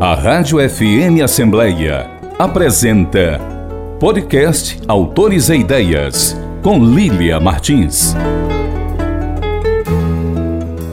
A 0.00 0.14
Rádio 0.14 0.58
FM 0.60 1.24
Assembleia 1.24 2.08
apresenta 2.38 3.40
Podcast 3.98 4.78
Autores 4.86 5.48
e 5.48 5.56
Ideias, 5.56 6.36
com 6.62 6.78
Lília 6.78 7.40
Martins. 7.40 8.14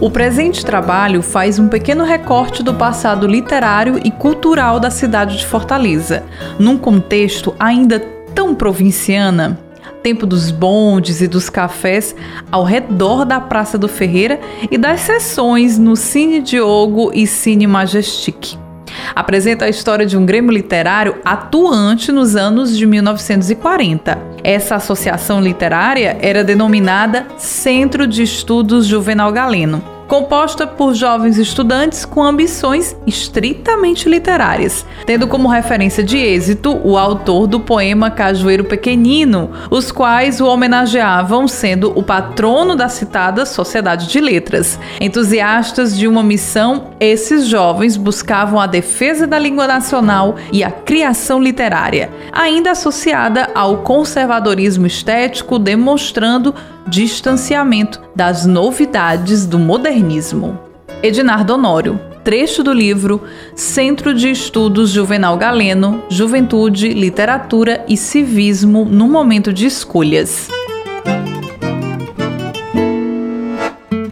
O 0.01 0.09
presente 0.09 0.65
trabalho 0.65 1.21
faz 1.21 1.59
um 1.59 1.67
pequeno 1.67 2.03
recorte 2.03 2.63
do 2.63 2.73
passado 2.73 3.27
literário 3.27 4.01
e 4.03 4.09
cultural 4.09 4.79
da 4.79 4.89
cidade 4.89 5.37
de 5.37 5.45
Fortaleza, 5.45 6.23
num 6.57 6.75
contexto 6.75 7.53
ainda 7.59 7.99
tão 8.33 8.55
provinciana 8.55 9.59
tempo 10.01 10.25
dos 10.25 10.49
bondes 10.49 11.21
e 11.21 11.27
dos 11.27 11.47
cafés 11.47 12.15
ao 12.51 12.63
redor 12.63 13.23
da 13.23 13.39
Praça 13.39 13.77
do 13.77 13.87
Ferreira 13.87 14.39
e 14.71 14.79
das 14.79 15.01
sessões 15.01 15.77
no 15.77 15.95
Cine 15.95 16.41
Diogo 16.41 17.11
e 17.13 17.27
Cine 17.27 17.67
Majestic 17.67 18.64
apresenta 19.13 19.65
a 19.65 19.69
história 19.69 20.05
de 20.05 20.17
um 20.17 20.25
grêmio 20.25 20.51
literário 20.51 21.17
atuante 21.23 22.11
nos 22.11 22.35
anos 22.35 22.75
de 22.75 22.85
1940. 22.85 24.17
Essa 24.43 24.75
associação 24.75 25.41
literária 25.41 26.17
era 26.21 26.43
denominada 26.43 27.27
Centro 27.37 28.07
de 28.07 28.23
Estudos 28.23 28.85
Juvenal 28.85 29.31
Galeno 29.31 29.94
composta 30.07 30.67
por 30.67 30.93
jovens 30.93 31.37
estudantes 31.37 32.05
com 32.05 32.23
ambições 32.23 32.95
estritamente 33.07 34.07
literárias, 34.07 34.85
tendo 35.05 35.27
como 35.27 35.47
referência 35.47 36.03
de 36.03 36.17
êxito 36.17 36.79
o 36.83 36.97
autor 36.97 37.47
do 37.47 37.59
poema 37.59 38.11
Cajueiro 38.11 38.63
Pequenino, 38.63 39.51
os 39.69 39.91
quais 39.91 40.39
o 40.39 40.47
homenageavam 40.47 41.47
sendo 41.47 41.91
o 41.97 42.03
patrono 42.03 42.75
da 42.75 42.89
citada 42.89 43.45
Sociedade 43.45 44.07
de 44.07 44.19
Letras. 44.19 44.79
Entusiastas 44.99 45.97
de 45.97 46.07
uma 46.07 46.23
missão, 46.23 46.91
esses 46.99 47.47
jovens 47.47 47.97
buscavam 47.97 48.59
a 48.59 48.67
defesa 48.67 49.25
da 49.25 49.39
língua 49.39 49.67
nacional 49.67 50.35
e 50.51 50.63
a 50.63 50.71
criação 50.71 51.41
literária, 51.41 52.09
ainda 52.31 52.71
associada 52.71 53.49
ao 53.55 53.77
conservadorismo 53.77 54.85
estético, 54.85 55.57
demonstrando 55.57 56.53
distanciamento 56.87 57.99
das 58.15 58.45
novidades 58.45 59.45
do 59.45 59.57
modernismo. 59.57 60.59
Ednardo 61.01 61.53
Honório, 61.53 61.99
trecho 62.23 62.63
do 62.63 62.71
livro 62.71 63.23
Centro 63.55 64.13
de 64.13 64.29
Estudos 64.29 64.91
Juvenal 64.91 65.37
Galeno, 65.37 66.03
Juventude, 66.09 66.89
Literatura 66.89 67.83
e 67.87 67.97
Civismo 67.97 68.85
no 68.85 69.07
Momento 69.07 69.51
de 69.51 69.65
Escolhas. 69.65 70.47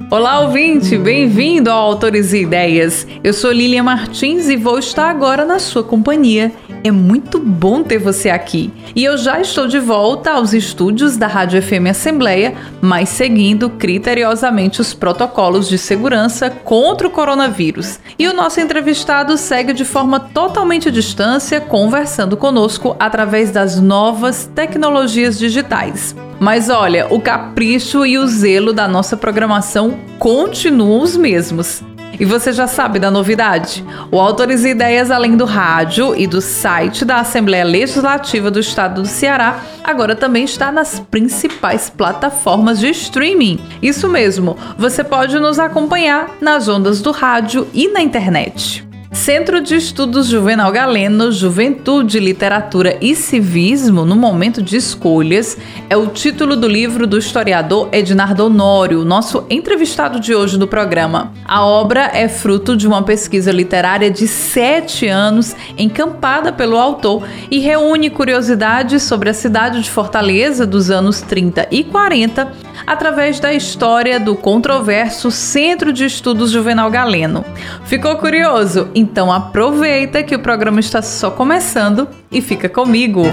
Olá, 0.10 0.42
ouvinte! 0.42 0.96
Bem-vindo 0.98 1.72
ao 1.72 1.92
Autores 1.92 2.34
e 2.34 2.42
Ideias. 2.42 3.08
Eu 3.24 3.34
sou 3.34 3.52
Lilian 3.52 3.84
Martins 3.84 4.48
e 4.48 4.56
vou 4.56 4.78
estar 4.78 5.10
agora 5.10 5.44
na 5.44 5.58
sua 5.58 5.84
companhia. 5.84 6.52
É 6.86 6.92
muito 6.92 7.40
bom 7.40 7.82
ter 7.82 7.98
você 7.98 8.30
aqui. 8.30 8.70
E 8.94 9.06
eu 9.06 9.18
já 9.18 9.40
estou 9.40 9.68
de 9.68 9.80
volta 9.80 10.32
aos 10.32 10.54
estúdios 10.54 11.16
da 11.16 11.28
Rádio 11.28 11.62
FM 11.62 11.88
Assembleia, 11.90 12.56
mas 12.82 13.08
seguindo 13.08 13.70
criteriosamente 13.70 14.82
os 14.82 14.94
protocolos 14.94 15.70
de 15.70 15.78
segurança 15.78 16.50
contra 16.50 17.08
o 17.08 17.12
coronavírus. 17.12 18.02
E 18.20 18.28
o 18.28 18.34
nosso 18.34 18.60
entrevistado 18.60 19.38
segue 19.38 19.72
de 19.72 19.86
forma 19.86 20.20
totalmente 20.20 20.90
à 20.90 20.92
distância, 20.92 21.62
conversando 21.62 22.36
conosco 22.36 22.98
através 23.00 23.50
das 23.50 23.80
novas 23.80 24.50
tecnologias 24.54 25.40
digitais. 25.40 26.14
Mas 26.38 26.70
olha, 26.70 27.08
o 27.10 27.22
capricho 27.22 28.06
e 28.06 28.18
o 28.18 28.28
zelo 28.28 28.74
da 28.74 28.90
nossa 28.90 29.16
programação 29.16 29.98
continuam 30.20 31.02
os 31.02 31.16
mesmos. 31.16 31.82
E 32.20 32.26
você 32.26 32.54
já 32.54 32.68
sabe 32.68 33.00
da 33.00 33.10
novidade? 33.10 33.84
O 34.12 34.20
Autores 34.20 34.64
e 34.64 34.70
Ideias, 34.70 35.10
além 35.10 35.36
do 35.36 35.46
rádio 35.46 36.16
e 36.16 36.28
do 36.28 36.42
site 36.42 37.04
da 37.04 37.18
Assembleia 37.18 37.64
Legislativa 37.64 38.52
do 38.52 38.60
Estado 38.60 39.02
do 39.02 39.08
Ceará, 39.08 39.60
agora 39.84 40.16
também 40.16 40.44
está 40.44 40.72
nas 40.72 41.00
principais 41.00 41.90
plataformas 41.90 42.80
de 42.80 42.90
streaming. 42.90 43.60
Isso 43.82 44.08
mesmo, 44.08 44.58
você 44.78 45.04
pode 45.04 45.40
nos 45.40 45.58
acompanhar 45.60 46.30
nas 46.40 46.68
ondas 46.68 47.02
do 47.02 47.12
rádio 47.12 47.68
e 47.74 47.88
na 47.88 48.02
internet. 48.02 48.93
Centro 49.14 49.62
de 49.62 49.76
Estudos 49.76 50.28
Juvenal 50.28 50.72
Galeno, 50.72 51.32
Juventude, 51.32 52.20
Literatura 52.20 52.98
e 53.00 53.16
Civismo 53.16 54.04
no 54.04 54.16
Momento 54.16 54.62
de 54.62 54.76
Escolhas 54.76 55.56
é 55.88 55.96
o 55.96 56.08
título 56.08 56.56
do 56.56 56.68
livro 56.68 57.06
do 57.06 57.18
historiador 57.18 57.90
Ednardo 57.92 58.48
Honório, 58.48 59.06
nosso 59.06 59.46
entrevistado 59.52 60.20
de 60.20 60.34
hoje 60.34 60.58
no 60.58 60.68
programa. 60.68 61.32
A 61.46 61.64
obra 61.64 62.10
é 62.12 62.28
fruto 62.28 62.76
de 62.76 62.88
uma 62.88 63.04
pesquisa 63.04 63.52
literária 63.52 64.10
de 64.10 64.28
sete 64.28 65.08
anos, 65.08 65.56
encampada 65.78 66.52
pelo 66.52 66.78
autor, 66.78 67.24
e 67.52 67.60
reúne 67.60 68.10
curiosidades 68.10 69.04
sobre 69.04 69.30
a 69.30 69.34
cidade 69.34 69.82
de 69.82 69.92
Fortaleza 69.92 70.66
dos 70.66 70.90
anos 70.90 71.22
30 71.22 71.68
e 71.70 71.84
40 71.84 72.52
através 72.86 73.40
da 73.40 73.54
história 73.54 74.20
do 74.20 74.36
controverso 74.36 75.32
Centro 75.32 75.94
de 75.94 76.06
Estudos 76.06 76.52
Juvenal 76.52 76.90
Galeno. 76.90 77.46
Ficou 77.86 78.18
curioso? 78.18 78.90
Então 79.04 79.30
aproveita 79.30 80.24
que 80.24 80.34
o 80.34 80.40
programa 80.40 80.80
está 80.80 81.02
só 81.02 81.30
começando 81.30 82.08
e 82.32 82.42
fica 82.42 82.70
comigo. 82.70 83.24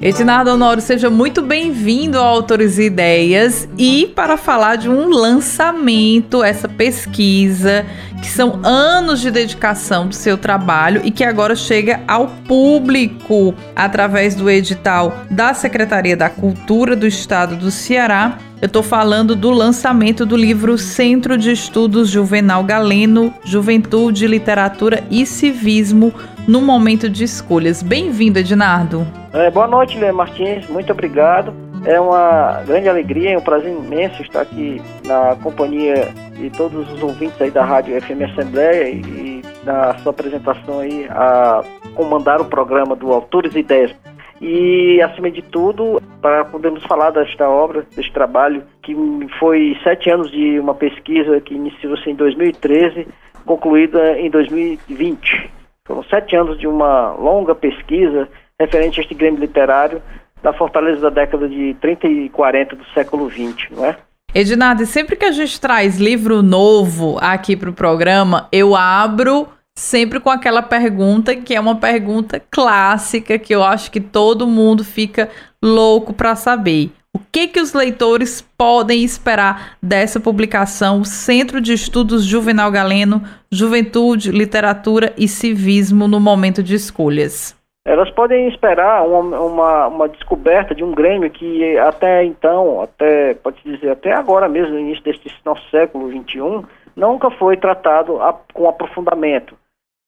Ednardo 0.00 0.50
Honório, 0.50 0.82
seja 0.82 1.08
muito 1.08 1.40
bem-vindo 1.40 2.18
ao 2.18 2.26
Autores 2.26 2.76
e 2.78 2.84
Ideias 2.84 3.68
e 3.78 4.12
para 4.14 4.36
falar 4.36 4.74
de 4.74 4.88
um 4.88 5.08
lançamento, 5.08 6.42
essa 6.42 6.68
pesquisa, 6.68 7.86
que 8.20 8.28
são 8.28 8.60
anos 8.64 9.20
de 9.20 9.30
dedicação 9.30 10.08
do 10.08 10.14
seu 10.14 10.36
trabalho 10.36 11.00
e 11.04 11.12
que 11.12 11.22
agora 11.22 11.54
chega 11.54 12.00
ao 12.08 12.26
público 12.26 13.54
através 13.76 14.34
do 14.34 14.50
edital 14.50 15.14
da 15.30 15.54
Secretaria 15.54 16.16
da 16.16 16.28
Cultura 16.28 16.96
do 16.96 17.06
Estado 17.06 17.54
do 17.54 17.70
Ceará. 17.70 18.38
Eu 18.60 18.66
estou 18.66 18.82
falando 18.82 19.36
do 19.36 19.50
lançamento 19.50 20.26
do 20.26 20.36
livro 20.36 20.76
Centro 20.76 21.38
de 21.38 21.52
Estudos 21.52 22.10
Juvenal 22.10 22.64
Galeno, 22.64 23.32
Juventude, 23.44 24.26
Literatura 24.26 25.04
e 25.08 25.24
Civismo 25.24 26.12
no 26.46 26.60
Momento 26.60 27.08
de 27.08 27.22
Escolhas. 27.22 27.84
Bem-vindo, 27.84 28.40
Ednardo. 28.40 29.06
É, 29.32 29.48
boa 29.48 29.68
noite, 29.68 29.96
Lê 29.96 30.10
Martins. 30.10 30.68
Muito 30.68 30.90
obrigado. 30.90 31.54
É 31.84 32.00
uma 32.00 32.64
grande 32.66 32.88
alegria, 32.88 33.30
é 33.30 33.38
um 33.38 33.42
prazer 33.42 33.70
imenso 33.70 34.22
estar 34.22 34.40
aqui 34.40 34.82
na 35.06 35.36
companhia 35.36 36.12
de 36.36 36.50
todos 36.50 36.90
os 36.92 37.00
ouvintes 37.00 37.40
aí 37.40 37.52
da 37.52 37.64
Rádio 37.64 38.00
FM 38.02 38.22
Assembleia 38.32 38.88
e, 38.90 39.40
na 39.62 39.96
sua 39.98 40.10
apresentação 40.10 40.80
aí 40.80 41.06
a 41.10 41.62
comandar 41.94 42.40
o 42.40 42.46
programa 42.46 42.96
do 42.96 43.12
Autores 43.12 43.54
e 43.54 43.60
Ideias. 43.60 43.92
E, 44.40 45.00
acima 45.02 45.30
de 45.30 45.42
tudo, 45.42 46.00
para 46.22 46.44
podermos 46.44 46.82
falar 46.84 47.10
desta 47.10 47.48
obra, 47.48 47.84
deste 47.94 48.12
trabalho, 48.12 48.62
que 48.82 48.94
foi 49.38 49.76
sete 49.82 50.10
anos 50.10 50.30
de 50.30 50.58
uma 50.60 50.74
pesquisa 50.74 51.40
que 51.40 51.54
iniciou-se 51.54 52.08
em 52.08 52.14
2013, 52.14 53.08
concluída 53.44 54.18
em 54.18 54.30
2020. 54.30 55.50
Foram 55.84 56.04
sete 56.04 56.36
anos 56.36 56.58
de 56.58 56.66
uma 56.66 57.12
longa 57.14 57.54
pesquisa 57.54 58.28
referente 58.60 59.00
a 59.00 59.02
este 59.02 59.14
Grêmio 59.14 59.40
literário 59.40 60.02
da 60.42 60.52
Fortaleza 60.52 61.00
da 61.00 61.10
década 61.10 61.48
de 61.48 61.74
30 61.80 62.06
e 62.06 62.28
40 62.28 62.76
do 62.76 62.84
século 62.94 63.30
XX, 63.30 63.70
não 63.70 63.84
é? 63.84 63.96
Ednardo, 64.34 64.84
sempre 64.84 65.16
que 65.16 65.24
a 65.24 65.32
gente 65.32 65.58
traz 65.60 65.98
livro 65.98 66.42
novo 66.42 67.16
aqui 67.20 67.56
para 67.56 67.70
o 67.70 67.72
programa, 67.72 68.46
eu 68.52 68.76
abro 68.76 69.48
sempre 69.78 70.18
com 70.18 70.28
aquela 70.28 70.60
pergunta 70.60 71.36
que 71.36 71.54
é 71.54 71.60
uma 71.60 71.76
pergunta 71.76 72.42
clássica 72.50 73.38
que 73.38 73.54
eu 73.54 73.62
acho 73.62 73.92
que 73.92 74.00
todo 74.00 74.46
mundo 74.46 74.82
fica 74.82 75.30
louco 75.62 76.12
para 76.12 76.34
saber. 76.34 76.90
O 77.14 77.20
que 77.32 77.46
que 77.46 77.60
os 77.60 77.72
leitores 77.72 78.42
podem 78.42 79.04
esperar 79.04 79.76
dessa 79.80 80.18
publicação 80.18 81.04
Centro 81.04 81.60
de 81.60 81.72
Estudos 81.72 82.24
Juvenal 82.24 82.72
Galeno, 82.72 83.22
Juventude, 83.50 84.32
Literatura 84.32 85.12
e 85.16 85.28
Civismo 85.28 86.08
no 86.08 86.18
Momento 86.18 86.62
de 86.62 86.74
Escolhas? 86.74 87.56
elas 87.84 88.10
podem 88.10 88.48
esperar 88.48 89.02
uma, 89.06 89.40
uma, 89.40 89.86
uma, 89.86 90.08
descoberta 90.10 90.74
de 90.74 90.84
um 90.84 90.92
Grêmio 90.92 91.30
que 91.30 91.78
até 91.78 92.22
então, 92.22 92.82
até 92.82 93.32
pode 93.32 93.56
dizer 93.64 93.88
até 93.90 94.12
agora 94.12 94.46
mesmo, 94.46 94.74
no 94.74 94.80
início 94.80 95.02
deste 95.02 95.34
nosso 95.42 95.66
século 95.70 96.10
XXI, 96.10 96.66
nunca 96.94 97.30
foi 97.30 97.56
tratado 97.56 98.20
a, 98.20 98.34
com 98.52 98.68
aprofundamento 98.68 99.56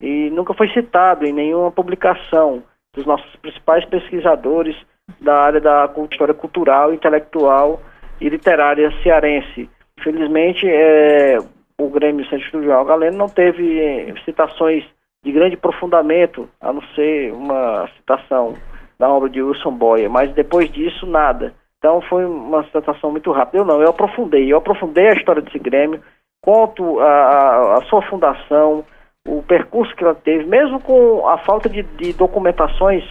e 0.00 0.31
nunca 0.31 0.55
foi 0.55 0.69
citado 0.70 1.26
em 1.26 1.32
nenhuma 1.32 1.70
publicação 1.70 2.62
dos 2.94 3.06
nossos 3.06 3.37
principais 3.37 3.85
pesquisadores 3.85 4.76
da 5.20 5.35
área 5.35 5.61
da 5.61 5.91
história 6.11 6.35
cultural, 6.35 6.94
intelectual 6.94 7.81
e 8.20 8.29
literária 8.29 8.91
cearense. 9.02 9.69
Infelizmente, 9.99 10.67
é, 10.67 11.38
o 11.79 11.88
Grêmio 11.88 12.25
Centro 12.25 12.47
Estudial 12.47 12.85
Galeno 12.85 13.17
não 13.17 13.29
teve 13.29 13.79
é, 13.79 14.14
citações 14.25 14.85
de 15.23 15.32
grande 15.32 15.55
aprofundamento, 15.55 16.49
a 16.61 16.73
não 16.73 16.82
ser 16.94 17.32
uma 17.32 17.88
citação 17.96 18.56
da 18.99 19.08
obra 19.08 19.29
de 19.29 19.43
Wilson 19.43 19.73
Boyer, 19.73 20.11
mas 20.11 20.32
depois 20.32 20.70
disso, 20.70 21.06
nada. 21.06 21.55
Então 21.79 22.00
foi 22.03 22.25
uma 22.25 22.62
citação 22.64 23.11
muito 23.11 23.32
rápida. 23.32 23.58
Eu 23.58 23.64
não, 23.64 23.81
eu 23.81 23.88
aprofundei, 23.88 24.53
eu 24.53 24.58
aprofundei 24.58 25.08
a 25.08 25.14
história 25.14 25.43
desse 25.43 25.58
Grêmio, 25.58 26.03
conto 26.43 27.00
a, 27.00 27.79
a, 27.79 27.82
sua 27.82 28.03
fundação, 28.03 28.85
o 29.26 29.43
percurso 29.43 29.94
que 29.94 30.05
ela 30.05 30.14
teve, 30.14 30.44
mesmo 30.44 30.81
com 30.81 31.26
a 31.28 31.38
falta 31.38 31.69
de, 31.69 31.82
de 31.82 32.12
documentações 32.12 33.05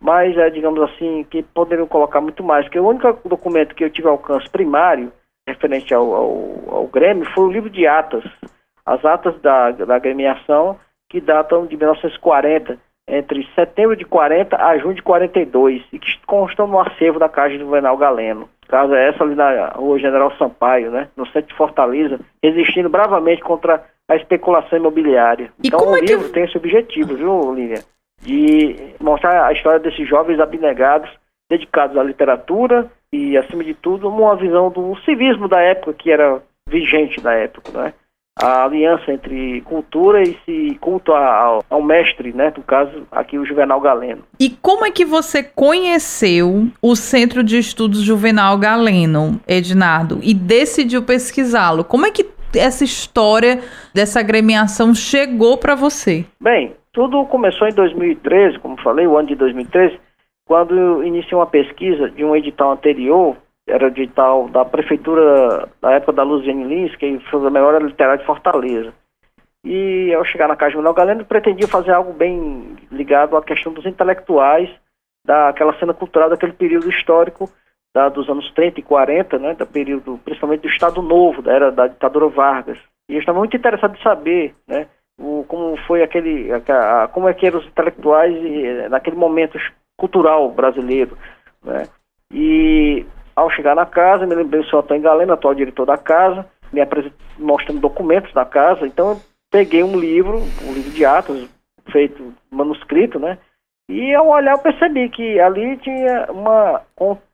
mais, 0.00 0.36
é, 0.36 0.50
digamos 0.50 0.82
assim, 0.82 1.24
que 1.30 1.42
poderiam 1.42 1.86
colocar 1.86 2.20
muito 2.20 2.44
mais, 2.44 2.66
porque 2.66 2.78
o 2.78 2.86
único 2.86 3.18
documento 3.26 3.74
que 3.74 3.84
eu 3.84 3.90
tive 3.90 4.06
alcance 4.06 4.48
primário, 4.50 5.10
referente 5.48 5.94
ao, 5.94 6.14
ao, 6.14 6.54
ao 6.68 6.86
Grêmio, 6.88 7.24
foi 7.34 7.44
o 7.44 7.50
livro 7.50 7.70
de 7.70 7.86
atas, 7.86 8.22
as 8.84 9.02
atas 9.02 9.40
da, 9.40 9.70
da 9.70 9.98
gremiação, 9.98 10.78
que 11.08 11.20
datam 11.20 11.66
de 11.66 11.76
1940, 11.76 12.78
entre 13.08 13.48
setembro 13.54 13.96
de 13.96 14.04
40 14.04 14.56
a 14.56 14.76
junho 14.76 14.94
de 14.94 15.02
42, 15.02 15.82
e 15.92 15.98
que 15.98 16.18
constam 16.26 16.66
no 16.66 16.80
acervo 16.80 17.18
da 17.18 17.28
Caixa 17.28 17.56
do 17.56 17.64
Juvenal 17.64 17.96
Galeno. 17.96 18.48
Casa 18.68 18.98
essa 18.98 19.24
ali 19.24 19.34
na 19.34 19.68
rua 19.68 19.98
General 19.98 20.30
Sampaio, 20.36 20.90
né, 20.90 21.08
no 21.16 21.26
centro 21.26 21.48
de 21.48 21.56
Fortaleza, 21.56 22.20
resistindo 22.42 22.90
bravamente 22.90 23.42
contra 23.42 23.82
a 24.08 24.16
especulação 24.16 24.78
imobiliária. 24.78 25.52
E 25.62 25.68
então 25.68 25.90
o 25.90 25.96
é 25.96 26.00
livro 26.00 26.26
que... 26.26 26.32
tem 26.32 26.44
esse 26.44 26.56
objetivo, 26.56 27.16
viu, 27.16 27.54
Lívia? 27.54 27.82
De 28.20 28.94
mostrar 29.00 29.46
a 29.46 29.52
história 29.52 29.80
desses 29.80 30.08
jovens 30.08 30.40
abnegados, 30.40 31.10
dedicados 31.50 31.96
à 31.96 32.02
literatura 32.02 32.90
e, 33.12 33.36
acima 33.36 33.62
de 33.64 33.74
tudo, 33.74 34.08
uma 34.08 34.36
visão 34.36 34.70
do 34.70 34.96
civismo 35.04 35.48
da 35.48 35.60
época 35.60 35.94
que 35.94 36.10
era 36.10 36.42
vigente 36.68 37.22
na 37.22 37.34
época, 37.34 37.70
né? 37.72 37.94
a 38.36 38.64
aliança 38.64 39.12
entre 39.12 39.60
cultura 39.62 40.22
e 40.22 40.36
se 40.44 40.76
culto 40.80 41.12
ao, 41.12 41.64
ao, 41.70 41.82
mestre, 41.82 42.32
né? 42.32 42.52
No 42.56 42.62
caso, 42.64 43.06
aqui 43.10 43.38
o 43.38 43.44
Juvenal 43.44 43.80
Galeno. 43.80 44.24
E 44.40 44.50
como 44.50 44.84
é 44.84 44.90
que 44.90 45.04
você 45.04 45.42
conheceu 45.42 46.68
o 46.82 46.96
Centro 46.96 47.44
de 47.44 47.58
Estudos 47.58 48.02
Juvenal 48.02 48.58
Galeno, 48.58 49.40
Ednardo, 49.46 50.18
e 50.22 50.34
decidiu 50.34 51.02
pesquisá-lo? 51.02 51.84
Como 51.84 52.06
é 52.06 52.10
que 52.10 52.24
essa 52.56 52.84
história 52.84 53.60
dessa 53.94 54.20
agremiação 54.20 54.94
chegou 54.94 55.58
para 55.58 55.74
você? 55.74 56.24
Bem, 56.40 56.74
tudo 56.92 57.24
começou 57.26 57.68
em 57.68 57.74
2013, 57.74 58.58
como 58.58 58.80
falei, 58.80 59.06
o 59.06 59.16
ano 59.16 59.28
de 59.28 59.34
2013, 59.34 59.98
quando 60.46 61.02
iniciei 61.02 61.36
uma 61.36 61.46
pesquisa 61.46 62.10
de 62.10 62.24
um 62.24 62.36
edital 62.36 62.72
anterior 62.72 63.36
era 63.66 63.86
edital 63.86 64.48
da 64.48 64.64
prefeitura 64.64 65.68
da 65.80 65.92
época 65.92 66.12
da 66.12 66.22
Luziane 66.22 66.64
Lins, 66.64 66.94
que 66.96 67.18
foi 67.30 67.46
a 67.46 67.50
melhor 67.50 67.80
literária 67.82 68.18
de 68.18 68.26
Fortaleza. 68.26 68.92
E 69.64 70.12
ao 70.12 70.24
chegar 70.24 70.46
na 70.46 70.56
Casa 70.56 70.72
Juvenal 70.72 70.92
Galeno, 70.92 71.24
pretendia 71.24 71.66
fazer 71.66 71.92
algo 71.92 72.12
bem 72.12 72.76
ligado 72.92 73.36
à 73.36 73.42
questão 73.42 73.72
dos 73.72 73.86
intelectuais, 73.86 74.68
daquela 75.26 75.72
cena 75.78 75.94
cultural 75.94 76.28
daquele 76.28 76.52
período 76.52 76.90
histórico 76.90 77.50
da, 77.94 78.08
dos 78.08 78.28
anos 78.28 78.50
30 78.52 78.80
e 78.80 78.82
40, 78.82 79.38
né, 79.38 79.54
da 79.54 79.64
período 79.64 80.18
principalmente 80.24 80.62
do 80.62 80.68
Estado 80.68 81.00
Novo, 81.00 81.40
da 81.40 81.52
era 81.52 81.70
da 81.70 81.86
ditadura 81.86 82.28
Vargas. 82.28 82.78
E 83.08 83.14
eu 83.14 83.20
estava 83.20 83.38
muito 83.38 83.56
interessado 83.56 83.96
em 83.96 84.02
saber, 84.02 84.54
né, 84.66 84.88
o, 85.18 85.44
como 85.46 85.76
foi 85.86 86.02
aquele, 86.02 86.50
a, 86.52 87.04
a, 87.04 87.08
como 87.08 87.28
é 87.28 87.34
que 87.34 87.46
eram 87.46 87.60
os 87.60 87.66
intelectuais 87.66 88.34
e, 88.34 88.88
naquele 88.88 89.16
momento 89.16 89.58
cultural 89.96 90.50
brasileiro, 90.50 91.16
né. 91.62 91.86
E 92.32 93.06
ao 93.36 93.50
chegar 93.50 93.76
na 93.76 93.86
casa, 93.86 94.26
me 94.26 94.34
lembrei 94.34 94.60
do 94.60 94.68
senhor 94.68 94.82
Antônio 94.82 95.02
Galeno, 95.02 95.32
atual 95.32 95.54
diretor 95.54 95.86
da 95.86 95.96
casa, 95.96 96.46
me 96.72 96.80
mostrando 97.38 97.80
documentos 97.80 98.32
da 98.32 98.44
casa. 98.44 98.86
Então, 98.86 99.10
eu 99.10 99.20
peguei 99.50 99.84
um 99.84 99.96
livro, 99.96 100.38
um 100.62 100.72
livro 100.72 100.90
de 100.90 101.04
atos, 101.04 101.48
feito 101.92 102.34
manuscrito, 102.50 103.20
né? 103.20 103.38
E 103.88 104.14
ao 104.14 104.28
olhar 104.28 104.52
eu 104.52 104.62
percebi 104.62 105.08
que 105.10 105.40
ali 105.40 105.76
tinha 105.78 106.26
uma. 106.30 106.82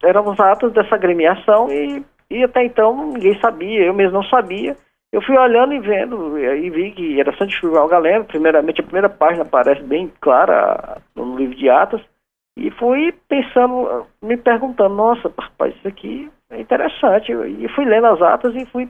eram 0.02 0.28
os 0.28 0.40
atos 0.40 0.72
dessa 0.72 0.94
agremiação 0.94 1.70
e, 1.70 2.04
e 2.30 2.42
até 2.42 2.64
então 2.64 3.12
ninguém 3.12 3.38
sabia, 3.40 3.84
eu 3.84 3.94
mesmo 3.94 4.14
não 4.14 4.24
sabia. 4.24 4.76
Eu 5.12 5.20
fui 5.22 5.36
olhando 5.36 5.72
e 5.74 5.80
vendo, 5.80 6.38
e 6.38 6.70
vi 6.70 6.92
que 6.92 7.20
era 7.20 7.36
Santo 7.36 7.52
Chuval 7.52 7.88
Galeno, 7.88 8.24
primeiramente 8.24 8.80
a 8.80 8.84
primeira 8.84 9.08
página 9.08 9.42
aparece 9.42 9.82
bem 9.82 10.12
clara 10.20 11.02
no 11.16 11.36
livro 11.36 11.56
de 11.56 11.68
atos, 11.68 12.00
e 12.56 12.70
fui 12.72 13.12
pensando, 13.28 14.06
me 14.22 14.36
perguntando, 14.36 14.94
nossa, 14.94 15.32
rapaz, 15.36 15.74
isso 15.74 15.88
aqui 15.88 16.30
é 16.50 16.60
interessante. 16.60 17.32
E 17.32 17.68
fui 17.74 17.84
lendo 17.84 18.06
as 18.06 18.22
atas 18.22 18.54
e 18.54 18.66
fui 18.66 18.88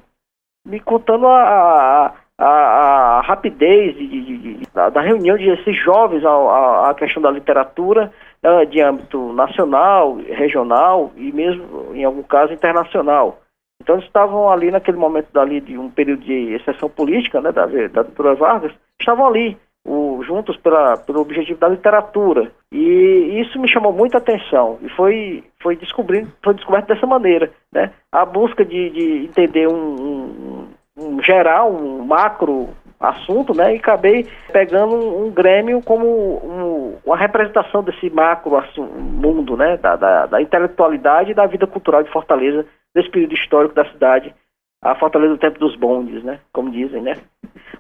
me 0.67 0.81
contando 0.81 1.27
a, 1.27 2.13
a, 2.39 2.47
a 2.47 3.21
rapidez 3.23 3.97
de, 3.97 4.09
de, 4.09 4.39
de, 4.61 4.93
da 4.93 5.01
reunião 5.01 5.37
de 5.37 5.49
esses 5.49 5.77
jovens 5.77 6.25
à, 6.25 6.95
questão 6.97 7.23
da 7.23 7.31
literatura 7.31 8.13
né, 8.43 8.65
de 8.67 8.81
âmbito 8.81 9.33
nacional, 9.33 10.17
regional 10.17 11.11
e 11.17 11.33
mesmo, 11.33 11.95
em 11.95 12.05
algum 12.05 12.23
caso, 12.23 12.53
internacional. 12.53 13.41
Então 13.83 13.97
eles 13.97 14.07
estavam 14.07 14.51
ali 14.51 14.71
naquele 14.71 14.99
momento 14.99 15.29
dali 15.33 15.61
de 15.61 15.79
um 15.79 15.91
período 15.91 16.23
de 16.23 16.55
exceção 16.55 16.89
política, 16.89 17.41
né, 17.41 17.51
da, 17.51 17.67
da 17.67 18.03
doutora 18.03 18.35
Vargas, 18.35 18.73
estavam 18.99 19.27
ali 19.27 19.57
o, 19.85 20.23
juntos 20.23 20.57
pela, 20.59 20.97
pelo 20.99 21.21
objetivo 21.21 21.59
da 21.59 21.69
literatura. 21.69 22.51
E 22.71 23.41
isso 23.41 23.59
me 23.59 23.69
chamou 23.69 23.93
muita 23.93 24.19
atenção 24.19 24.79
e 24.83 24.89
foi, 24.91 25.45
foi, 25.63 25.77
descobrindo, 25.77 26.31
foi 26.43 26.55
descoberto 26.55 26.89
dessa 26.89 27.07
maneira. 27.07 27.51
Né? 27.73 27.91
A 28.13 28.25
busca 28.25 28.65
de, 28.65 28.91
de 28.91 29.25
entender 29.25 29.67
um, 29.67 29.75
um, 29.75 30.69
um, 30.99 31.23
geral, 31.23 31.73
um 31.73 32.05
macro 32.05 32.69
assunto, 33.01 33.55
né? 33.55 33.75
E 33.75 33.79
acabei 33.79 34.27
pegando 34.53 34.95
um, 34.95 35.27
um 35.27 35.31
Grêmio 35.31 35.81
como 35.83 36.07
um, 36.07 36.99
uma 37.05 37.17
representação 37.17 37.83
desse 37.83 38.11
macro 38.11 38.63
mundo, 38.77 39.57
né? 39.57 39.79
Da, 39.79 39.97
da, 39.97 40.27
da, 40.27 40.43
intelectualidade 40.43 41.31
e 41.31 41.35
da 41.35 41.47
vida 41.47 41.67
cultural 41.67 42.03
de 42.03 42.11
Fortaleza, 42.11 42.67
desse 42.95 43.11
período 43.11 43.35
histórico 43.35 43.75
da 43.75 43.91
cidade, 43.91 44.35
a 44.83 44.95
Fortaleza 44.95 45.33
do 45.33 45.39
tempo 45.39 45.59
dos 45.59 45.75
bondes, 45.77 46.23
né? 46.23 46.41
Como 46.53 46.71
dizem, 46.71 47.01
né? 47.03 47.17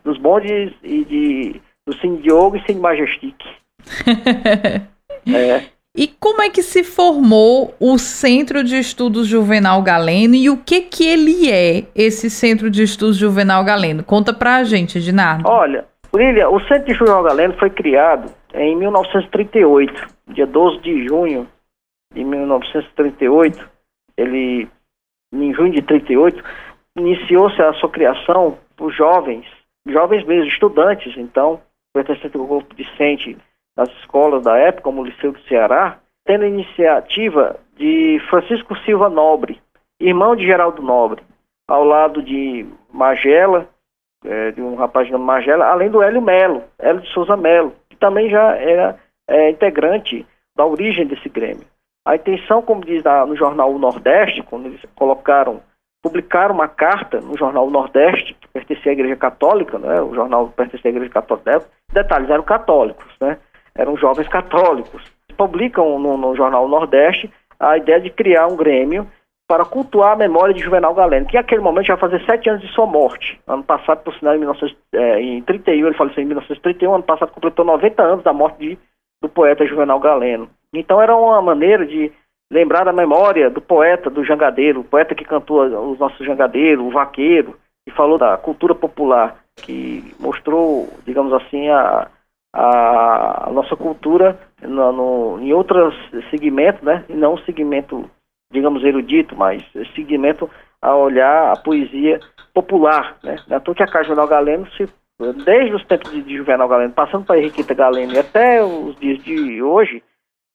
Dos 0.02 0.16
bondes 0.16 0.72
e 0.82 1.04
de 1.04 1.60
do 1.86 1.94
Cine 1.96 2.18
Diogo 2.18 2.56
e 2.56 2.62
Cine 2.62 2.80
Majestic. 2.80 3.36
é. 5.26 5.79
E 5.96 6.06
como 6.06 6.40
é 6.40 6.48
que 6.48 6.62
se 6.62 6.84
formou 6.84 7.74
o 7.80 7.98
Centro 7.98 8.62
de 8.62 8.78
Estudos 8.78 9.26
Juvenal 9.26 9.82
Galeno 9.82 10.36
e 10.36 10.48
o 10.48 10.56
que 10.56 10.82
que 10.82 11.04
ele 11.04 11.50
é, 11.50 11.84
esse 11.96 12.30
Centro 12.30 12.70
de 12.70 12.84
Estudos 12.84 13.16
Juvenal 13.16 13.64
Galeno? 13.64 14.04
Conta 14.04 14.32
pra 14.32 14.62
gente, 14.62 14.98
Ednardo. 14.98 15.48
Olha, 15.48 15.84
Lília, 16.14 16.48
o 16.48 16.60
Centro 16.60 16.86
de 16.86 16.94
Juvenal 16.94 17.24
Galeno 17.24 17.54
foi 17.58 17.70
criado 17.70 18.32
em 18.54 18.76
1938, 18.76 20.06
dia 20.28 20.46
12 20.46 20.78
de 20.80 21.08
junho 21.08 21.48
de 22.14 22.22
1938. 22.22 23.68
Ele, 24.16 24.68
em 25.34 25.54
junho 25.54 25.72
de 25.72 25.82
38, 25.82 26.42
iniciou-se 26.96 27.60
a 27.60 27.72
sua 27.74 27.88
criação 27.88 28.58
por 28.76 28.92
jovens, 28.92 29.44
jovens 29.88 30.24
mesmo, 30.24 30.46
estudantes, 30.46 31.16
então, 31.16 31.60
pertencente 31.92 32.36
ao 32.36 32.46
grupo 32.46 32.74
discente 32.76 33.36
das 33.76 33.88
escolas 34.00 34.42
da 34.42 34.56
época, 34.56 34.82
como 34.82 35.00
o 35.00 35.04
Liceu 35.04 35.32
do 35.32 35.40
Ceará, 35.42 35.98
tendo 36.24 36.44
a 36.44 36.48
iniciativa 36.48 37.56
de 37.76 38.20
Francisco 38.28 38.76
Silva 38.78 39.08
Nobre, 39.08 39.60
irmão 39.98 40.36
de 40.36 40.44
Geraldo 40.44 40.82
Nobre, 40.82 41.22
ao 41.68 41.84
lado 41.84 42.22
de 42.22 42.66
Magela, 42.92 43.68
é, 44.24 44.50
de 44.52 44.60
um 44.60 44.74
rapaz 44.74 45.06
chamado 45.06 45.24
Magela, 45.24 45.66
além 45.66 45.90
do 45.90 46.02
Hélio 46.02 46.20
Melo, 46.20 46.62
Hélio 46.78 47.00
de 47.00 47.08
Souza 47.08 47.36
Melo, 47.36 47.72
que 47.88 47.96
também 47.96 48.28
já 48.28 48.54
era 48.56 48.98
é, 49.28 49.50
integrante 49.50 50.26
da 50.56 50.66
origem 50.66 51.06
desse 51.06 51.28
Grêmio. 51.28 51.66
A 52.06 52.16
intenção, 52.16 52.62
como 52.62 52.84
diz 52.84 53.02
no 53.26 53.36
jornal 53.36 53.72
o 53.72 53.78
Nordeste, 53.78 54.42
quando 54.42 54.66
eles 54.66 54.80
colocaram 54.94 55.62
publicaram 56.02 56.54
uma 56.54 56.68
carta 56.68 57.20
no 57.20 57.36
jornal 57.36 57.68
Nordeste, 57.68 58.34
que 58.34 58.48
pertencia 58.48 58.90
à 58.90 58.94
Igreja 58.94 59.16
Católica, 59.16 59.78
né? 59.78 60.00
o 60.00 60.14
jornal 60.14 60.48
pertencia 60.48 60.88
à 60.88 60.92
Igreja 60.92 61.10
Católica, 61.10 61.62
detalhes, 61.92 62.30
eram 62.30 62.42
católicos, 62.42 63.14
né? 63.20 63.38
Eram 63.80 63.96
jovens 63.96 64.28
católicos. 64.28 65.02
Publicam 65.36 65.98
no, 65.98 66.16
no 66.16 66.36
jornal 66.36 66.68
Nordeste 66.68 67.30
a 67.58 67.76
ideia 67.76 68.00
de 68.00 68.10
criar 68.10 68.46
um 68.46 68.56
grêmio 68.56 69.06
para 69.48 69.64
cultuar 69.64 70.12
a 70.12 70.16
memória 70.16 70.54
de 70.54 70.62
Juvenal 70.62 70.94
Galeno, 70.94 71.26
que 71.26 71.34
naquele 71.34 71.60
momento 71.60 71.86
já 71.86 71.96
fazia 71.96 72.24
sete 72.24 72.48
anos 72.48 72.62
de 72.62 72.72
sua 72.72 72.86
morte. 72.86 73.40
Ano 73.48 73.64
passado, 73.64 74.02
por 74.04 74.14
sinal, 74.14 74.36
em, 74.36 74.38
1931, 74.38 75.72
é, 75.72 75.88
ele 75.88 75.96
faleceu 75.96 76.22
em 76.22 76.26
1931, 76.26 76.94
ano 76.94 77.02
passado 77.02 77.32
completou 77.32 77.64
90 77.64 78.02
anos 78.02 78.22
da 78.22 78.32
morte 78.32 78.58
de, 78.58 78.78
do 79.20 79.28
poeta 79.28 79.66
Juvenal 79.66 79.98
Galeno. 79.98 80.48
Então 80.72 81.02
era 81.02 81.16
uma 81.16 81.42
maneira 81.42 81.84
de 81.84 82.12
lembrar 82.52 82.84
da 82.84 82.92
memória 82.92 83.50
do 83.50 83.60
poeta, 83.60 84.08
do 84.08 84.24
jangadeiro, 84.24 84.80
o 84.80 84.84
poeta 84.84 85.14
que 85.14 85.24
cantou 85.24 85.62
os 85.90 85.98
nossos 85.98 86.24
jangadeiros, 86.24 86.84
o 86.84 86.90
vaqueiro, 86.90 87.56
que 87.84 87.94
falou 87.94 88.18
da 88.18 88.36
cultura 88.36 88.74
popular, 88.74 89.36
que 89.56 90.14
mostrou, 90.20 90.88
digamos 91.04 91.32
assim, 91.32 91.68
a, 91.68 92.08
a, 92.52 93.50
nossa 93.52 93.76
cultura 93.76 94.38
no, 94.62 94.92
no, 94.92 95.40
em 95.40 95.52
outros 95.52 95.94
segmentos, 96.30 96.82
né? 96.82 97.04
E 97.08 97.14
não 97.14 97.38
segmento, 97.38 98.08
digamos, 98.52 98.82
erudito, 98.84 99.36
mas 99.36 99.62
segmento 99.94 100.50
a 100.82 100.94
olhar 100.96 101.52
a 101.52 101.60
poesia 101.60 102.18
popular, 102.54 103.16
né? 103.22 103.36
Então 103.50 103.74
que 103.74 103.82
a 103.82 103.86
Casa 103.86 104.08
Juvenal 104.08 104.28
Galeno 104.28 104.66
se 104.72 104.88
desde 105.44 105.74
os 105.74 105.84
tempos 105.84 106.10
de, 106.10 106.22
de 106.22 106.36
Juvenal 106.36 106.66
Galeno, 106.66 106.94
passando 106.94 107.26
para 107.26 107.38
Henriqueta 107.38 107.74
Galeno 107.74 108.14
e 108.14 108.18
até 108.18 108.62
os 108.64 108.96
dias 108.96 109.22
de 109.22 109.62
hoje, 109.62 110.02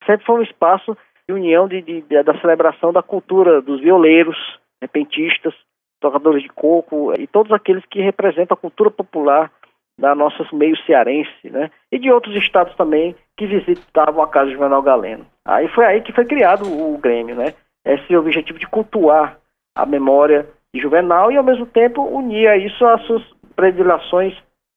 sempre 0.05 0.25
foi 0.25 0.39
um 0.39 0.43
espaço 0.43 0.97
de 1.27 1.33
união 1.33 1.67
de, 1.67 1.81
de, 1.81 2.01
de, 2.01 2.23
da 2.23 2.39
celebração 2.39 2.91
da 2.91 3.03
cultura 3.03 3.61
dos 3.61 3.79
violeiros, 3.79 4.37
repentistas. 4.81 5.53
tocadores 6.01 6.43
de 6.43 6.49
coco 6.49 7.13
e 7.19 7.27
todos 7.27 7.51
aqueles 7.51 7.85
que 7.85 8.01
representam 8.01 8.55
a 8.55 8.59
cultura 8.59 8.89
popular 8.89 9.51
da 9.99 10.13
nossa 10.13 10.45
meio 10.53 10.75
cearense, 10.85 11.49
né? 11.49 11.71
E 11.91 11.97
de 11.97 12.11
outros 12.11 12.35
estados 12.35 12.75
também 12.75 13.15
que 13.37 13.47
visitavam 13.47 14.21
a 14.21 14.27
casa 14.27 14.47
de 14.47 14.53
Juvenal 14.53 14.81
Galeno. 14.81 15.25
Aí 15.45 15.67
foi 15.69 15.85
aí 15.85 16.01
que 16.01 16.11
foi 16.13 16.25
criado 16.25 16.65
o 16.65 16.97
Grêmio, 16.97 17.35
né? 17.35 17.53
Esse 17.85 18.15
objetivo 18.15 18.59
de 18.59 18.67
cultuar 18.67 19.37
a 19.75 19.85
memória 19.85 20.47
de 20.73 20.81
Juvenal 20.81 21.31
e 21.31 21.37
ao 21.37 21.43
mesmo 21.43 21.65
tempo 21.65 22.01
unir 22.01 22.65
isso 22.65 22.85
às 22.85 23.01
suas 23.05 23.23
predileções 23.55 24.33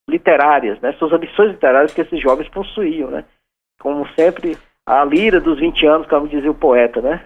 literárias, 0.08 0.80
né? 0.80 0.92
Suas 0.92 1.12
ambições 1.12 1.50
literárias 1.50 1.92
que 1.92 2.00
esses 2.00 2.20
jovens 2.20 2.48
possuíam, 2.48 3.10
né? 3.10 3.24
Como 3.80 4.06
sempre, 4.18 4.56
a 4.86 5.04
lira 5.04 5.40
dos 5.40 5.58
20 5.58 5.86
anos, 5.86 6.06
como 6.08 6.28
dizia 6.28 6.50
o 6.50 6.54
poeta, 6.54 7.00
né? 7.00 7.24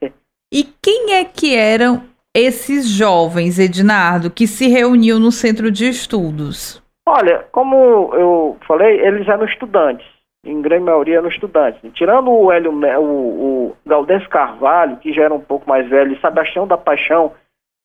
e 0.52 0.64
quem 0.82 1.14
é 1.14 1.24
que 1.24 1.54
eram 1.54 2.02
esses 2.34 2.88
jovens, 2.88 3.58
Ednardo, 3.58 4.30
que 4.30 4.46
se 4.46 4.66
reuniam 4.66 5.18
no 5.18 5.30
centro 5.30 5.70
de 5.70 5.88
estudos? 5.88 6.83
Olha, 7.06 7.44
como 7.52 8.10
eu 8.14 8.56
falei, 8.66 8.98
eles 9.00 9.28
eram 9.28 9.44
estudantes, 9.44 10.06
em 10.44 10.62
grande 10.62 10.84
maioria 10.84 11.18
eram 11.18 11.28
estudantes. 11.28 11.80
Tirando 11.92 12.30
o 12.30 12.50
Hélio, 12.50 12.72
o, 12.72 13.76
o 13.84 14.28
Carvalho, 14.30 14.96
que 14.96 15.12
já 15.12 15.24
era 15.24 15.34
um 15.34 15.40
pouco 15.40 15.68
mais 15.68 15.88
velho, 15.88 16.12
e 16.12 16.20
Sebastião 16.20 16.66
da 16.66 16.78
Paixão, 16.78 17.32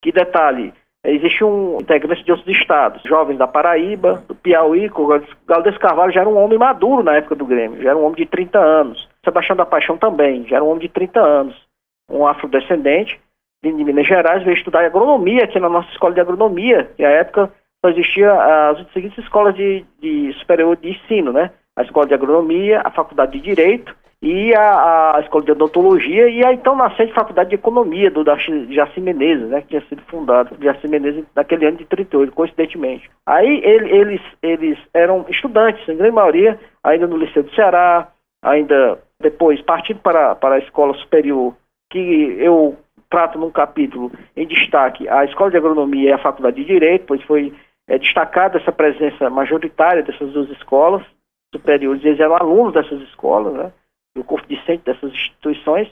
que 0.01 0.11
detalhe, 0.13 0.73
existe 1.03 1.43
um 1.43 1.79
integrante 1.81 2.23
de 2.23 2.31
outros 2.31 2.47
estados, 2.55 3.03
jovens 3.03 3.37
da 3.37 3.47
Paraíba, 3.47 4.23
do 4.25 4.33
Piauí, 4.35 4.89
o 4.95 5.21
Galdés 5.45 5.77
Carvalho 5.77 6.13
já 6.13 6.21
era 6.21 6.29
um 6.29 6.37
homem 6.37 6.57
maduro 6.57 7.03
na 7.03 7.17
época 7.17 7.35
do 7.35 7.45
Grêmio, 7.45 7.81
já 7.81 7.89
era 7.89 7.97
um 7.97 8.05
homem 8.05 8.15
de 8.15 8.25
30 8.25 8.57
anos. 8.57 9.09
Sebastião 9.23 9.57
da 9.57 9.65
Paixão 9.65 9.97
também, 9.97 10.47
já 10.47 10.55
era 10.55 10.65
um 10.65 10.69
homem 10.69 10.81
de 10.81 10.89
30 10.89 11.19
anos, 11.19 11.67
um 12.09 12.25
afrodescendente, 12.25 13.19
de 13.61 13.71
Minas 13.73 14.07
Gerais, 14.07 14.43
veio 14.43 14.55
estudar 14.55 14.85
agronomia 14.85 15.43
aqui 15.43 15.59
na 15.59 15.67
nossa 15.67 15.89
escola 15.91 16.13
de 16.13 16.21
agronomia, 16.21 16.89
que 16.95 17.03
à 17.03 17.09
época 17.09 17.51
só 17.83 17.89
existia 17.89 18.31
as 18.69 18.91
seguintes 18.91 19.17
escolas 19.19 19.55
de, 19.55 19.85
de 20.01 20.33
superior 20.39 20.75
de 20.77 20.89
ensino, 20.89 21.31
né? 21.31 21.51
A 21.77 21.83
escola 21.83 22.07
de 22.07 22.13
agronomia, 22.13 22.81
a 22.83 22.91
faculdade 22.91 23.33
de 23.33 23.39
direito 23.39 23.95
e 24.21 24.53
a, 24.53 25.15
a 25.15 25.21
escola 25.21 25.45
de 25.45 25.51
odontologia 25.53 26.27
e 26.27 26.45
a 26.45 26.51
então 26.51 26.75
nascente 26.75 27.13
faculdade 27.13 27.49
de 27.49 27.55
economia 27.55 28.11
do 28.11 28.21
da 28.21 28.35
Jaci 28.35 28.99
Menezes, 28.99 29.47
né? 29.47 29.61
Que 29.61 29.69
tinha 29.69 29.81
sido 29.87 30.01
fundado 30.03 30.49
por 30.49 30.63
Jaci 30.63 30.87
Menezes 30.89 31.23
naquele 31.33 31.65
ano 31.65 31.77
de 31.77 31.85
38, 31.85 32.33
coincidentemente. 32.33 33.09
Aí 33.25 33.61
ele, 33.63 33.89
eles, 33.89 34.21
eles 34.41 34.77
eram 34.93 35.25
estudantes, 35.29 35.87
em 35.87 35.95
grande 35.95 36.15
maioria, 36.15 36.59
ainda 36.83 37.07
no 37.07 37.17
Liceu 37.17 37.43
do 37.43 37.55
Ceará, 37.55 38.09
ainda 38.43 38.99
depois 39.21 39.61
partindo 39.61 39.99
para, 39.99 40.35
para 40.35 40.55
a 40.55 40.59
escola 40.59 40.93
superior, 40.95 41.55
que 41.89 42.35
eu 42.39 42.77
trato 43.09 43.39
num 43.39 43.49
capítulo 43.49 44.11
em 44.37 44.45
destaque 44.45 45.07
a 45.09 45.25
Escola 45.25 45.49
de 45.49 45.57
Agronomia 45.57 46.09
e 46.09 46.13
a 46.13 46.19
Faculdade 46.19 46.57
de 46.57 46.65
Direito, 46.65 47.05
pois 47.07 47.21
foi 47.23 47.53
é, 47.89 47.97
destacada 47.97 48.59
essa 48.59 48.71
presença 48.71 49.29
majoritária 49.29 50.03
dessas 50.03 50.31
duas 50.31 50.49
escolas 50.51 51.03
superiores, 51.53 52.05
eles 52.05 52.19
eram 52.19 52.35
alunos 52.35 52.73
dessas 52.73 53.01
escolas, 53.01 53.53
né, 53.53 53.71
do 54.15 54.23
corpo 54.23 54.47
discente 54.47 54.83
dessas 54.85 55.11
instituições, 55.11 55.91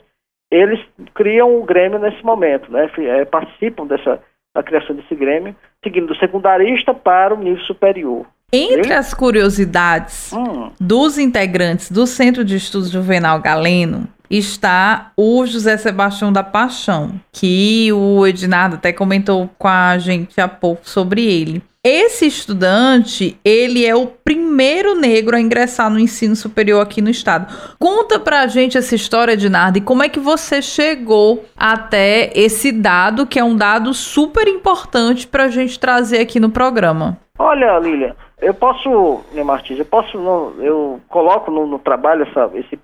eles 0.50 0.80
criam 1.14 1.58
o 1.58 1.64
Grêmio 1.64 1.98
nesse 1.98 2.24
momento, 2.24 2.70
né, 2.70 2.88
é, 2.98 3.24
participam 3.24 3.86
dessa 3.86 4.22
da 4.54 4.62
criação 4.62 4.96
desse 4.96 5.14
Grêmio, 5.14 5.54
seguindo 5.84 6.06
do 6.06 6.16
secundarista 6.16 6.92
para 6.94 7.34
o 7.34 7.38
nível 7.38 7.62
superior. 7.64 8.26
Entre 8.52 8.92
as 8.94 9.12
curiosidades 9.12 10.32
hum. 10.32 10.70
dos 10.80 11.18
integrantes 11.18 11.92
do 11.92 12.06
Centro 12.06 12.42
de 12.44 12.56
Estudos 12.56 12.90
Juvenal 12.90 13.40
Galeno, 13.40 14.08
está 14.30 15.12
o 15.16 15.44
José 15.46 15.76
Sebastião 15.76 16.32
da 16.32 16.42
Paixão, 16.42 17.20
que 17.32 17.92
o 17.92 18.26
Ednardo 18.26 18.76
até 18.76 18.92
comentou 18.92 19.48
com 19.58 19.68
a 19.68 19.96
gente 19.98 20.40
há 20.40 20.48
pouco 20.48 20.88
sobre 20.88 21.24
ele. 21.24 21.62
Esse 21.82 22.26
estudante, 22.26 23.38
ele 23.44 23.86
é 23.86 23.94
o 23.94 24.06
primeiro 24.06 24.94
negro 24.94 25.36
a 25.36 25.40
ingressar 25.40 25.88
no 25.88 25.98
ensino 25.98 26.34
superior 26.34 26.82
aqui 26.82 27.00
no 27.00 27.08
estado. 27.08 27.54
Conta 27.78 28.18
pra 28.18 28.46
gente 28.46 28.76
essa 28.76 28.94
história, 28.94 29.32
Ednardo, 29.32 29.78
e 29.78 29.80
como 29.80 30.02
é 30.02 30.08
que 30.08 30.18
você 30.18 30.60
chegou 30.60 31.46
até 31.56 32.30
esse 32.34 32.72
dado, 32.72 33.26
que 33.26 33.38
é 33.38 33.44
um 33.44 33.56
dado 33.56 33.94
super 33.94 34.48
importante 34.48 35.26
pra 35.26 35.48
gente 35.48 35.78
trazer 35.78 36.18
aqui 36.18 36.40
no 36.40 36.50
programa. 36.50 37.16
Olha, 37.38 37.78
Lilian, 37.78 38.14
eu 38.40 38.54
posso, 38.54 39.24
né, 39.32 39.42
Martins, 39.42 39.78
eu 39.78 39.84
posso, 39.84 40.16
eu 40.60 41.00
coloco 41.08 41.50
no, 41.50 41.66
no 41.66 41.78
trabalho 41.78 42.22
essa, 42.22 42.50
esse 42.54 42.78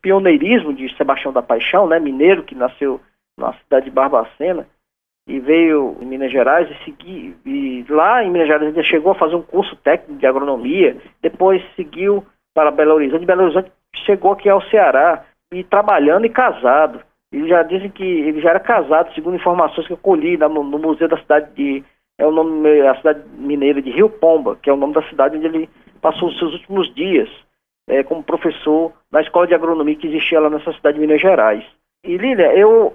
pioneirismo 0.00 0.74
de 0.74 0.94
Sebastião 0.96 1.32
da 1.32 1.42
Paixão, 1.42 1.86
né, 1.86 2.00
mineiro 2.00 2.42
que 2.42 2.54
nasceu 2.54 3.00
na 3.38 3.52
cidade 3.54 3.86
de 3.86 3.90
Barbacena 3.90 4.66
e 5.26 5.38
veio 5.38 5.96
em 6.00 6.06
Minas 6.06 6.32
Gerais 6.32 6.68
e 6.68 6.84
segui, 6.84 7.36
e 7.46 7.84
lá 7.88 8.24
em 8.24 8.30
Minas 8.30 8.48
Gerais 8.48 8.74
ele 8.74 8.84
chegou 8.84 9.12
a 9.12 9.16
fazer 9.16 9.36
um 9.36 9.42
curso 9.42 9.76
técnico 9.76 10.18
de 10.18 10.26
agronomia, 10.26 10.96
depois 11.20 11.62
seguiu 11.76 12.24
para 12.52 12.72
Belo 12.72 12.94
Horizonte, 12.94 13.24
Belo 13.24 13.44
Horizonte 13.44 13.70
chegou 14.04 14.32
aqui 14.32 14.48
ao 14.48 14.62
Ceará 14.62 15.24
e 15.52 15.62
trabalhando 15.62 16.26
e 16.26 16.30
casado. 16.30 17.00
Eles 17.32 17.48
já 17.48 17.62
dizem 17.62 17.88
que 17.88 18.04
ele 18.04 18.40
já 18.40 18.50
era 18.50 18.60
casado, 18.60 19.14
segundo 19.14 19.36
informações 19.36 19.86
que 19.86 19.92
eu 19.92 19.96
colhi 19.98 20.36
no, 20.36 20.62
no 20.64 20.78
museu 20.78 21.08
da 21.08 21.16
cidade 21.18 21.50
de 21.54 21.84
é 22.18 22.26
o 22.26 22.30
nome 22.30 22.80
a 22.82 22.94
cidade 22.96 23.22
mineira 23.36 23.80
de 23.80 23.90
Rio 23.90 24.08
Pomba, 24.08 24.56
que 24.62 24.70
é 24.70 24.72
o 24.72 24.76
nome 24.76 24.94
da 24.94 25.02
cidade 25.08 25.36
onde 25.36 25.46
ele 25.46 25.68
passou 26.00 26.28
os 26.28 26.38
seus 26.38 26.52
últimos 26.54 26.92
dias 26.94 27.28
é, 27.88 28.02
como 28.02 28.22
professor 28.22 28.92
na 29.10 29.20
escola 29.20 29.46
de 29.46 29.54
agronomia 29.54 29.96
que 29.96 30.06
existia 30.06 30.40
lá 30.40 30.50
nessa 30.50 30.72
cidade 30.72 30.94
de 30.94 31.00
Minas 31.00 31.20
Gerais. 31.20 31.64
E 32.04 32.16
Lília, 32.16 32.52
eu 32.56 32.94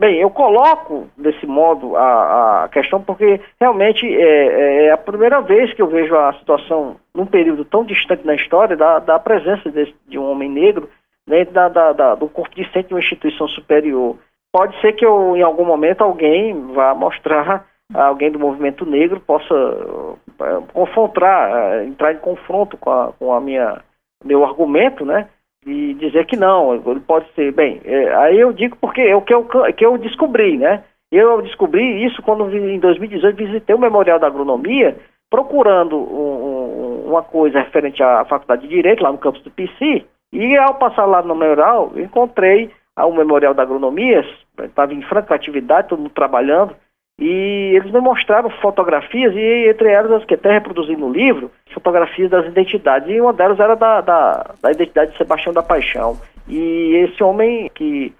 bem, 0.00 0.18
eu 0.18 0.30
coloco 0.30 1.08
desse 1.16 1.46
modo 1.46 1.96
a, 1.96 2.64
a 2.64 2.68
questão 2.68 3.02
porque 3.02 3.40
realmente 3.60 4.06
é, 4.06 4.20
é, 4.22 4.84
é, 4.86 4.90
a 4.90 4.96
primeira 4.96 5.40
vez 5.40 5.72
que 5.74 5.80
eu 5.80 5.86
vejo 5.86 6.14
a 6.16 6.32
situação 6.34 6.96
num 7.14 7.26
período 7.26 7.64
tão 7.64 7.84
distante 7.84 8.26
na 8.26 8.34
história 8.34 8.76
da, 8.76 8.98
da 8.98 9.18
presença 9.18 9.70
desse, 9.70 9.94
de 10.08 10.18
um 10.18 10.30
homem 10.30 10.50
negro 10.50 10.88
dentro 11.26 11.54
da, 11.54 11.68
da, 11.68 11.92
da, 11.92 12.14
do 12.14 12.28
corpo 12.28 12.54
discente 12.54 12.88
de 12.88 12.94
uma 12.94 13.00
instituição 13.00 13.46
superior. 13.48 14.16
Pode 14.52 14.78
ser 14.80 14.92
que 14.92 15.06
eu, 15.06 15.36
em 15.36 15.42
algum 15.42 15.64
momento 15.64 16.02
alguém 16.02 16.72
vá 16.72 16.94
mostrar 16.94 17.66
alguém 17.94 18.30
do 18.30 18.38
movimento 18.38 18.84
negro 18.86 19.20
possa 19.20 19.54
uh, 19.54 20.18
confrontar, 20.72 21.50
uh, 21.50 21.82
entrar 21.84 22.12
em 22.12 22.18
confronto 22.18 22.76
com 22.76 22.90
a, 22.90 23.12
com 23.12 23.32
a 23.32 23.40
minha 23.40 23.80
meu 24.24 24.44
argumento, 24.44 25.04
né? 25.04 25.28
E 25.66 25.94
dizer 25.94 26.26
que 26.26 26.36
não, 26.36 26.74
ele 26.74 27.00
pode 27.00 27.26
ser 27.34 27.52
bem. 27.52 27.80
É, 27.84 28.14
aí 28.16 28.38
eu 28.38 28.52
digo 28.52 28.76
porque 28.80 29.00
é 29.00 29.14
o 29.14 29.22
que 29.22 29.34
eu, 29.34 29.44
que 29.44 29.84
eu 29.84 29.98
descobri, 29.98 30.58
né? 30.58 30.82
Eu 31.10 31.42
descobri 31.42 32.04
isso 32.04 32.22
quando 32.22 32.48
em 32.56 32.78
2018 32.78 33.36
visitei 33.36 33.74
o 33.74 33.78
Memorial 33.78 34.18
da 34.18 34.26
Agronomia, 34.26 34.96
procurando 35.30 35.96
um, 35.96 37.04
uma 37.06 37.22
coisa 37.22 37.60
referente 37.60 38.02
à 38.02 38.24
Faculdade 38.24 38.62
de 38.62 38.68
Direito, 38.68 39.02
lá 39.02 39.12
no 39.12 39.18
campus 39.18 39.42
do 39.42 39.50
PC, 39.50 40.04
e 40.32 40.56
ao 40.56 40.74
passar 40.74 41.04
lá 41.04 41.22
no 41.22 41.34
memorial, 41.34 41.92
encontrei 41.96 42.70
o 42.98 43.12
Memorial 43.12 43.52
da 43.52 43.62
Agronomia, 43.62 44.24
estava 44.62 44.94
em 44.94 45.02
franca 45.02 45.34
atividade, 45.34 45.88
todo 45.88 45.98
mundo 45.98 46.12
trabalhando, 46.14 46.74
e 47.18 47.76
eles 47.76 47.92
me 47.92 48.00
mostraram 48.00 48.50
fotografias, 48.50 49.34
e 49.34 49.68
entre 49.68 49.88
elas 49.90 50.12
as 50.12 50.24
que 50.24 50.34
até 50.34 50.52
reproduzi 50.52 50.96
no 50.96 51.10
livro, 51.10 51.50
fotografias 51.72 52.30
das 52.30 52.46
identidades. 52.46 53.08
E 53.08 53.20
uma 53.20 53.32
delas 53.32 53.60
era 53.60 53.74
da, 53.74 54.00
da, 54.00 54.54
da 54.60 54.72
identidade 54.72 55.12
de 55.12 55.18
Sebastião 55.18 55.52
da 55.52 55.62
Paixão. 55.62 56.18
E 56.48 56.94
esse 56.96 57.22
homem 57.22 57.70
que 57.74 58.12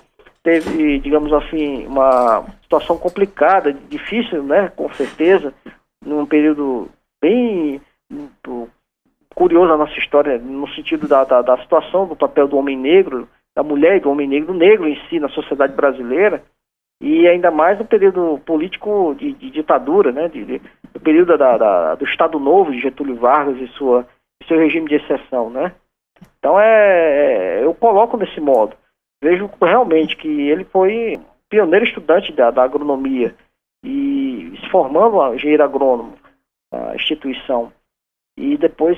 teve, 0.43 0.99
digamos 0.99 1.33
assim, 1.33 1.87
uma 1.87 2.45
situação 2.63 2.99
complicada, 2.99 3.73
difícil, 3.73 4.43
né, 4.43 4.71
com 4.77 4.93
certeza, 4.93 5.53
num 6.05 6.27
período 6.27 6.89
bem 7.21 7.81
curioso 9.35 9.69
na 9.69 9.77
nossa 9.77 9.99
história, 9.99 10.39
no 10.39 10.69
sentido 10.69 11.09
da, 11.09 11.25
da, 11.25 11.43
da 11.43 11.59
situação 11.59 12.07
do 12.07 12.17
papel 12.17 12.47
do 12.47 12.57
homem 12.57 12.77
negro, 12.77 13.29
da 13.55 13.63
mulher 13.63 13.97
e 13.97 14.01
do 14.01 14.11
homem 14.11 14.29
negro, 14.29 14.53
negro 14.55 14.89
em 14.89 14.99
si 15.09 15.19
na 15.19 15.29
sociedade 15.29 15.75
brasileira, 15.75 16.43
e 17.03 17.27
ainda 17.27 17.51
mais 17.51 17.77
no 17.81 17.85
período 17.85 18.41
político 18.47 19.13
de, 19.19 19.33
de 19.33 19.51
ditadura, 19.51 20.13
né, 20.13 20.29
de, 20.29 20.45
de, 20.45 20.63
no 20.95 21.01
período 21.01 21.37
da, 21.37 21.59
da, 21.59 21.95
do 21.97 22.05
Estado 22.05 22.39
Novo 22.39 22.71
de 22.71 22.81
Getúlio 22.81 23.17
Vargas 23.17 23.61
e 23.61 23.67
sua, 23.77 24.07
seu 24.47 24.57
regime 24.57 24.89
de 24.89 24.95
exceção, 24.95 25.51
né. 25.51 25.75
Então 26.39 26.59
é, 26.61 27.59
é, 27.59 27.65
eu 27.65 27.75
coloco 27.75 28.17
nesse 28.17 28.41
modo. 28.41 28.77
Vejo 29.21 29.51
realmente 29.61 30.17
que 30.17 30.29
ele 30.29 30.65
foi 30.65 31.19
pioneiro 31.51 31.85
estudante 31.85 32.33
da, 32.33 32.53
da 32.53 32.63
agronomia 32.63 33.35
e 33.85 34.57
se 34.61 34.71
formando 34.71 35.21
a 35.21 35.35
engenheiro 35.35 35.65
agrônomo, 35.65 36.15
a 36.73 36.95
instituição, 36.95 37.73
e 38.39 38.57
depois 38.57 38.97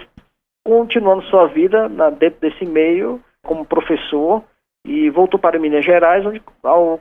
continuando 0.63 1.23
sua 1.25 1.47
vida 1.47 1.89
na, 1.89 2.11
dentro 2.11 2.39
desse 2.41 2.67
meio 2.67 3.19
como 3.43 3.65
professor 3.65 4.45
e 4.85 5.09
voltou 5.09 5.41
para 5.41 5.59
Minas 5.59 5.85
Gerais, 5.85 6.25
onde 6.27 6.43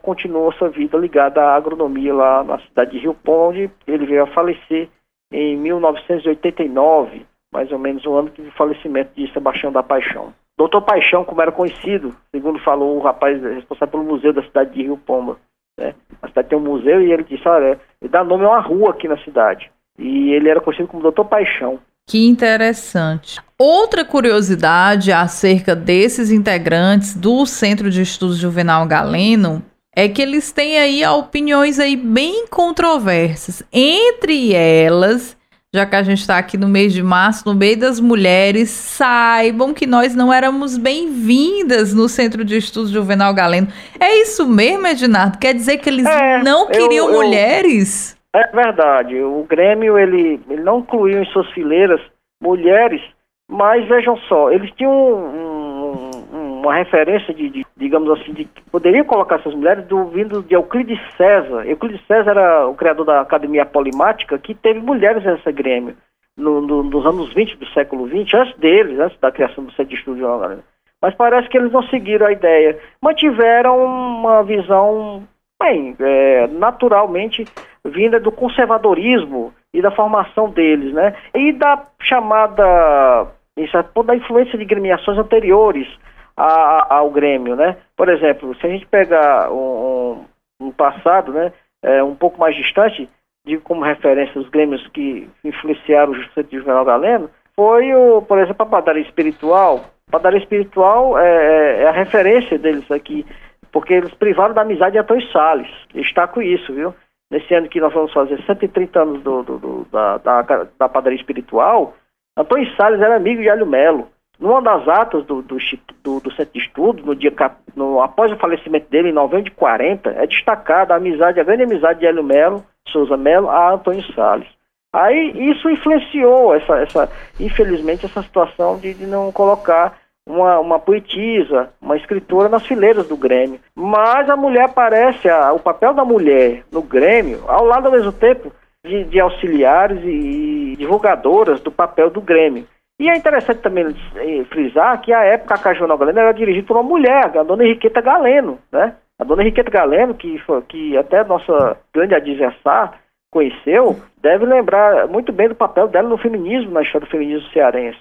continuou 0.02 0.54
sua 0.54 0.70
vida 0.70 0.98
ligada 0.98 1.42
à 1.42 1.56
agronomia 1.56 2.14
lá 2.14 2.44
na 2.44 2.60
cidade 2.60 2.92
de 2.92 3.00
Rio 3.00 3.14
Ponte. 3.14 3.70
Ele 3.86 4.06
veio 4.06 4.24
a 4.24 4.28
falecer 4.28 4.90
em 5.32 5.58
1989, 5.58 7.26
mais 7.52 7.72
ou 7.72 7.80
menos 7.80 8.06
o 8.06 8.14
ano 8.14 8.30
do 8.30 8.52
falecimento 8.52 9.12
de 9.16 9.32
Sebastião 9.34 9.72
da 9.72 9.84
Paixão. 9.84 10.34
Doutor 10.58 10.84
Paixão, 10.84 11.26
como 11.26 11.42
era 11.42 11.52
conhecido, 11.52 12.16
segundo 12.32 12.60
falou 12.60 12.98
o 12.98 13.02
rapaz 13.02 13.42
responsável 13.42 13.92
pelo 13.92 14.04
museu 14.04 14.32
da 14.32 14.44
cidade 14.44 14.72
de 14.74 14.84
Rio 14.84 14.98
Pomba. 14.98 15.38
Né? 15.78 15.96
A 16.22 16.28
cidade 16.28 16.50
tem 16.50 16.58
um 16.58 16.62
museu 16.62 17.02
e 17.02 17.12
ele 17.12 17.24
disse, 17.24 17.48
olha, 17.48 17.80
ele 18.02 18.12
dá 18.12 18.24
nome 18.24 18.46
a 18.46 18.50
uma 18.50 18.60
rua 18.62 18.92
aqui 18.92 19.08
na 19.08 19.18
cidade. 19.24 19.72
E 19.98 20.32
ele 20.32 20.50
era 20.50 20.62
conhecido 20.62 20.88
como 20.88 21.04
Doutor 21.04 21.26
Paixão. 21.26 21.80
Que 22.06 22.26
interessante. 22.28 23.40
Outra 23.58 24.04
curiosidade 24.04 25.12
acerca 25.12 25.76
desses 25.76 26.32
integrantes 26.32 27.16
do 27.16 27.46
Centro 27.46 27.90
de 27.90 28.02
Estudos 28.02 28.38
Juvenal 28.38 28.86
Galeno 28.86 29.64
é 29.96 30.10
que 30.10 30.22
eles 30.22 30.52
têm 30.52 30.78
aí 30.78 31.06
opiniões 31.06 31.80
aí 31.80 31.96
bem 31.96 32.48
controversas. 32.48 33.64
Entre 33.72 34.54
elas, 34.54 35.38
já 35.74 35.86
que 35.86 35.96
a 35.96 36.04
gente 36.04 36.20
está 36.20 36.38
aqui 36.38 36.58
no 36.58 36.68
mês 36.68 36.94
de 36.94 37.02
março, 37.02 37.44
no 37.46 37.54
meio 37.54 37.78
das 37.78 38.00
mulheres, 38.00 38.70
saibam 38.70 39.74
que 39.74 39.88
nós 39.88 40.14
não 40.14 40.34
éramos 40.34 40.78
bem-vindas 40.78 41.94
no 41.94 42.10
Centro 42.10 42.44
de 42.44 42.58
Estudos 42.58 42.92
Juvenal 42.92 43.34
Galeno. 43.34 43.68
É 44.00 44.22
isso 44.22 44.46
mesmo, 44.46 44.86
Ednardo? 44.86 45.38
Quer 45.38 45.54
dizer 45.54 45.78
que 45.78 45.90
eles 45.90 46.06
é, 46.06 46.44
não 46.44 46.68
queriam 46.68 47.08
eu, 47.08 47.14
eu... 47.14 47.22
mulheres? 47.24 48.16
É 48.34 48.48
verdade. 48.48 49.22
O 49.22 49.44
Grêmio 49.44 49.98
ele, 49.98 50.42
ele 50.50 50.64
não 50.64 50.80
incluiu 50.80 51.22
em 51.22 51.26
suas 51.26 51.50
fileiras 51.52 52.02
mulheres, 52.42 53.02
mas 53.50 53.88
vejam 53.88 54.18
só, 54.18 54.52
eles 54.52 54.72
tinham 54.72 54.92
um, 54.92 56.10
um, 56.34 56.62
uma 56.62 56.74
referência 56.74 57.34
de, 57.34 57.50
de, 57.50 57.66
digamos 57.78 58.10
assim, 58.10 58.34
de 58.34 58.46
que 58.46 58.62
poderiam 58.72 59.06
colocar 59.06 59.36
essas 59.36 59.54
mulheres 59.54 59.86
do, 59.86 60.06
vindo 60.06 60.42
de 60.42 60.56
Euclides 60.56 61.00
César. 61.16 61.66
Euclides 61.66 62.02
César 62.08 62.32
era 62.32 62.68
o 62.68 62.74
criador 62.74 63.06
da 63.06 63.22
Academia 63.22 63.66
Polimática, 63.66 64.40
que 64.40 64.56
teve 64.56 64.80
mulheres 64.80 65.24
nessa 65.24 65.52
Grêmio. 65.52 65.96
No, 66.36 66.62
no, 66.62 66.82
nos 66.82 67.06
anos 67.06 67.32
20 67.32 67.58
do 67.58 67.68
século 67.68 68.08
20, 68.08 68.36
antes 68.36 68.58
deles, 68.58 69.00
antes 69.00 69.20
da 69.20 69.32
criação 69.32 69.64
do 69.64 69.72
Centro 69.74 69.90
de 69.90 69.96
Estudo 69.96 70.18
de 70.18 70.64
Mas 71.00 71.14
parece 71.14 71.48
que 71.48 71.56
eles 71.56 71.72
não 71.72 71.84
seguiram 71.84 72.26
a 72.26 72.32
ideia. 72.32 72.80
Mantiveram 73.00 73.86
uma 73.86 74.42
visão 74.42 75.28
bem, 75.64 75.96
é, 76.00 76.48
naturalmente 76.48 77.46
vinda 77.86 78.20
do 78.20 78.32
conservadorismo 78.32 79.54
e 79.74 79.82
da 79.82 79.92
formação 79.92 80.50
deles, 80.50 80.94
né? 80.94 81.16
E 81.34 81.54
da 81.54 81.84
chamada, 82.02 83.28
isso 83.58 83.78
é 83.78 83.84
da 84.04 84.16
influência 84.16 84.58
de 84.58 84.66
gremiações 84.66 85.18
anteriores 85.18 85.88
a, 86.36 86.96
ao 86.96 87.10
Grêmio, 87.10 87.56
né? 87.56 87.78
Por 87.96 88.10
exemplo, 88.10 88.56
se 88.56 88.68
a 88.68 88.70
gente 88.70 88.86
pegar 88.88 89.52
um, 89.52 90.26
um, 90.62 90.72
passado, 90.72 91.32
né, 91.32 91.52
é, 91.84 92.04
um 92.04 92.16
pouco 92.16 92.40
mais 92.40 92.56
distante, 92.56 93.10
de 93.46 93.58
como 93.58 93.84
referência 93.84 94.40
os 94.40 94.50
grêmios 94.50 94.88
que 94.90 95.30
influenciaram 95.44 96.12
o 96.12 96.16
Juscelino 96.16 96.50
de 96.50 96.58
Juvenal 96.58 96.86
Galeno, 96.86 97.30
foi, 97.56 97.94
o, 97.94 98.22
por 98.22 98.40
exemplo, 98.40 98.64
a 98.64 98.66
padaria 98.66 99.04
espiritual. 99.04 99.82
A 100.08 100.12
padaria 100.12 100.40
espiritual 100.40 101.20
é, 101.20 101.26
é, 101.26 101.82
é 101.84 101.88
a 101.88 101.92
referência 101.92 102.58
deles 102.58 102.90
aqui 102.90 103.26
porque 103.74 103.96
eles 103.96 104.14
privaram 104.14 104.54
da 104.54 104.62
amizade 104.62 104.94
de 104.94 105.00
Antônio 105.00 105.28
Salles. 105.32 105.68
Está 105.96 106.28
com 106.28 106.42
isso, 106.42 106.72
viu? 106.72 106.94
Nesse 107.30 107.54
ano 107.56 107.68
que 107.68 107.82
nós 107.82 107.92
vamos 107.92 108.14
fazer 108.14 108.40
130 108.46 109.02
anos 109.02 109.24
do, 109.24 109.42
do, 109.42 109.58
do 109.58 109.88
da, 109.92 110.20
da, 110.20 110.68
da, 110.78 110.88
padaria 110.88 111.18
espiritual, 111.18 111.96
Antônio 112.38 112.72
Salles 112.76 113.02
era 113.02 113.16
amigo 113.16 113.42
de 113.42 113.50
Hélio 113.50 113.66
Melo. 113.66 114.08
Numa 114.40 114.62
das 114.62 114.88
atas 114.88 115.26
do, 115.26 115.42
do, 115.42 115.60
centro 115.62 116.54
de 116.54 116.60
estudo, 116.60 117.04
no 117.04 117.16
dia 117.16 117.34
no, 117.76 118.02
após 118.02 118.32
o 118.32 118.38
falecimento 118.38 118.90
dele, 118.90 119.10
em 119.10 119.14
novembro 119.14 119.46
de 119.46 119.52
40, 119.52 120.10
é 120.12 120.28
destacada 120.28 120.94
a 120.94 120.98
amizade, 120.98 121.40
a 121.40 121.44
grande 121.44 121.64
amizade 121.64 122.00
de 122.00 122.06
Hélio 122.06 122.24
Melo, 122.24 122.64
Souza 122.88 123.18
Melo, 123.18 123.50
a 123.50 123.74
Antônio 123.74 124.04
Salles. 124.14 124.48
Aí 124.92 125.50
isso 125.50 125.68
influenciou 125.70 126.54
essa, 126.54 126.78
essa 126.78 127.10
infelizmente, 127.40 128.06
essa 128.06 128.22
situação 128.22 128.78
de, 128.78 128.94
de 128.94 129.08
não 129.08 129.32
colocar 129.32 129.98
uma, 130.28 130.60
uma 130.60 130.80
poetisa, 130.80 131.70
uma 131.82 131.98
escritora 131.98 132.50
nas 132.50 132.66
fileiras 132.66 133.08
do 133.08 133.18
Grêmio. 133.18 133.60
Mas 133.76 134.30
a 134.30 134.36
mulher 134.36 134.66
aparece, 134.66 135.30
a, 135.30 135.54
o 135.54 135.60
papel 135.60 135.94
da 135.94 136.06
mulher 136.06 136.64
no 136.72 136.82
Grêmio, 136.82 137.44
ao 137.48 137.66
lado 137.66 137.88
ao 137.88 137.92
mesmo 137.92 138.12
tempo 138.12 138.52
de, 138.86 139.04
de 139.06 139.20
auxiliares 139.20 140.02
e, 140.04 140.74
e 140.74 140.76
divulgadoras 140.76 141.60
do 141.62 141.72
papel 141.72 142.10
do 142.10 142.22
Grêmio. 142.22 142.66
E 143.00 143.10
é 143.10 143.18
interessante 143.18 143.62
também 143.62 143.96
eh, 144.16 144.44
frisar 144.46 145.02
que 145.02 145.12
a 145.12 145.24
época 145.24 145.56
a 145.56 145.98
Galeno 145.98 146.20
era 146.20 146.32
dirigida 146.32 146.68
por 146.68 146.78
uma 146.78 146.84
mulher, 146.84 147.38
a 147.38 147.44
dona 147.44 147.66
Henriqueta 147.66 148.02
Galeno, 148.02 148.60
né? 148.72 148.96
A 149.20 149.24
dona 149.24 149.42
Henriqueta 149.42 149.72
Galeno, 149.72 150.14
que, 150.14 150.42
que 150.70 150.98
até 150.98 151.24
nossa 151.24 151.78
grande 151.94 152.16
adversária 152.16 152.94
conheceu, 153.32 154.00
deve 154.22 154.46
lembrar 154.46 155.08
muito 155.08 155.32
bem 155.34 155.50
do 155.50 155.56
papel 155.56 155.88
dela 155.88 156.08
no 156.08 156.18
feminismo, 156.18 156.72
na 156.72 156.84
história 156.84 157.08
do 157.08 157.12
feminismo 157.12 157.50
cearense. 157.50 158.00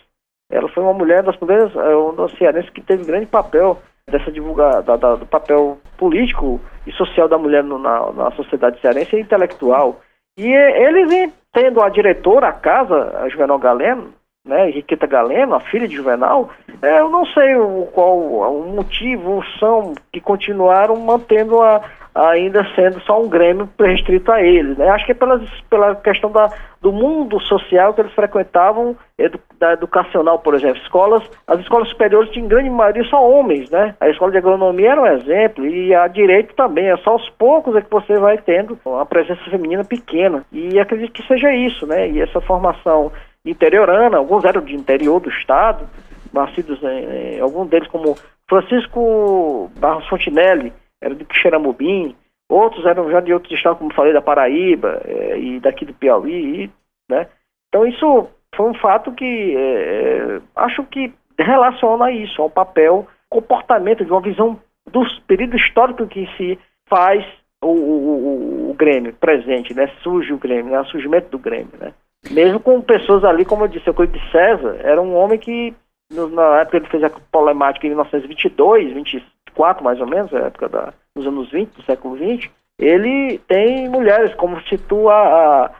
Ela 0.52 0.68
foi 0.68 0.82
uma 0.82 0.92
mulher 0.92 1.22
das 1.22 1.36
primeiras, 1.36 1.74
é, 1.74 1.96
uma 1.96 2.28
cearense 2.28 2.70
que 2.70 2.80
teve 2.80 3.04
grande 3.04 3.26
papel 3.26 3.80
dessa 4.08 4.30
divulgação 4.30 4.82
da, 4.82 4.96
da, 4.96 5.14
do 5.16 5.26
papel 5.26 5.78
político 5.96 6.60
e 6.86 6.92
social 6.92 7.28
da 7.28 7.38
mulher 7.38 7.64
no, 7.64 7.78
na, 7.78 8.12
na 8.12 8.30
sociedade 8.32 8.80
cearense 8.80 9.16
e 9.16 9.20
intelectual. 9.20 10.00
E 10.36 10.46
eles 10.46 11.32
tendo 11.52 11.80
a 11.80 11.88
diretora, 11.88 12.48
a 12.48 12.52
casa, 12.52 13.18
a 13.18 13.28
Juvenal 13.28 13.58
Galeno, 13.58 14.12
né, 14.46 14.68
Henriqueta 14.68 15.06
Galeno, 15.06 15.54
a 15.54 15.60
filha 15.60 15.86
de 15.86 15.94
Juvenal, 15.94 16.50
é, 16.80 17.00
eu 17.00 17.08
não 17.08 17.24
sei 17.26 17.54
o, 17.56 17.86
qual 17.92 18.18
o 18.18 18.74
motivo 18.74 19.42
são 19.58 19.94
que 20.12 20.20
continuaram 20.20 20.96
mantendo 20.96 21.60
a, 21.60 21.80
ainda 22.14 22.66
sendo 22.74 23.00
só 23.02 23.20
um 23.20 23.28
Grêmio 23.28 23.68
restrito 23.78 24.30
a 24.30 24.42
eles. 24.42 24.76
Né? 24.76 24.88
Acho 24.88 25.06
que 25.06 25.12
é 25.12 25.14
pela, 25.14 25.40
pela 25.70 25.94
questão 25.96 26.30
da, 26.30 26.50
do 26.80 26.92
mundo 26.92 27.40
social 27.40 27.94
que 27.94 28.00
eles 28.00 28.12
frequentavam, 28.12 28.96
edu, 29.18 29.40
da 29.58 29.72
educacional, 29.72 30.38
por 30.38 30.54
exemplo. 30.54 30.76
Escolas, 30.82 31.22
as 31.46 31.60
escolas 31.60 31.88
superiores 31.88 32.30
tinham 32.30 32.48
grande 32.48 32.68
maioria 32.68 33.04
só 33.04 33.26
homens, 33.26 33.70
né? 33.70 33.94
A 34.00 34.08
escola 34.08 34.30
de 34.30 34.38
agronomia 34.38 34.90
era 34.90 35.00
um 35.00 35.06
exemplo, 35.06 35.66
e 35.66 35.94
a 35.94 36.06
direito 36.06 36.54
também. 36.54 36.90
É 36.90 36.96
só 36.98 37.10
aos 37.10 37.28
poucos 37.30 37.74
é 37.76 37.80
que 37.80 37.90
você 37.90 38.18
vai 38.18 38.36
tendo 38.38 38.78
uma 38.84 39.06
presença 39.06 39.42
feminina 39.50 39.84
pequena. 39.84 40.44
E 40.52 40.78
acredito 40.78 41.12
que 41.12 41.26
seja 41.26 41.52
isso, 41.54 41.86
né? 41.86 42.10
E 42.10 42.20
essa 42.20 42.40
formação 42.40 43.10
interiorana, 43.44 44.18
alguns 44.18 44.44
eram 44.44 44.60
de 44.60 44.74
interior 44.74 45.20
do 45.20 45.30
estado, 45.30 45.88
nascidos 46.32 46.80
em 46.82 47.40
algum 47.40 47.66
deles 47.66 47.88
como 47.88 48.16
Francisco 48.48 49.70
Barros 49.78 50.06
Fontinelli, 50.08 50.72
era 51.02 51.14
de 51.14 51.24
Quixeramobim, 51.24 52.16
outros 52.48 52.86
eram 52.86 53.10
já 53.10 53.20
de 53.20 53.32
outros 53.32 53.52
estados, 53.52 53.78
como 53.78 53.92
falei, 53.92 54.12
da 54.12 54.22
Paraíba 54.22 55.02
é, 55.04 55.38
e 55.38 55.60
daqui 55.60 55.84
do 55.84 55.92
Piauí, 55.92 56.70
né? 57.10 57.26
Então 57.68 57.86
isso 57.86 58.28
foi 58.54 58.70
um 58.70 58.74
fato 58.74 59.12
que 59.12 59.56
é, 59.56 60.36
é, 60.36 60.40
acho 60.56 60.84
que 60.84 61.12
relaciona 61.38 62.10
isso 62.10 62.40
ao 62.40 62.50
papel, 62.50 63.06
comportamento 63.28 64.04
de 64.04 64.10
uma 64.10 64.20
visão 64.20 64.60
do 64.90 65.02
período 65.26 65.56
histórico 65.56 66.06
que 66.06 66.28
se 66.36 66.58
faz 66.88 67.24
o, 67.62 67.68
o, 67.68 68.70
o, 68.70 68.74
Grêmio 68.74 69.14
presente, 69.14 69.72
né? 69.72 69.90
Surge 70.02 70.32
o 70.32 70.38
Grêmio, 70.38 70.72
né? 70.72 70.80
O 70.80 70.86
surgimento 70.86 71.30
do 71.30 71.38
Grêmio, 71.38 71.72
né? 71.80 71.94
Mesmo 72.30 72.60
com 72.60 72.80
pessoas 72.80 73.24
ali, 73.24 73.44
como 73.44 73.64
eu 73.64 73.68
disse, 73.68 73.88
eu 73.88 74.06
de 74.06 74.30
César, 74.30 74.76
era 74.82 75.00
um 75.00 75.14
homem 75.14 75.38
que 75.38 75.74
na 76.12 76.60
época 76.60 76.76
ele 76.76 76.88
fez 76.88 77.02
a 77.02 77.10
problemática 77.10 77.86
em 77.86 77.90
1922, 77.90 78.92
20, 78.92 79.24
24 79.52 79.84
mais 79.84 80.00
ou 80.00 80.06
menos, 80.06 80.30
na 80.32 80.40
época 80.40 80.68
da, 80.68 80.92
dos 81.14 81.26
anos 81.26 81.50
20 81.50 81.70
do 81.70 81.82
século 81.84 82.16
20, 82.16 82.50
ele 82.78 83.38
tem 83.46 83.88
mulheres, 83.88 84.34
como 84.34 84.60
situa 84.62 85.12
a, 85.14 85.70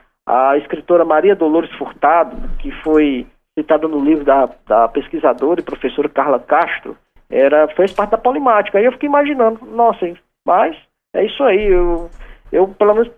a 0.50 0.56
escritora 0.58 1.04
Maria 1.04 1.35
Dolores 1.35 1.72
Furtado, 1.72 2.37
que 2.58 2.70
foi 2.82 3.26
citada 3.58 3.88
no 3.88 4.02
livro 4.02 4.24
da, 4.24 4.48
da 4.66 4.88
pesquisadora 4.88 5.61
e 5.61 5.64
professora 5.64 6.08
Carla 6.08 6.38
Castro, 6.38 6.96
era, 7.30 7.68
fez 7.68 7.92
parte 7.92 8.11
da 8.11 8.18
polimática. 8.18 8.78
Aí 8.78 8.85
eu 8.85 8.92
fiquei 8.92 9.08
imaginando, 9.08 9.64
nossa, 9.66 10.11
mas 10.46 10.76
é 11.14 11.24
isso 11.24 11.42
aí, 11.42 11.66
eu, 11.66 12.11
eu 12.50 12.68
pelo 12.68 12.94
menos 12.94 13.11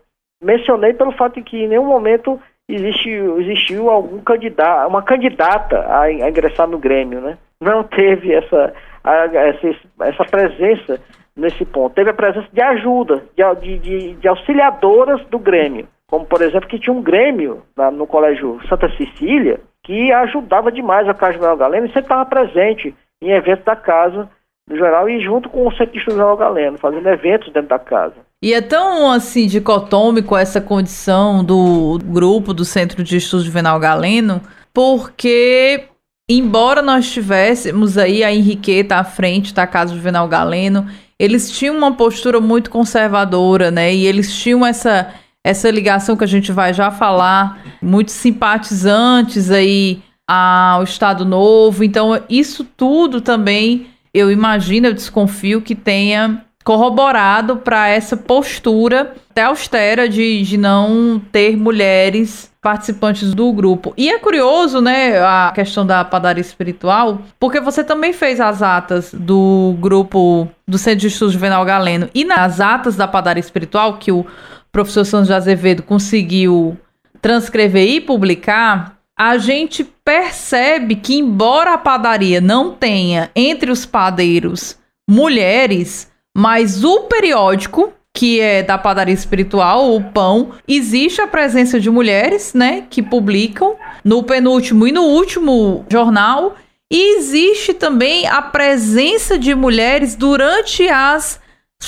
mencionei 0.43 0.93
pelo 0.93 1.12
fato 1.12 1.35
de 1.35 1.43
que 1.43 1.64
em 1.64 1.69
nenhum 1.69 1.87
momento 1.87 2.40
existiu, 2.69 3.40
existiu 3.40 3.90
algum 3.90 4.21
candidato, 4.21 4.88
uma 4.88 5.03
candidata 5.03 5.81
a, 5.81 6.03
a 6.03 6.12
ingressar 6.12 6.67
no 6.67 6.79
Grêmio, 6.79 7.21
né? 7.21 7.38
Não 7.61 7.85
teve 7.85 8.33
essa, 8.33 8.75
a, 9.05 9.27
essa, 9.27 9.77
essa 10.01 10.25
presença 10.25 11.01
nesse 11.37 11.64
ponto. 11.64 11.95
Teve 11.95 12.11
a 12.11 12.14
presença 12.14 12.49
de 12.53 12.61
ajuda, 12.61 13.25
de, 13.61 13.79
de, 13.79 14.14
de 14.14 14.29
auxiliadoras 14.29 15.25
do 15.27 15.38
Grêmio. 15.38 15.87
Como, 16.09 16.25
por 16.25 16.43
exemplo, 16.43 16.69
que 16.69 16.79
tinha 16.79 16.95
um 16.95 17.03
Grêmio 17.03 17.62
na, 17.77 17.90
no 17.90 18.07
Colégio 18.07 18.61
Santa 18.69 18.88
Cecília 18.97 19.61
que 19.83 20.11
ajudava 20.12 20.73
demais 20.73 21.07
a 21.09 21.14
Casa 21.14 21.35
General 21.35 21.57
Galeno 21.57 21.87
e 21.87 21.88
sempre 21.88 22.03
estava 22.03 22.25
presente 22.25 22.95
em 23.23 23.31
eventos 23.31 23.64
da 23.64 23.77
casa 23.77 24.29
no 24.69 24.77
geral 24.77 25.09
e 25.09 25.21
junto 25.23 25.49
com 25.51 25.67
o 25.67 25.73
Centro 25.73 25.93
de 25.93 26.01
General 26.01 26.37
Galeno, 26.37 26.79
fazendo 26.79 27.07
eventos 27.09 27.53
dentro 27.53 27.69
da 27.69 27.79
casa. 27.79 28.14
E 28.43 28.55
é 28.55 28.62
tão 28.62 29.11
assim 29.11 29.47
dicotômico 29.47 30.37
essa 30.37 30.61
condição 30.61 31.45
do 31.45 31.99
grupo 32.05 32.55
do 32.55 32.64
Centro 32.64 33.03
de 33.03 33.17
Estudos 33.17 33.45
Juvenal 33.45 33.79
Galeno, 33.79 34.40
porque 34.73 35.85
embora 36.29 36.83
nós 36.83 37.11
tivéssemos 37.11 37.99
aí 37.99 38.25
a 38.25 38.33
Henriqueta 38.33 38.97
à 38.97 39.05
frente 39.05 39.53
da 39.53 39.67
Casa 39.67 39.95
Juvenal 39.95 40.27
Galeno, 40.29 40.87
eles 41.19 41.51
tinham 41.51 41.77
uma 41.77 41.93
postura 41.93 42.41
muito 42.41 42.71
conservadora, 42.71 43.71
né? 43.71 43.95
E 43.95 44.07
eles 44.07 44.35
tinham 44.35 44.65
essa 44.65 45.13
essa 45.47 45.71
ligação 45.71 46.17
que 46.17 46.25
a 46.25 46.27
gente 46.27 46.51
vai 46.51 46.73
já 46.73 46.91
falar, 46.91 47.63
muito 47.83 48.11
simpatizantes 48.11 49.51
aí 49.51 50.03
ao 50.27 50.83
Estado 50.83 51.23
Novo. 51.23 51.85
Então, 51.85 52.19
isso 52.31 52.65
tudo 52.65 53.21
também, 53.21 53.89
eu 54.15 54.33
imagino, 54.33 54.87
eu 54.87 54.95
desconfio 54.95 55.61
que 55.61 55.75
tenha 55.75 56.43
corroborado 56.64 57.59
para 57.59 57.88
essa 57.88 58.16
postura 58.16 59.14
até 59.31 59.42
austera 59.42 60.09
de, 60.09 60.42
de 60.42 60.57
não 60.57 61.20
ter 61.31 61.57
mulheres 61.57 62.50
participantes 62.62 63.35
do 63.35 63.53
grupo. 63.53 63.92
E 63.96 64.09
é 64.09 64.18
curioso, 64.18 64.81
né, 64.81 65.18
a 65.18 65.53
questão 65.55 65.85
da 65.85 66.03
padaria 66.03 66.40
espiritual, 66.40 67.20
porque 67.38 67.61
você 67.61 67.85
também 67.85 68.14
fez 68.14 68.40
as 68.40 68.62
atas 68.62 69.12
do 69.12 69.77
grupo 69.79 70.48
do 70.66 70.79
Centro 70.79 71.00
de 71.00 71.09
Estudos 71.09 71.35
Juvenal 71.35 71.64
Galeno 71.66 72.09
e 72.14 72.24
nas 72.24 72.61
atas 72.61 72.96
da 72.96 73.07
padaria 73.07 73.40
espiritual 73.40 73.98
que 73.98 74.11
o 74.11 74.24
professor 74.72 75.05
Santos 75.05 75.31
Azevedo 75.31 75.83
conseguiu 75.83 76.79
transcrever 77.20 77.87
e 77.87 78.00
publicar, 78.00 78.98
a 79.16 79.37
gente 79.37 79.85
percebe 79.85 80.96
que 80.96 81.14
embora 81.14 81.74
a 81.74 81.79
padaria 81.79 82.40
não 82.40 82.72
tenha 82.72 83.31
entre 83.37 83.70
os 83.70 83.85
padeiros 83.85 84.77
mulheres, 85.09 86.11
mas 86.35 86.83
o 86.85 87.03
periódico 87.03 87.92
que 88.16 88.40
é 88.40 88.62
da 88.62 88.79
padaria 88.79 89.12
espiritual, 89.12 89.92
o 89.92 90.01
pão, 90.01 90.53
existe 90.68 91.20
a 91.20 91.27
presença 91.27 91.81
de 91.81 91.90
mulheres, 91.90 92.55
né, 92.55 92.85
que 92.88 93.03
publicam 93.03 93.75
no 94.05 94.23
penúltimo 94.23 94.87
e 94.87 94.92
no 94.92 95.03
último 95.03 95.85
jornal, 95.90 96.55
e 96.88 97.16
existe 97.16 97.75
também 97.75 98.29
a 98.29 98.40
presença 98.40 99.37
de 99.37 99.53
mulheres 99.53 100.14
durante 100.14 100.88
as 100.88 101.40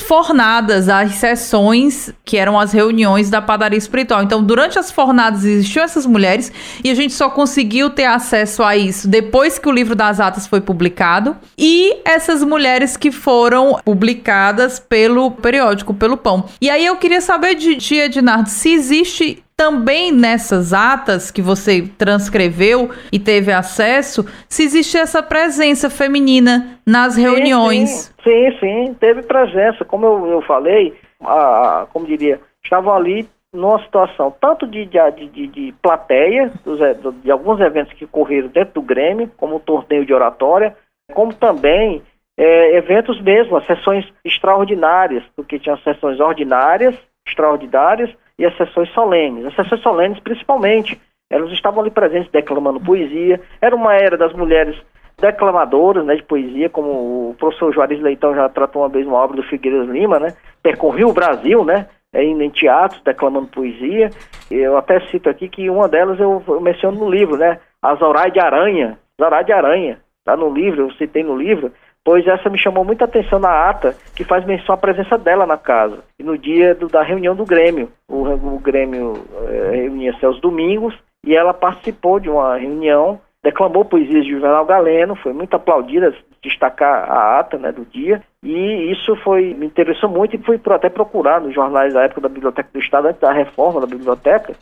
fornadas, 0.06 0.88
as 0.88 1.14
sessões 1.14 2.12
que 2.24 2.36
eram 2.36 2.58
as 2.58 2.72
reuniões 2.72 3.30
da 3.30 3.42
padaria 3.42 3.78
espiritual. 3.78 4.22
Então, 4.22 4.42
durante 4.42 4.78
as 4.78 4.90
fornadas 4.90 5.44
existiam 5.44 5.84
essas 5.84 6.06
mulheres 6.06 6.52
e 6.84 6.90
a 6.90 6.94
gente 6.94 7.12
só 7.12 7.28
conseguiu 7.28 7.90
ter 7.90 8.04
acesso 8.04 8.62
a 8.62 8.76
isso 8.76 9.08
depois 9.08 9.58
que 9.58 9.68
o 9.68 9.72
livro 9.72 9.94
das 9.94 10.20
atas 10.20 10.46
foi 10.46 10.60
publicado 10.60 11.36
e 11.58 11.96
essas 12.04 12.42
mulheres 12.42 12.96
que 12.96 13.10
foram 13.10 13.78
publicadas 13.84 14.78
pelo 14.78 15.30
periódico, 15.30 15.94
pelo 15.94 16.16
Pão. 16.16 16.44
E 16.60 16.70
aí 16.70 16.84
eu 16.84 16.96
queria 16.96 17.20
saber 17.20 17.54
de, 17.54 17.74
de 17.76 17.96
Ednardo 17.96 18.48
se 18.48 18.72
existe 18.72 19.42
também 19.56 20.12
nessas 20.12 20.74
atas 20.74 21.30
que 21.30 21.40
você 21.40 21.88
transcreveu 21.96 22.90
e 23.10 23.18
teve 23.18 23.50
acesso, 23.50 24.24
se 24.48 24.62
existe 24.62 24.98
essa 24.98 25.22
presença 25.22 25.88
feminina 25.88 26.78
nas 26.86 27.14
sim, 27.14 27.22
reuniões. 27.22 28.14
Sim, 28.22 28.50
sim, 28.50 28.58
sim, 28.60 28.94
teve 29.00 29.22
presença. 29.22 29.84
Como 29.84 30.04
eu, 30.04 30.26
eu 30.26 30.42
falei, 30.42 30.94
a, 31.22 31.86
como 31.90 32.06
diria, 32.06 32.38
estavam 32.62 32.94
ali 32.94 33.26
numa 33.50 33.82
situação 33.82 34.34
tanto 34.38 34.66
de, 34.66 34.84
de, 34.84 35.28
de, 35.28 35.46
de 35.46 35.74
plateia, 35.80 36.52
dos, 36.62 36.78
de 37.22 37.30
alguns 37.30 37.58
eventos 37.60 37.94
que 37.94 38.04
ocorreram 38.04 38.48
dentro 38.48 38.74
do 38.74 38.82
Grêmio, 38.82 39.30
como 39.38 39.56
o 39.56 39.60
torneio 39.60 40.04
de 40.04 40.12
oratória, 40.12 40.76
como 41.14 41.32
também 41.32 42.02
é, 42.36 42.76
eventos 42.76 43.18
mesmo, 43.22 43.56
as 43.56 43.64
sessões 43.64 44.04
extraordinárias, 44.22 45.24
porque 45.34 45.58
tinha 45.58 45.78
sessões 45.78 46.20
ordinárias, 46.20 46.94
extraordinárias, 47.26 48.10
e 48.38 48.44
as 48.44 48.56
sessões 48.56 48.90
solenes. 48.92 49.46
As 49.46 49.54
sessões 49.54 49.82
solenes, 49.82 50.20
principalmente, 50.20 51.00
elas 51.30 51.50
estavam 51.52 51.80
ali 51.80 51.90
presentes 51.90 52.30
declamando 52.30 52.80
poesia. 52.80 53.40
Era 53.60 53.74
uma 53.74 53.94
era 53.94 54.16
das 54.16 54.32
mulheres 54.32 54.76
declamadoras 55.18 56.04
né, 56.04 56.16
de 56.16 56.22
poesia, 56.22 56.68
como 56.68 57.30
o 57.30 57.34
professor 57.38 57.72
Juarez 57.72 58.00
Leitão 58.00 58.34
já 58.34 58.48
tratou 58.48 58.82
uma 58.82 58.88
vez 58.88 59.06
uma 59.06 59.16
obra 59.16 59.36
do 59.36 59.42
Figueiredo 59.42 59.90
Lima, 59.90 60.18
né? 60.18 60.34
Percorreu 60.62 61.08
o 61.08 61.14
Brasil, 61.14 61.64
né? 61.64 61.86
Indo 62.14 62.42
em 62.42 62.50
teatros, 62.50 63.02
declamando 63.02 63.48
poesia. 63.48 64.10
Eu 64.50 64.76
até 64.76 65.00
cito 65.08 65.28
aqui 65.28 65.48
que 65.48 65.68
uma 65.68 65.88
delas 65.88 66.20
eu, 66.20 66.42
eu 66.46 66.60
menciono 66.60 66.98
no 66.98 67.10
livro, 67.10 67.36
né? 67.36 67.58
A 67.82 67.94
Zoraide 67.94 68.38
Aranha. 68.38 68.98
Zoraide 69.20 69.52
Aranha, 69.52 69.98
tá 70.24 70.36
no 70.36 70.52
livro, 70.52 70.82
eu 70.82 70.92
citei 70.92 71.22
no 71.22 71.36
livro 71.36 71.72
pois 72.06 72.24
essa 72.24 72.48
me 72.48 72.56
chamou 72.56 72.84
muita 72.84 73.04
atenção 73.04 73.40
na 73.40 73.68
ata, 73.68 73.96
que 74.14 74.22
faz 74.22 74.46
menção 74.46 74.72
à 74.72 74.78
presença 74.78 75.18
dela 75.18 75.44
na 75.44 75.56
casa. 75.56 76.04
E 76.16 76.22
no 76.22 76.38
dia 76.38 76.72
do, 76.72 76.86
da 76.86 77.02
reunião 77.02 77.34
do 77.34 77.44
Grêmio, 77.44 77.90
o, 78.08 78.22
o 78.22 78.60
Grêmio 78.60 79.14
é, 79.48 79.70
reunia-se 79.72 80.24
aos 80.24 80.40
domingos, 80.40 80.96
e 81.26 81.34
ela 81.34 81.52
participou 81.52 82.20
de 82.20 82.30
uma 82.30 82.56
reunião, 82.56 83.18
declamou 83.42 83.84
poesias 83.84 84.24
de 84.24 84.30
Juvenal 84.30 84.64
Galeno, 84.64 85.16
foi 85.16 85.32
muito 85.32 85.54
aplaudida, 85.54 86.14
destacar 86.40 87.10
a 87.10 87.40
ata 87.40 87.58
né, 87.58 87.72
do 87.72 87.84
dia, 87.84 88.22
e 88.40 88.92
isso 88.92 89.16
foi 89.24 89.52
me 89.52 89.66
interessou 89.66 90.08
muito 90.08 90.36
e 90.36 90.42
fui 90.44 90.60
até 90.70 90.88
procurar 90.88 91.40
nos 91.40 91.52
jornais 91.52 91.92
da 91.92 92.04
época 92.04 92.20
da 92.20 92.28
Biblioteca 92.28 92.68
do 92.72 92.78
Estado, 92.78 93.08
antes 93.08 93.20
da 93.20 93.32
reforma 93.32 93.80
da 93.80 93.86
biblioteca, 93.88 94.54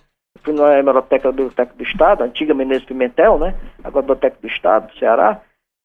fui 0.42 0.54
na 0.54 0.78
hemeroteca 0.78 1.24
da 1.24 1.32
Biblioteca 1.32 1.74
do 1.76 1.82
Estado, 1.82 2.24
antiga 2.24 2.54
Menezes 2.54 2.86
Pimentel, 2.86 3.38
né, 3.38 3.54
agora 3.84 4.00
Biblioteca 4.00 4.38
do 4.40 4.48
Estado, 4.48 4.86
do 4.86 4.98
Ceará, 4.98 5.42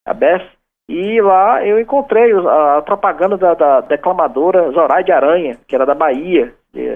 a 0.07 0.13
BES, 0.13 0.41
e 0.89 1.21
lá 1.21 1.63
eu 1.63 1.79
encontrei 1.79 2.33
a 2.33 2.81
propaganda 2.81 3.37
da, 3.37 3.53
da 3.53 3.81
declamadora 3.81 4.71
Zoraide 4.71 5.11
Aranha, 5.11 5.55
que 5.67 5.75
era 5.75 5.85
da 5.85 5.93
Bahia, 5.93 6.51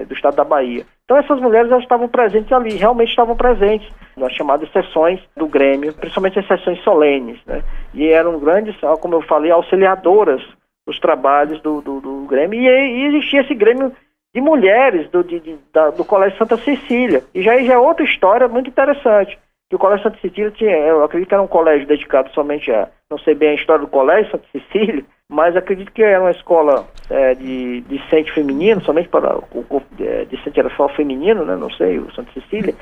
do 0.08 0.14
estado 0.16 0.36
da 0.36 0.44
Bahia. 0.44 0.84
Então 1.06 1.16
essas 1.16 1.40
mulheres 1.40 1.70
elas 1.70 1.84
estavam 1.84 2.08
presentes 2.08 2.52
ali, 2.52 2.76
realmente 2.76 3.10
estavam 3.10 3.36
presentes 3.36 3.88
nas 4.18 4.34
chamadas 4.34 4.72
sessões 4.72 5.20
do 5.38 5.46
Grêmio, 5.46 5.94
principalmente 5.94 6.40
as 6.40 6.48
sessões 6.48 6.82
solenes, 6.84 7.40
né? 7.46 7.62
E 7.94 8.10
eram 8.10 8.40
grandes, 8.40 8.76
como 9.00 9.14
eu 9.14 9.22
falei, 9.22 9.52
auxiliadoras 9.52 10.42
dos 10.88 11.00
trabalhos 11.00 11.62
do, 11.62 11.80
do, 11.82 12.02
do 12.02 12.26
Grêmio. 12.26 12.60
E, 12.60 12.66
e, 12.66 13.06
existia 13.10 13.42
esse 13.42 13.54
Grêmio 13.54 13.92
de 14.34 14.42
mulheres 14.42 15.08
do, 15.12 15.24
de, 15.24 15.40
de, 15.40 15.56
da, 15.72 15.92
do 15.92 16.04
Colégio 16.04 16.40
Santa 16.40 16.58
Cecília. 16.58 17.24
E 17.32 17.44
já, 17.44 17.60
já 17.60 17.74
é 17.74 17.78
outra 17.78 18.04
história 18.04 18.48
muito 18.48 18.72
interessante 18.72 19.38
que 19.74 19.76
o 19.76 19.80
Colégio 19.80 20.04
Santa 20.04 20.20
Cecília 20.22 20.52
tinha, 20.52 20.78
eu 20.78 21.04
acredito 21.04 21.30
que 21.30 21.34
era 21.34 21.42
um 21.42 21.48
colégio 21.48 21.88
dedicado 21.88 22.30
somente 22.32 22.72
a, 22.72 22.88
não 23.10 23.18
sei 23.18 23.34
bem 23.34 23.50
a 23.50 23.56
história 23.56 23.84
do 23.84 23.90
Colégio 23.90 24.30
Santa 24.30 24.46
Cecília, 24.52 25.04
mas 25.28 25.56
acredito 25.56 25.92
que 25.92 26.04
era 26.04 26.22
uma 26.22 26.30
escola 26.30 26.86
é, 27.10 27.34
de 27.34 27.82
discente 27.82 28.32
feminino, 28.32 28.84
somente 28.84 29.10
para 29.10 29.36
o 29.36 29.64
corpo 29.64 29.84
é, 30.00 30.26
discente 30.26 30.60
era 30.60 30.70
só 30.76 30.88
feminino, 30.90 31.44
né, 31.44 31.56
não 31.56 31.72
sei, 31.72 31.98
o 31.98 32.14
Santa 32.14 32.32
Cecília, 32.34 32.76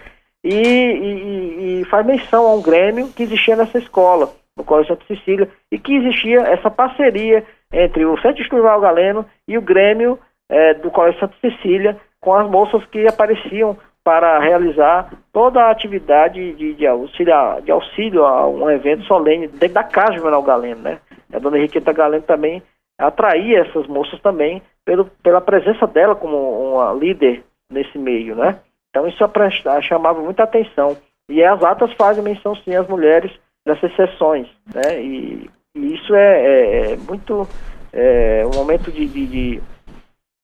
e, 0.43 0.53
e, 0.53 1.81
e, 1.81 1.85
faz 1.85 2.05
menção 2.05 2.45
a 2.45 2.55
um 2.55 2.61
grêmio 2.61 3.07
que 3.07 3.23
existia 3.23 3.55
nessa 3.55 3.77
escola, 3.77 4.29
no 4.57 4.65
Colégio 4.65 4.93
Santa 4.93 5.05
Cecília, 5.07 5.47
e 5.71 5.79
que 5.79 5.95
existia 5.95 6.41
essa 6.41 6.69
parceria 6.69 7.45
entre 7.71 8.05
o 8.05 8.19
Centro 8.19 8.41
Estudial 8.41 8.81
Galeno 8.81 9.25
e 9.47 9.57
o 9.57 9.61
Grêmio 9.61 10.19
é, 10.49 10.73
do 10.73 10.91
Colégio 10.91 11.21
Santa 11.21 11.35
Cecília, 11.39 11.95
com 12.19 12.33
as 12.33 12.49
moças 12.49 12.85
que 12.87 13.07
apareciam 13.07 13.77
para 14.03 14.39
realizar 14.39 15.11
toda 15.31 15.61
a 15.61 15.71
atividade 15.71 16.53
de, 16.53 16.73
de, 16.73 16.87
auxílio, 16.87 17.33
de 17.63 17.71
auxílio 17.71 18.25
a 18.25 18.47
um 18.47 18.69
evento 18.69 19.03
solene 19.03 19.47
dentro 19.47 19.75
da 19.75 19.83
casa 19.83 20.11
de 20.11 20.17
Juvenal 20.17 20.41
Galeno, 20.41 20.81
né? 20.81 20.99
A 21.31 21.39
dona 21.39 21.57
Henriqueta 21.57 21.93
Galeno 21.93 22.23
também 22.23 22.63
atraía 22.97 23.61
essas 23.61 23.87
moças 23.87 24.19
também 24.21 24.61
pelo, 24.83 25.05
pela 25.23 25.41
presença 25.41 25.85
dela 25.87 26.15
como 26.15 26.37
uma 26.73 26.93
líder 26.93 27.43
nesse 27.69 27.97
meio, 27.97 28.35
né? 28.35 28.59
Então 28.89 29.07
isso 29.07 29.23
chamava 29.83 30.19
muita 30.21 30.43
atenção. 30.43 30.97
E 31.29 31.43
as 31.43 31.63
atas 31.63 31.93
fazem 31.93 32.23
menção 32.23 32.55
sim 32.55 32.75
às 32.75 32.87
mulheres 32.87 33.31
nessas 33.65 33.95
sessões, 33.95 34.47
né? 34.73 35.01
E, 35.01 35.49
e 35.75 35.93
isso 35.93 36.13
é, 36.15 36.45
é, 36.45 36.93
é 36.93 36.97
muito 36.97 37.47
é, 37.93 38.43
um 38.45 38.57
momento 38.57 38.91
de, 38.91 39.05
de, 39.07 39.27
de, 39.27 39.61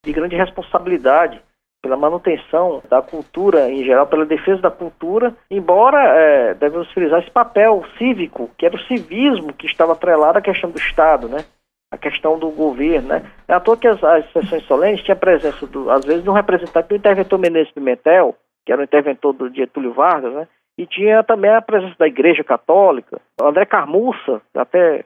de 0.04 0.12
grande 0.12 0.36
responsabilidade 0.36 1.42
pela 1.82 1.96
manutenção 1.96 2.82
da 2.88 3.00
cultura 3.00 3.70
em 3.70 3.84
geral, 3.84 4.06
pela 4.06 4.26
defesa 4.26 4.60
da 4.60 4.70
cultura, 4.70 5.34
embora 5.50 5.98
é, 6.02 6.54
devemos 6.54 6.90
frisar 6.92 7.20
esse 7.20 7.30
papel 7.30 7.84
cívico, 7.96 8.50
que 8.58 8.66
era 8.66 8.76
o 8.76 8.84
civismo 8.84 9.52
que 9.52 9.66
estava 9.66 9.92
atrelado 9.92 10.38
à 10.38 10.42
questão 10.42 10.70
do 10.70 10.78
Estado, 10.78 11.28
né? 11.28 11.44
a 11.90 11.96
questão 11.96 12.38
do 12.38 12.50
governo, 12.50 13.08
né? 13.08 13.22
É 13.46 13.54
à 13.54 13.60
toa 13.60 13.76
que 13.76 13.88
as, 13.88 14.02
as 14.04 14.30
sessões 14.32 14.64
solenes 14.64 15.02
tinha 15.02 15.16
presença, 15.16 15.66
do, 15.66 15.90
às 15.90 16.04
vezes, 16.04 16.22
de 16.22 16.28
um 16.28 16.34
representante 16.34 16.88
do 16.88 16.96
interventor 16.96 17.38
Menezes 17.38 17.72
Pimentel, 17.72 18.36
que 18.66 18.72
era 18.72 18.80
o 18.80 18.84
interventor 18.84 19.32
do 19.32 19.52
Getúlio 19.54 19.94
Vargas, 19.94 20.34
né? 20.34 20.46
E 20.76 20.86
tinha 20.86 21.24
também 21.24 21.50
a 21.50 21.62
presença 21.62 21.94
da 21.98 22.06
Igreja 22.06 22.44
Católica, 22.44 23.20
André 23.40 23.64
Carmuça, 23.64 24.40
até 24.54 25.04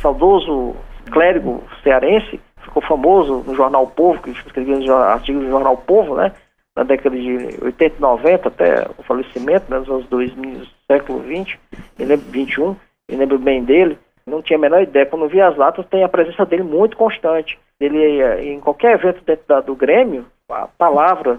saudoso 0.00 0.74
clérigo 1.10 1.62
cearense, 1.82 2.40
ficou 2.64 2.82
famoso 2.82 3.44
no 3.46 3.54
jornal 3.54 3.86
Povo, 3.86 4.22
que 4.22 4.30
escrevia 4.30 4.94
artigos 4.94 5.42
no 5.42 5.50
jornal 5.50 5.76
Povo, 5.76 6.16
né? 6.16 6.32
Na 6.76 6.82
década 6.82 7.16
de 7.16 7.58
80 7.62 7.96
e 7.96 8.00
90, 8.00 8.48
até 8.48 8.86
o 8.98 9.02
falecimento, 9.04 9.70
né, 9.70 9.78
nos 9.78 9.88
anos 9.88 10.06
2000, 10.08 10.66
século 10.90 11.20
20, 11.20 11.60
me 11.96 12.04
lembro 12.04 12.26
21, 12.30 12.76
me 13.08 13.16
lembro 13.16 13.38
bem 13.38 13.62
dele, 13.62 13.96
não 14.26 14.42
tinha 14.42 14.58
a 14.58 14.60
menor 14.60 14.82
ideia. 14.82 15.06
Quando 15.06 15.28
vi 15.28 15.40
as 15.40 15.56
latas, 15.56 15.86
tem 15.86 16.02
a 16.02 16.08
presença 16.08 16.44
dele 16.44 16.64
muito 16.64 16.96
constante. 16.96 17.56
Ele, 17.78 18.20
eh, 18.20 18.44
em 18.46 18.58
qualquer 18.58 18.94
evento 18.94 19.22
dentro 19.24 19.44
da, 19.46 19.60
do 19.60 19.76
Grêmio, 19.76 20.26
a 20.50 20.66
palavra 20.66 21.38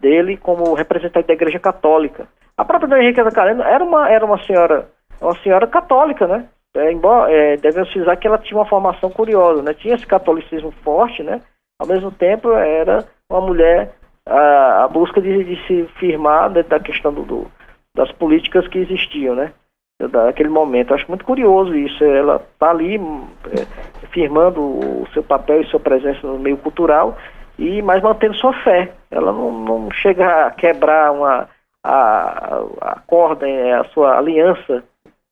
dele 0.00 0.36
como 0.36 0.74
representante 0.74 1.28
da 1.28 1.34
Igreja 1.34 1.58
Católica. 1.58 2.28
A 2.56 2.64
própria 2.64 2.88
Dona 2.88 3.02
Henrique 3.02 3.22
da 3.22 3.30
Careno 3.30 3.62
era 3.62 3.82
uma, 3.82 4.10
era 4.10 4.24
uma 4.24 4.42
senhora, 4.44 4.88
uma 5.20 5.36
senhora 5.38 5.66
católica, 5.66 6.26
né? 6.26 6.46
É, 6.76 6.90
embora 6.90 7.32
é, 7.32 7.56
devemos 7.56 7.92
frisar 7.92 8.18
que 8.18 8.26
ela 8.26 8.38
tinha 8.38 8.58
uma 8.58 8.66
formação 8.66 9.08
curiosa, 9.08 9.62
né? 9.62 9.74
Tinha 9.74 9.94
esse 9.94 10.06
catolicismo 10.06 10.72
forte, 10.82 11.22
né? 11.22 11.40
Ao 11.80 11.86
mesmo 11.86 12.10
tempo 12.10 12.52
era 12.52 13.06
uma 13.30 13.40
mulher 13.40 13.94
a, 14.26 14.88
busca 14.88 15.20
de, 15.20 15.44
de, 15.44 15.66
se 15.66 15.86
firmar 15.98 16.50
dentro 16.50 16.70
da 16.70 16.80
questão 16.80 17.12
do, 17.12 17.22
do, 17.22 17.46
das 17.96 18.10
políticas 18.12 18.66
que 18.66 18.78
existiam, 18.78 19.36
né? 19.36 19.52
Daquele 20.10 20.48
momento. 20.48 20.92
Acho 20.92 21.06
muito 21.08 21.24
curioso 21.24 21.76
isso. 21.76 22.02
Ela 22.02 22.40
tá 22.58 22.70
ali 22.70 22.96
é, 22.96 24.06
firmando 24.08 24.60
o 24.60 25.06
seu 25.12 25.22
papel 25.22 25.60
e 25.60 25.66
sua 25.66 25.78
presença 25.78 26.26
no 26.26 26.38
meio 26.38 26.56
cultural, 26.56 27.16
e 27.56 27.80
mas 27.82 28.02
mantendo 28.02 28.34
sua 28.34 28.52
fé. 28.64 28.92
Ela 29.12 29.32
não, 29.32 29.52
não 29.52 29.90
chega 29.92 30.46
a 30.46 30.50
quebrar 30.50 31.12
uma, 31.12 31.48
a, 31.84 32.64
a 32.80 33.00
corda, 33.06 33.46
a 33.80 33.84
sua 33.90 34.18
aliança 34.18 34.82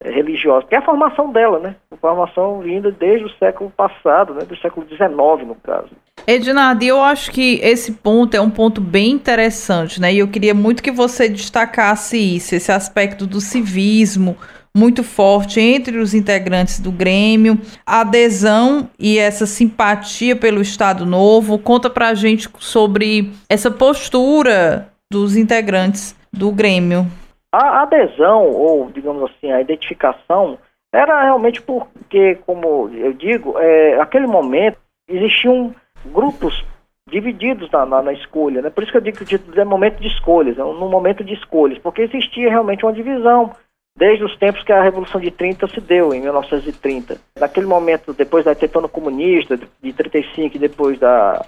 religiosa, 0.04 0.66
que 0.66 0.74
é 0.74 0.78
a 0.78 0.82
formação 0.82 1.30
dela, 1.32 1.58
né? 1.58 1.76
Formação 2.00 2.60
vinda 2.60 2.90
desde 2.90 3.26
o 3.26 3.30
século 3.38 3.70
passado, 3.76 4.34
né? 4.34 4.44
Do 4.44 4.56
século 4.56 4.86
XIX, 4.88 5.10
no 5.46 5.54
caso. 5.62 5.90
Ednardo, 6.26 6.84
eu 6.84 7.02
acho 7.02 7.30
que 7.30 7.60
esse 7.62 7.92
ponto 7.92 8.36
é 8.36 8.40
um 8.40 8.50
ponto 8.50 8.80
bem 8.80 9.10
interessante, 9.10 10.00
né? 10.00 10.12
E 10.12 10.18
eu 10.18 10.28
queria 10.28 10.54
muito 10.54 10.82
que 10.82 10.90
você 10.90 11.28
destacasse 11.28 12.16
isso, 12.16 12.54
esse 12.54 12.70
aspecto 12.70 13.26
do 13.26 13.40
civismo 13.40 14.36
muito 14.74 15.04
forte 15.04 15.60
entre 15.60 15.98
os 15.98 16.14
integrantes 16.14 16.80
do 16.80 16.90
Grêmio, 16.90 17.60
a 17.84 18.00
adesão 18.00 18.88
e 18.98 19.18
essa 19.18 19.44
simpatia 19.44 20.34
pelo 20.34 20.62
Estado 20.62 21.04
Novo. 21.04 21.58
Conta 21.58 21.90
pra 21.90 22.14
gente 22.14 22.48
sobre 22.58 23.30
essa 23.48 23.70
postura 23.70 24.88
dos 25.10 25.36
integrantes 25.36 26.16
do 26.32 26.50
Grêmio. 26.50 27.06
A 27.52 27.82
adesão, 27.82 28.50
ou 28.50 28.90
digamos 28.90 29.30
assim, 29.30 29.52
a 29.52 29.60
identificação, 29.60 30.58
era 30.92 31.22
realmente 31.22 31.60
porque, 31.60 32.36
como 32.46 32.88
eu 32.94 33.12
digo, 33.12 33.58
é, 33.58 33.96
naquele 33.96 34.26
momento 34.26 34.78
existiam 35.08 35.74
grupos 36.06 36.64
divididos 37.08 37.70
na, 37.70 37.84
na, 37.84 38.02
na, 38.02 38.12
escolha, 38.12 38.62
né? 38.62 38.70
Por 38.70 38.82
isso 38.82 38.92
que 38.92 38.98
eu 38.98 39.02
digo 39.02 39.24
que 39.24 39.60
é 39.60 39.64
momento 39.64 40.00
de 40.00 40.08
escolhas, 40.08 40.58
é 40.58 40.64
um 40.64 40.88
momento 40.88 41.22
de 41.22 41.34
escolhas, 41.34 41.78
porque 41.78 42.02
existia 42.02 42.48
realmente 42.48 42.84
uma 42.84 42.92
divisão 42.92 43.52
desde 43.96 44.24
os 44.24 44.36
tempos 44.36 44.62
que 44.62 44.72
a 44.72 44.82
Revolução 44.82 45.20
de 45.20 45.30
30 45.30 45.68
se 45.68 45.80
deu, 45.80 46.14
em 46.14 46.20
1930. 46.20 47.18
Naquele 47.38 47.66
momento, 47.66 48.14
depois 48.14 48.44
da 48.44 48.54
tetona 48.54 48.88
comunista, 48.88 49.56
de 49.56 49.92
35 49.92 50.56
e 50.56 50.58
depois 50.58 50.98
da 50.98 51.44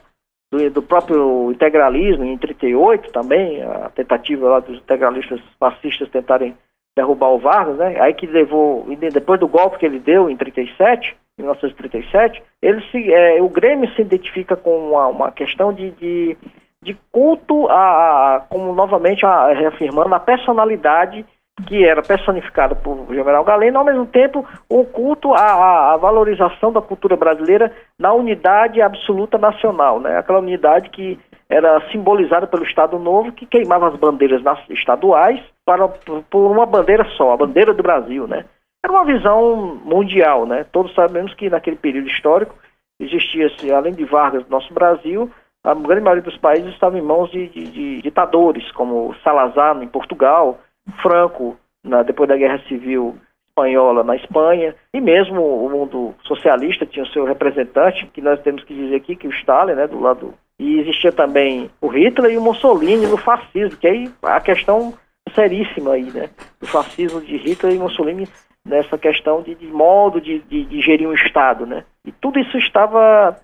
do, 0.55 0.71
do, 0.71 0.83
próprio 0.83 1.51
integralismo 1.51 2.25
em 2.25 2.39
38 2.39 3.11
também, 3.11 3.63
a 3.63 3.91
tentativa 3.91 4.49
lá 4.49 4.61
dos 4.61 4.79
integralistas 4.79 5.41
fascistas 5.59 6.09
tentarem 6.11 6.57
derrubar 6.97 7.31
o 7.31 7.39
Vargas, 7.39 7.77
né? 7.77 8.01
Aí 8.01 8.15
que 8.15 8.27
levou, 8.27 8.87
depois 9.13 9.41
do 9.41 9.49
golpe 9.49 9.79
que 9.79 9.87
ele 9.87 9.99
deu 9.99 10.31
em 10.31 10.37
37, 10.37 11.17
1937, 11.39 12.43
ele 12.63 12.81
se, 12.91 13.13
é, 13.13 13.43
o 13.43 13.49
Grêmio 13.49 13.91
se 13.95 14.03
identifica 14.03 14.55
com 14.55 14.91
uma, 14.91 15.09
uma 15.09 15.33
questão 15.33 15.73
de, 15.73 15.91
de, 15.93 16.37
de 16.81 16.97
culto 17.11 17.67
a, 17.69 18.37
a, 18.37 18.41
como 18.49 18.73
novamente 18.73 19.27
a, 19.27 19.53
reafirmando 19.53 20.15
a 20.15 20.21
personalidade 20.21 21.27
que 21.67 21.85
era 21.85 22.03
personificada 22.03 22.75
por 22.75 23.07
General 23.11 23.45
Galeno, 23.45 23.79
ao 23.79 23.85
mesmo 23.85 24.07
tempo 24.07 24.45
o 24.69 24.85
culto 24.85 25.33
à, 25.35 25.93
à, 25.93 25.97
valorização 25.97 26.73
da 26.73 26.83
cultura 26.83 27.17
brasileira 27.17 27.73
na 27.99 28.13
unidade 28.13 28.83
absoluta 28.83 29.39
nacional, 29.39 30.01
né? 30.01 30.19
aquela 30.19 30.41
unidade 30.41 30.91
que 30.91 31.19
era 31.49 31.81
simbolizada 31.91 32.47
pelo 32.47 32.65
Estado 32.65 32.99
Novo, 32.99 33.31
que 33.31 33.47
queimava 33.47 33.89
as 33.89 33.97
bandeiras 33.97 34.43
estaduais 34.71 35.41
para, 35.65 35.87
por 35.89 36.51
uma 36.51 36.67
bandeira 36.67 37.05
só, 37.17 37.33
a 37.33 37.37
bandeira 37.37 37.73
do 37.73 37.83
Brasil. 37.83 38.27
Né? 38.27 38.45
Era 38.85 38.93
uma 38.93 39.05
visão 39.05 39.81
mundial, 39.85 40.47
né? 40.47 40.67
todos 40.73 40.93
sabemos 40.95 41.33
que 41.35 41.49
naquele 41.49 41.77
período 41.77 42.09
histórico 42.09 42.57
existia, 42.99 43.77
além 43.77 43.93
de 43.95 44.05
Vargas 44.05 44.49
nosso 44.49 44.75
Brasil, 44.75 45.31
a 45.63 45.73
grande 45.75 46.03
maioria 46.03 46.23
dos 46.23 46.37
países 46.37 46.73
estava 46.75 46.99
em 46.99 47.03
mãos 47.03 47.31
de, 47.31 47.49
de, 47.49 47.65
de 47.71 48.03
ditadores, 48.03 48.71
como 48.73 49.15
Salazar 49.23 49.81
em 49.83 49.89
Portugal, 49.89 50.59
Franco, 51.03 51.57
na, 51.83 52.03
depois 52.03 52.29
da 52.29 52.37
Guerra 52.37 52.61
Civil 52.69 53.19
Espanhola 53.49 54.03
na 54.03 54.17
Espanha, 54.17 54.75
e 54.93 55.01
mesmo 55.01 55.41
o 55.41 55.71
mundo 55.71 56.15
socialista 56.25 56.85
tinha 56.85 57.05
o 57.05 57.09
seu 57.09 57.25
representante, 57.25 58.07
que 58.07 58.21
nós 58.21 58.41
temos 58.43 58.65
que 58.65 58.75
dizer 58.75 58.97
aqui, 58.97 59.15
que 59.15 59.29
o 59.29 59.33
Stalin, 59.33 59.75
né, 59.75 59.87
do 59.87 60.01
lado. 60.01 60.35
E 60.59 60.81
existia 60.81 61.13
também 61.13 61.71
o 61.81 61.87
Hitler 61.87 62.33
e 62.33 62.37
o 62.37 62.43
Mussolini 62.43 63.07
no 63.07 63.17
fascismo, 63.17 63.79
que 63.79 63.87
aí 63.87 64.11
a 64.23 64.41
questão 64.41 64.95
seríssima 65.35 65.93
aí, 65.93 66.11
né, 66.11 66.31
do 66.61 66.67
fascismo 66.67 67.21
de 67.21 67.37
Hitler 67.37 67.75
e 67.75 67.79
Mussolini 67.79 68.29
nessa 68.67 68.99
questão 68.99 69.43
de, 69.43 69.55
de 69.55 69.67
modo 69.67 70.21
de, 70.21 70.41
de, 70.41 70.65
de, 70.65 70.81
gerir 70.81 71.09
um 71.09 71.15
Estado, 71.15 71.65
né. 71.65 71.85
E 72.05 72.11
tudo 72.11 72.41
isso 72.41 72.59
estava 72.59 73.37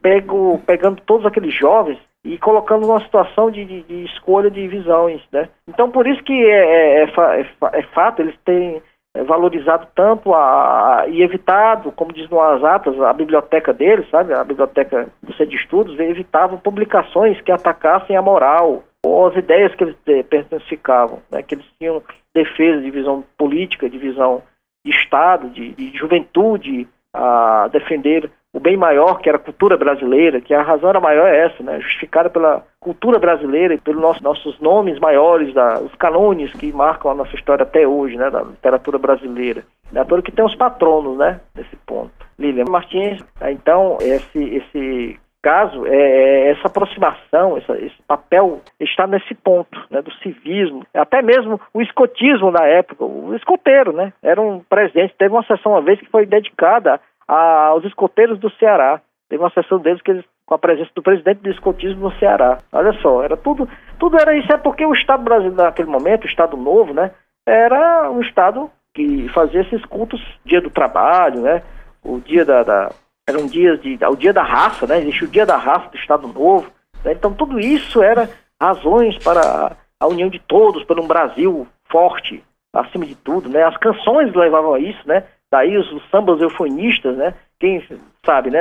pego, 0.00 0.60
pegando 0.66 1.02
todos 1.02 1.26
aqueles 1.26 1.54
jovens 1.54 1.98
e 2.24 2.38
colocando 2.38 2.86
numa 2.86 3.00
situação 3.00 3.50
de, 3.50 3.64
de, 3.64 3.82
de, 3.82 4.04
escolha 4.04 4.50
de 4.50 4.66
visões, 4.66 5.22
né? 5.32 5.48
Então, 5.68 5.90
por 5.90 6.06
isso 6.06 6.22
que 6.24 6.32
é, 6.32 7.02
é, 7.02 7.04
é, 7.04 7.46
é 7.72 7.82
fato 7.94 8.20
eles 8.20 8.36
terem 8.44 8.82
valorizado 9.24 9.86
tanto 9.94 10.34
a, 10.34 11.00
a, 11.00 11.08
e 11.08 11.22
evitado, 11.22 11.90
como 11.92 12.12
diz 12.12 12.28
atas, 12.64 13.00
a 13.00 13.12
biblioteca 13.12 13.72
deles, 13.72 14.08
sabe? 14.10 14.32
A 14.32 14.44
biblioteca 14.44 15.08
do 15.22 15.32
Centro 15.32 15.50
de 15.50 15.56
Estudos, 15.56 15.98
evitavam 15.98 16.58
publicações 16.58 17.40
que 17.40 17.52
atacassem 17.52 18.16
a 18.16 18.22
moral 18.22 18.84
ou 19.04 19.26
as 19.26 19.36
ideias 19.36 19.74
que 19.74 19.84
eles 19.84 19.96
personificavam, 20.28 21.20
né? 21.30 21.42
Que 21.42 21.54
eles 21.54 21.66
tinham 21.78 22.02
defesa 22.34 22.80
de 22.80 22.90
visão 22.90 23.24
política, 23.36 23.88
de 23.88 23.98
visão 23.98 24.42
de 24.84 24.92
Estado, 24.92 25.48
de, 25.50 25.72
de 25.72 25.96
juventude, 25.96 26.86
a 27.14 27.68
defender 27.72 28.30
o 28.52 28.60
bem 28.60 28.76
maior, 28.76 29.20
que 29.20 29.28
era 29.28 29.36
a 29.36 29.40
cultura 29.40 29.76
brasileira, 29.76 30.40
que 30.40 30.54
a 30.54 30.62
razão 30.62 30.90
era 30.90 31.00
maior 31.00 31.28
é 31.28 31.46
essa, 31.46 31.62
né? 31.62 31.80
justificada 31.80 32.30
pela 32.30 32.64
cultura 32.80 33.18
brasileira 33.18 33.74
e 33.74 33.78
pelos 33.78 34.00
nossos, 34.00 34.22
nossos 34.22 34.60
nomes 34.60 34.98
maiores, 34.98 35.52
da, 35.52 35.80
os 35.80 35.94
canones 35.96 36.52
que 36.52 36.72
marcam 36.72 37.10
a 37.10 37.14
nossa 37.14 37.34
história 37.36 37.62
até 37.62 37.86
hoje, 37.86 38.16
né? 38.16 38.30
da 38.30 38.42
literatura 38.42 38.98
brasileira. 38.98 39.64
É 39.94 40.00
ator 40.00 40.22
que 40.22 40.32
tem 40.32 40.44
os 40.44 40.54
patronos, 40.54 41.16
né, 41.16 41.40
nesse 41.54 41.74
ponto. 41.86 42.12
Lilian 42.38 42.66
Martins, 42.68 43.24
então, 43.42 43.96
esse, 44.00 44.38
esse 44.38 45.18
caso, 45.42 45.86
é, 45.86 45.96
é 45.96 46.50
essa 46.50 46.66
aproximação, 46.66 47.56
essa, 47.56 47.76
esse 47.78 47.96
papel 48.06 48.60
está 48.78 49.06
nesse 49.06 49.34
ponto, 49.34 49.78
né, 49.90 50.02
do 50.02 50.12
civismo, 50.14 50.84
até 50.92 51.22
mesmo 51.22 51.60
o 51.72 51.80
escotismo 51.80 52.50
na 52.50 52.64
época, 52.66 53.04
o 53.04 53.34
escoteiro, 53.34 53.92
né, 53.92 54.12
era 54.22 54.40
um 54.40 54.60
presidente, 54.60 55.14
teve 55.16 55.32
uma 55.32 55.44
sessão 55.44 55.72
uma 55.72 55.82
vez 55.82 55.98
que 55.98 56.10
foi 56.10 56.26
dedicada 56.26 57.00
aos 57.28 57.84
escoteiros 57.84 58.38
do 58.40 58.50
Ceará. 58.52 59.00
Teve 59.28 59.42
uma 59.42 59.50
sessão 59.50 59.78
deles 59.78 60.00
que 60.00 60.10
eles, 60.10 60.24
com 60.46 60.54
a 60.54 60.58
presença 60.58 60.90
do 60.94 61.02
presidente 61.02 61.42
do 61.42 61.50
escotismo 61.50 62.08
no 62.08 62.18
Ceará. 62.18 62.58
Olha 62.72 62.92
só, 62.94 63.22
era 63.22 63.36
tudo, 63.36 63.68
tudo 63.98 64.18
era 64.18 64.34
isso, 64.36 64.50
é 64.50 64.56
porque 64.56 64.84
o 64.86 64.94
Estado 64.94 65.22
brasileiro 65.22 65.62
naquele 65.62 65.90
momento, 65.90 66.24
o 66.24 66.28
Estado 66.28 66.56
novo, 66.56 66.94
né, 66.94 67.10
era 67.46 68.10
um 68.10 68.22
Estado 68.22 68.70
que 68.94 69.28
fazia 69.28 69.60
esses 69.60 69.84
cultos, 69.84 70.20
dia 70.44 70.60
do 70.60 70.70
trabalho, 70.70 71.42
né, 71.42 71.62
o 72.02 72.18
dia 72.18 72.44
da, 72.44 72.62
da 72.62 72.90
eram 73.28 73.46
dias 73.46 73.78
de, 73.82 73.98
o 74.06 74.16
dia 74.16 74.32
da 74.32 74.42
raça, 74.42 74.86
né, 74.86 75.00
existia 75.00 75.28
o 75.28 75.30
dia 75.30 75.44
da 75.44 75.58
raça 75.58 75.90
do 75.90 75.98
Estado 75.98 76.26
novo, 76.26 76.72
né, 77.04 77.12
então 77.12 77.32
tudo 77.34 77.60
isso 77.60 78.02
era 78.02 78.30
razões 78.60 79.18
para 79.18 79.76
a 80.00 80.06
união 80.06 80.30
de 80.30 80.38
todos, 80.38 80.82
para 80.84 81.00
um 81.00 81.06
Brasil 81.06 81.66
forte, 81.90 82.42
acima 82.72 83.04
de 83.04 83.14
tudo, 83.14 83.50
né, 83.50 83.62
as 83.64 83.76
canções 83.76 84.34
levavam 84.34 84.72
a 84.72 84.78
isso, 84.78 85.06
né, 85.06 85.24
Daí 85.50 85.76
os, 85.76 85.88
sambas 86.10 86.40
eufonistas, 86.40 87.16
né? 87.16 87.34
Quem 87.58 87.82
sabe, 88.24 88.50
né? 88.50 88.60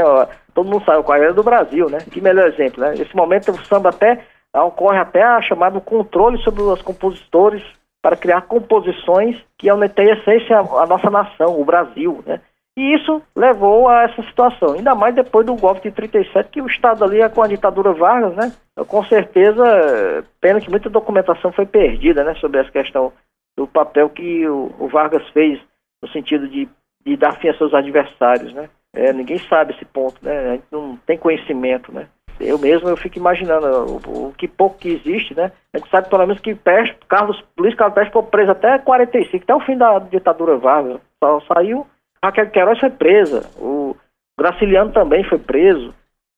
Todo 0.53 0.69
mundo 0.69 0.85
sabe 0.85 1.03
qual 1.03 1.17
era 1.17 1.33
do 1.33 1.43
Brasil, 1.43 1.89
né? 1.89 1.99
Que 2.11 2.21
melhor 2.21 2.47
exemplo, 2.47 2.81
né? 2.81 2.91
Nesse 2.97 3.15
momento 3.15 3.51
o 3.51 3.65
samba 3.65 3.89
até 3.89 4.23
ocorre 4.53 4.97
até 4.97 5.21
a 5.21 5.41
chamado 5.41 5.81
controle 5.81 6.37
sobre 6.39 6.61
os 6.61 6.81
compositores 6.81 7.63
para 8.01 8.15
criar 8.15 8.41
composições 8.41 9.37
que 9.57 9.69
aumentem 9.69 10.09
a 10.09 10.13
essência 10.15 10.57
a, 10.57 10.85
nossa 10.85 11.09
nação, 11.09 11.59
o 11.59 11.65
Brasil, 11.65 12.23
né? 12.25 12.39
E 12.77 12.93
isso 12.93 13.21
levou 13.35 13.89
a 13.89 14.03
essa 14.03 14.21
situação, 14.21 14.73
ainda 14.73 14.93
mais 14.93 15.15
depois 15.15 15.45
do 15.45 15.55
golpe 15.55 15.81
de 15.81 15.91
37, 15.91 16.49
que 16.51 16.61
o 16.61 16.67
Estado 16.67 17.03
ali, 17.03 17.27
com 17.29 17.41
a 17.41 17.47
ditadura 17.47 17.91
Vargas, 17.91 18.35
né? 18.35 18.53
Com 18.87 19.03
certeza, 19.05 20.23
pena 20.39 20.61
que 20.61 20.69
muita 20.69 20.89
documentação 20.89 21.51
foi 21.51 21.65
perdida, 21.65 22.23
né? 22.23 22.35
Sobre 22.35 22.61
essa 22.61 22.71
questão 22.71 23.11
do 23.57 23.65
papel 23.65 24.09
que 24.09 24.47
o, 24.47 24.71
o 24.79 24.87
Vargas 24.87 25.27
fez 25.29 25.59
no 26.01 26.09
sentido 26.09 26.47
de, 26.47 26.67
de 27.05 27.17
dar 27.17 27.33
fim 27.39 27.49
a 27.49 27.57
seus 27.57 27.73
adversários, 27.73 28.53
né? 28.53 28.69
É, 28.93 29.13
ninguém 29.13 29.37
sabe 29.39 29.73
esse 29.73 29.85
ponto, 29.85 30.17
né? 30.23 30.39
A 30.39 30.51
gente 30.53 30.65
não 30.71 30.97
tem 31.05 31.17
conhecimento, 31.17 31.91
né? 31.91 32.07
Eu 32.39 32.57
mesmo 32.59 32.87
eu 32.87 32.97
fico 32.97 33.17
imaginando 33.17 33.65
o, 33.67 34.27
o 34.27 34.33
que 34.33 34.47
pouco 34.47 34.77
que 34.77 34.89
existe, 34.89 35.35
né? 35.35 35.51
A 35.73 35.77
gente 35.77 35.89
sabe 35.89 36.09
pelo 36.09 36.25
menos 36.25 36.39
que 36.39 36.53
Pérez, 36.53 36.95
Carlos, 37.07 37.43
Luiz 37.57 37.75
Carlos 37.75 37.95
Pérez 37.95 38.13
foi 38.13 38.23
preso 38.23 38.51
até 38.51 38.77
45, 38.77 39.43
até 39.43 39.55
o 39.55 39.59
fim 39.61 39.77
da 39.77 39.99
ditadura 39.99 40.57
Vargas. 40.57 41.01
Só 41.23 41.41
saiu, 41.41 41.85
Raquel 42.23 42.49
Queiroz 42.51 42.79
foi 42.79 42.89
presa, 42.91 43.49
o 43.59 43.95
Graciliano 44.39 44.91
também 44.91 45.23
foi 45.23 45.39
preso, 45.39 45.93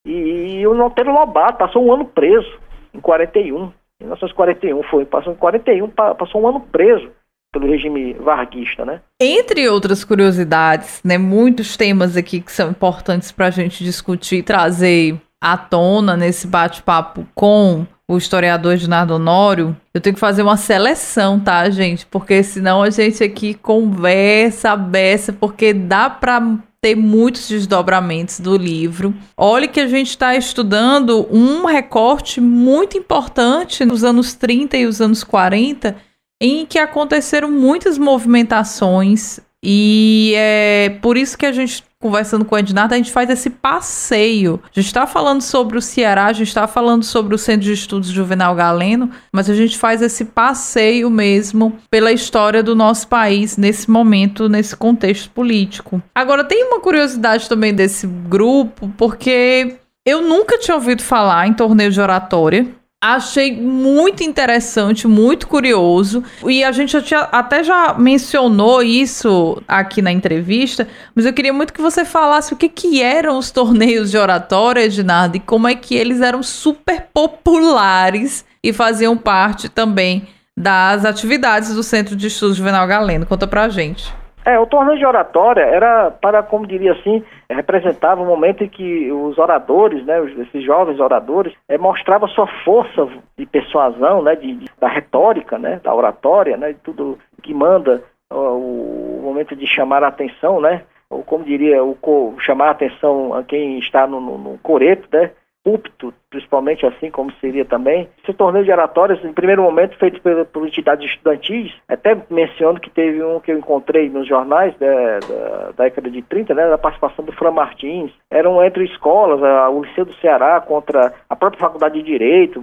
e, 0.06 0.60
e 0.60 0.66
o 0.66 0.74
Monteiro 0.74 1.12
Lobato 1.12 1.58
passou 1.58 1.84
um 1.84 1.92
ano 1.92 2.06
preso, 2.06 2.58
em 2.94 3.00
41, 3.00 3.72
em 4.00 4.04
1941 4.04 4.82
foi, 4.84 5.04
passou 5.04 5.32
em 5.32 5.36
41, 5.36 5.88
passou 5.90 6.42
um 6.42 6.48
ano 6.48 6.60
preso 6.60 7.10
pelo 7.52 7.66
regime 7.66 8.14
varguista, 8.14 8.84
né? 8.84 9.00
Entre 9.20 9.68
outras 9.68 10.04
curiosidades, 10.04 11.00
né, 11.04 11.18
muitos 11.18 11.76
temas 11.76 12.16
aqui 12.16 12.40
que 12.40 12.52
são 12.52 12.70
importantes 12.70 13.32
para 13.32 13.46
a 13.46 13.50
gente 13.50 13.82
discutir 13.82 14.36
e 14.36 14.42
trazer 14.42 15.20
à 15.40 15.56
tona 15.56 16.16
nesse 16.16 16.46
bate-papo 16.46 17.26
com 17.34 17.86
o 18.06 18.18
historiador 18.18 18.74
Ednardo 18.74 19.14
Honório, 19.14 19.76
eu 19.94 20.00
tenho 20.00 20.14
que 20.14 20.20
fazer 20.20 20.42
uma 20.42 20.56
seleção, 20.56 21.38
tá, 21.38 21.70
gente? 21.70 22.04
Porque 22.06 22.42
senão 22.42 22.82
a 22.82 22.90
gente 22.90 23.22
aqui 23.22 23.54
conversa, 23.54 24.74
beça, 24.74 25.32
porque 25.32 25.72
dá 25.72 26.10
para 26.10 26.58
ter 26.80 26.96
muitos 26.96 27.48
desdobramentos 27.48 28.40
do 28.40 28.56
livro. 28.56 29.14
Olhe 29.36 29.68
que 29.68 29.78
a 29.78 29.86
gente 29.86 30.08
está 30.08 30.34
estudando 30.34 31.28
um 31.30 31.66
recorte 31.66 32.40
muito 32.40 32.98
importante 32.98 33.84
nos 33.84 34.02
anos 34.02 34.34
30 34.34 34.76
e 34.76 34.86
os 34.86 35.00
anos 35.00 35.22
40, 35.22 35.96
em 36.40 36.64
que 36.64 36.78
aconteceram 36.78 37.50
muitas 37.50 37.98
movimentações 37.98 39.40
e 39.62 40.32
é 40.36 40.98
por 41.02 41.18
isso 41.18 41.36
que 41.36 41.44
a 41.44 41.52
gente, 41.52 41.84
conversando 42.00 42.46
com 42.46 42.54
o 42.54 42.58
Ednardo, 42.58 42.94
a 42.94 42.96
gente 42.96 43.12
faz 43.12 43.28
esse 43.28 43.50
passeio. 43.50 44.58
A 44.64 44.80
gente 44.80 44.86
está 44.86 45.06
falando 45.06 45.42
sobre 45.42 45.76
o 45.76 45.82
Ceará, 45.82 46.26
a 46.26 46.32
gente 46.32 46.48
está 46.48 46.66
falando 46.66 47.04
sobre 47.04 47.34
o 47.34 47.38
Centro 47.38 47.62
de 47.62 47.72
Estudos 47.72 48.08
Juvenal 48.08 48.54
Galeno, 48.54 49.10
mas 49.30 49.50
a 49.50 49.54
gente 49.54 49.76
faz 49.76 50.00
esse 50.00 50.24
passeio 50.24 51.10
mesmo 51.10 51.78
pela 51.90 52.10
história 52.10 52.62
do 52.62 52.74
nosso 52.74 53.06
país 53.06 53.58
nesse 53.58 53.90
momento, 53.90 54.48
nesse 54.48 54.74
contexto 54.74 55.30
político. 55.30 56.02
Agora, 56.14 56.42
tem 56.42 56.64
uma 56.64 56.80
curiosidade 56.80 57.46
também 57.46 57.74
desse 57.74 58.06
grupo, 58.06 58.90
porque 58.96 59.76
eu 60.06 60.22
nunca 60.22 60.58
tinha 60.58 60.74
ouvido 60.74 61.02
falar 61.02 61.46
em 61.46 61.52
torneio 61.52 61.90
de 61.90 62.00
oratória. 62.00 62.79
Achei 63.02 63.50
muito 63.50 64.22
interessante, 64.22 65.08
muito 65.08 65.48
curioso. 65.48 66.22
E 66.46 66.62
a 66.62 66.70
gente 66.70 67.00
já 67.00 67.20
até 67.32 67.64
já 67.64 67.94
mencionou 67.94 68.82
isso 68.82 69.62
aqui 69.66 70.02
na 70.02 70.12
entrevista, 70.12 70.86
mas 71.14 71.24
eu 71.24 71.32
queria 71.32 71.52
muito 71.52 71.72
que 71.72 71.80
você 71.80 72.04
falasse 72.04 72.52
o 72.52 72.56
que, 72.58 72.68
que 72.68 73.02
eram 73.02 73.38
os 73.38 73.50
torneios 73.50 74.10
de 74.10 74.18
oratória, 74.18 74.84
Ednardo, 74.84 75.38
e 75.38 75.40
como 75.40 75.66
é 75.66 75.74
que 75.74 75.94
eles 75.94 76.20
eram 76.20 76.42
super 76.42 77.06
populares 77.14 78.44
e 78.62 78.70
faziam 78.70 79.16
parte 79.16 79.70
também 79.70 80.28
das 80.54 81.06
atividades 81.06 81.74
do 81.74 81.82
Centro 81.82 82.14
de 82.14 82.26
Estudos 82.26 82.58
Juvenal 82.58 82.86
Galeno. 82.86 83.24
Conta 83.24 83.46
pra 83.46 83.70
gente. 83.70 84.19
É, 84.50 84.58
o 84.58 84.66
torneio 84.66 84.98
de 84.98 85.06
oratória 85.06 85.62
era 85.62 86.10
para, 86.10 86.42
como 86.42 86.66
diria 86.66 86.90
assim, 86.90 87.22
representava 87.48 88.20
um 88.20 88.26
momento 88.26 88.64
em 88.64 88.68
que 88.68 89.12
os 89.12 89.38
oradores, 89.38 90.04
né, 90.04 90.20
esses 90.24 90.64
jovens 90.64 90.98
oradores, 90.98 91.54
é, 91.68 91.78
mostravam 91.78 92.28
sua 92.28 92.48
força 92.64 93.06
de 93.38 93.46
persuasão, 93.46 94.22
né, 94.22 94.34
de, 94.34 94.56
de, 94.56 94.66
da 94.80 94.88
retórica, 94.88 95.56
né, 95.56 95.80
da 95.84 95.94
oratória, 95.94 96.56
né, 96.56 96.72
de 96.72 96.80
tudo 96.80 97.16
que 97.40 97.54
manda 97.54 98.02
o, 98.28 99.20
o 99.20 99.22
momento 99.22 99.54
de 99.54 99.68
chamar 99.68 100.02
a 100.02 100.08
atenção, 100.08 100.60
né, 100.60 100.82
ou 101.08 101.22
como 101.22 101.44
diria, 101.44 101.84
o 101.84 101.96
chamar 102.40 102.68
a 102.68 102.72
atenção 102.72 103.32
a 103.32 103.44
quem 103.44 103.78
está 103.78 104.04
no, 104.04 104.20
no, 104.20 104.36
no 104.36 104.58
coreto, 104.58 105.08
né, 105.12 105.30
púlpito, 105.62 106.12
principalmente 106.30 106.86
assim 106.86 107.10
como 107.10 107.32
seria 107.40 107.64
também. 107.64 108.08
Esse 108.22 108.32
torneio 108.32 108.64
de 108.64 108.72
oratórias, 108.72 109.22
em 109.24 109.32
primeiro 109.32 109.62
momento, 109.62 109.98
feito 109.98 110.20
por, 110.22 110.44
por 110.46 110.66
entidades 110.66 111.10
estudantis, 111.10 111.72
até 111.88 112.16
menciono 112.30 112.80
que 112.80 112.90
teve 112.90 113.22
um 113.22 113.40
que 113.40 113.52
eu 113.52 113.58
encontrei 113.58 114.08
nos 114.08 114.26
jornais 114.26 114.74
da, 114.78 115.18
da, 115.20 115.72
da 115.76 115.84
década 115.84 116.10
de 116.10 116.22
30, 116.22 116.54
né, 116.54 116.68
da 116.68 116.78
participação 116.78 117.24
do 117.24 117.32
Fran 117.32 117.52
Martins, 117.52 118.10
eram 118.30 118.62
entre 118.64 118.84
escolas, 118.84 119.42
a, 119.42 119.68
o 119.68 119.82
Liceu 119.82 120.04
do 120.04 120.14
Ceará 120.14 120.60
contra 120.60 121.12
a 121.28 121.36
própria 121.36 121.60
Faculdade 121.60 121.98
de 121.98 122.04
Direito, 122.04 122.62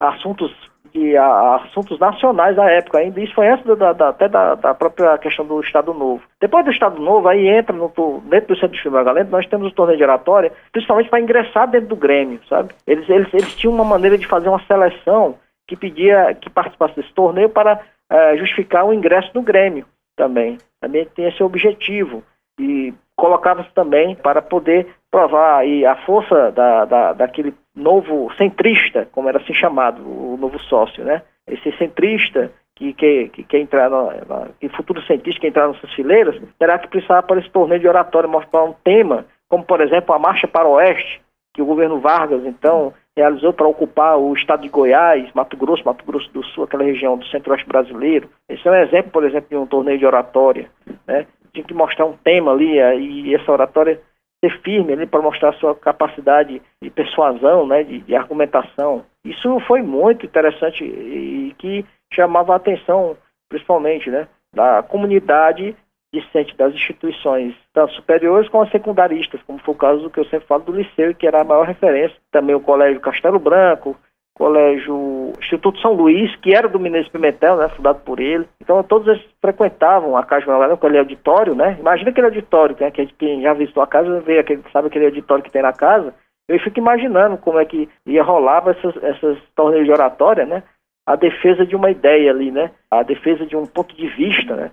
assuntos 0.00 0.52
de 0.94 1.16
a, 1.16 1.56
assuntos 1.56 1.98
nacionais 1.98 2.54
da 2.54 2.70
época 2.70 2.98
ainda. 2.98 3.20
Isso 3.20 3.34
foi 3.34 3.48
antes 3.48 3.66
da, 3.66 3.92
da, 3.92 4.08
até 4.10 4.28
da, 4.28 4.54
da, 4.54 4.74
própria 4.74 5.18
questão 5.18 5.44
do 5.44 5.60
Estado 5.60 5.92
Novo. 5.92 6.22
Depois 6.40 6.64
do 6.64 6.70
Estado 6.70 7.00
Novo, 7.02 7.28
aí 7.28 7.48
entra 7.48 7.74
no, 7.74 7.88
dentro 8.26 8.54
do 8.54 8.60
Centro 8.60 8.76
de 8.76 8.82
Filme 8.82 9.02
Galento, 9.02 9.30
nós 9.30 9.46
temos 9.46 9.72
o 9.72 9.74
torneio 9.74 9.98
de 9.98 10.04
oratória, 10.04 10.52
principalmente 10.72 11.10
para 11.10 11.20
ingressar 11.20 11.68
dentro 11.68 11.88
do 11.88 11.96
Grêmio, 11.96 12.40
sabe? 12.48 12.72
Eles, 12.86 13.08
eles, 13.08 13.32
eles 13.34 13.56
tinham 13.56 13.74
uma 13.74 13.84
maneira 13.84 14.16
de 14.16 14.26
fazer 14.26 14.48
uma 14.48 14.64
seleção 14.66 15.36
que 15.66 15.76
pedia 15.76 16.34
que 16.34 16.48
participasse 16.48 16.94
desse 16.94 17.12
torneio 17.12 17.48
para 17.48 17.80
é, 18.10 18.36
justificar 18.36 18.84
o 18.84 18.94
ingresso 18.94 19.30
no 19.34 19.42
Grêmio 19.42 19.86
também. 20.16 20.58
Também 20.80 21.06
tem 21.06 21.26
esse 21.26 21.42
objetivo. 21.42 22.22
E 22.60 22.94
colocava-se 23.16 23.72
também 23.74 24.14
para 24.14 24.40
poder 24.40 24.86
provar 25.10 25.58
aí 25.58 25.84
a 25.84 25.96
força 26.04 26.52
da, 26.52 26.84
da, 26.84 27.12
daquele 27.12 27.52
novo 27.74 28.32
centrista, 28.36 29.08
como 29.12 29.28
era 29.28 29.38
assim 29.38 29.54
chamado, 29.54 30.00
o 30.02 30.36
novo 30.36 30.58
sócio, 30.60 31.04
né? 31.04 31.22
Esse 31.46 31.76
centrista 31.76 32.52
que 32.74 32.92
quer, 32.92 33.28
que 33.28 33.44
quer 33.44 33.58
entrar, 33.58 33.90
na, 33.90 34.48
que 34.60 34.68
futuro 34.68 35.02
cientista 35.02 35.40
que 35.40 35.46
entrar 35.46 35.68
nessas 35.68 35.92
fileiras, 35.94 36.40
terá 36.58 36.78
que 36.78 36.88
precisar 36.88 37.22
para 37.22 37.40
esse 37.40 37.50
torneio 37.50 37.80
de 37.80 37.88
oratória 37.88 38.28
mostrar 38.28 38.64
um 38.64 38.74
tema, 38.84 39.26
como 39.48 39.64
por 39.64 39.80
exemplo 39.80 40.14
a 40.14 40.18
Marcha 40.18 40.48
para 40.48 40.68
o 40.68 40.72
Oeste, 40.72 41.20
que 41.54 41.62
o 41.62 41.66
governo 41.66 42.00
Vargas, 42.00 42.44
então, 42.44 42.92
realizou 43.16 43.52
para 43.52 43.68
ocupar 43.68 44.18
o 44.18 44.34
estado 44.34 44.62
de 44.62 44.68
Goiás, 44.68 45.30
Mato 45.34 45.56
Grosso, 45.56 45.84
Mato 45.84 46.04
Grosso 46.04 46.28
do 46.32 46.42
Sul, 46.46 46.64
aquela 46.64 46.82
região 46.82 47.16
do 47.16 47.26
centro-oeste 47.26 47.68
brasileiro. 47.68 48.28
Esse 48.48 48.66
é 48.66 48.70
um 48.70 48.74
exemplo, 48.74 49.12
por 49.12 49.24
exemplo, 49.24 49.48
de 49.48 49.56
um 49.56 49.66
torneio 49.66 49.98
de 49.98 50.04
oratória, 50.04 50.68
né? 51.06 51.26
Tinha 51.52 51.64
que 51.64 51.74
mostrar 51.74 52.06
um 52.06 52.16
tema 52.16 52.50
ali, 52.50 52.80
e 52.98 53.32
essa 53.32 53.52
oratória 53.52 54.00
ser 54.44 54.60
firme 54.60 54.92
ali 54.92 55.06
para 55.06 55.22
mostrar 55.22 55.52
sua 55.54 55.74
capacidade 55.74 56.60
de 56.82 56.90
persuasão, 56.90 57.66
né, 57.66 57.82
de, 57.82 58.00
de, 58.00 58.14
argumentação. 58.14 59.04
Isso 59.24 59.58
foi 59.60 59.82
muito 59.82 60.26
interessante 60.26 60.84
e 60.84 61.54
que 61.58 61.84
chamava 62.12 62.52
a 62.52 62.56
atenção, 62.56 63.16
principalmente, 63.48 64.10
né, 64.10 64.28
da 64.54 64.82
comunidade 64.82 65.74
discente 66.12 66.56
das 66.56 66.72
instituições 66.72 67.56
tanto 67.72 67.92
superiores 67.94 68.48
como 68.48 68.62
as 68.62 68.70
secundaristas, 68.70 69.42
como 69.42 69.58
foi 69.58 69.74
o 69.74 69.78
caso 69.78 70.02
do 70.02 70.10
que 70.10 70.20
eu 70.20 70.24
sempre 70.26 70.46
falo 70.46 70.62
do 70.62 70.72
liceu, 70.72 71.12
que 71.12 71.26
era 71.26 71.40
a 71.40 71.44
maior 71.44 71.66
referência. 71.66 72.16
Também 72.30 72.54
o 72.54 72.60
Colégio 72.60 73.00
Castelo 73.00 73.40
Branco, 73.40 73.96
Colégio 74.36 75.32
Instituto 75.38 75.78
São 75.78 75.92
Luís, 75.92 76.34
que 76.36 76.54
era 76.54 76.68
do 76.68 76.80
Mineiro 76.80 77.08
Pimentel, 77.10 77.56
né, 77.56 77.68
fundado 77.68 78.00
por 78.00 78.18
ele. 78.18 78.48
Então 78.60 78.82
todos 78.82 79.06
eles 79.06 79.22
frequentavam 79.40 80.16
a 80.16 80.24
Casa 80.24 80.46
Magalhães, 80.46 80.76
aquele 80.76 80.98
auditório, 80.98 81.54
né? 81.54 81.76
Imagina 81.78 82.10
aquele 82.10 82.26
auditório, 82.26 82.76
né, 82.80 82.90
que 82.90 83.06
quem 83.18 83.42
já 83.42 83.54
visitou 83.54 83.82
a 83.82 83.86
casa 83.86 84.20
vê 84.20 84.40
aquele, 84.40 84.62
sabe 84.72 84.88
aquele 84.88 85.06
auditório 85.06 85.44
que 85.44 85.52
tem 85.52 85.62
na 85.62 85.72
casa. 85.72 86.12
Eu 86.48 86.58
fico 86.58 86.78
imaginando 86.78 87.38
como 87.38 87.58
é 87.58 87.64
que 87.64 87.88
ia 88.04 88.22
rolar 88.22 88.68
essas, 88.68 89.02
essas 89.02 89.38
torneios 89.54 89.86
de 89.86 89.92
oratória, 89.92 90.44
né? 90.44 90.62
A 91.06 91.16
defesa 91.16 91.64
de 91.64 91.76
uma 91.76 91.90
ideia 91.90 92.30
ali, 92.30 92.50
né? 92.50 92.70
A 92.90 93.02
defesa 93.02 93.46
de 93.46 93.56
um 93.56 93.66
ponto 93.66 93.94
de 93.94 94.08
vista, 94.08 94.56
né? 94.56 94.70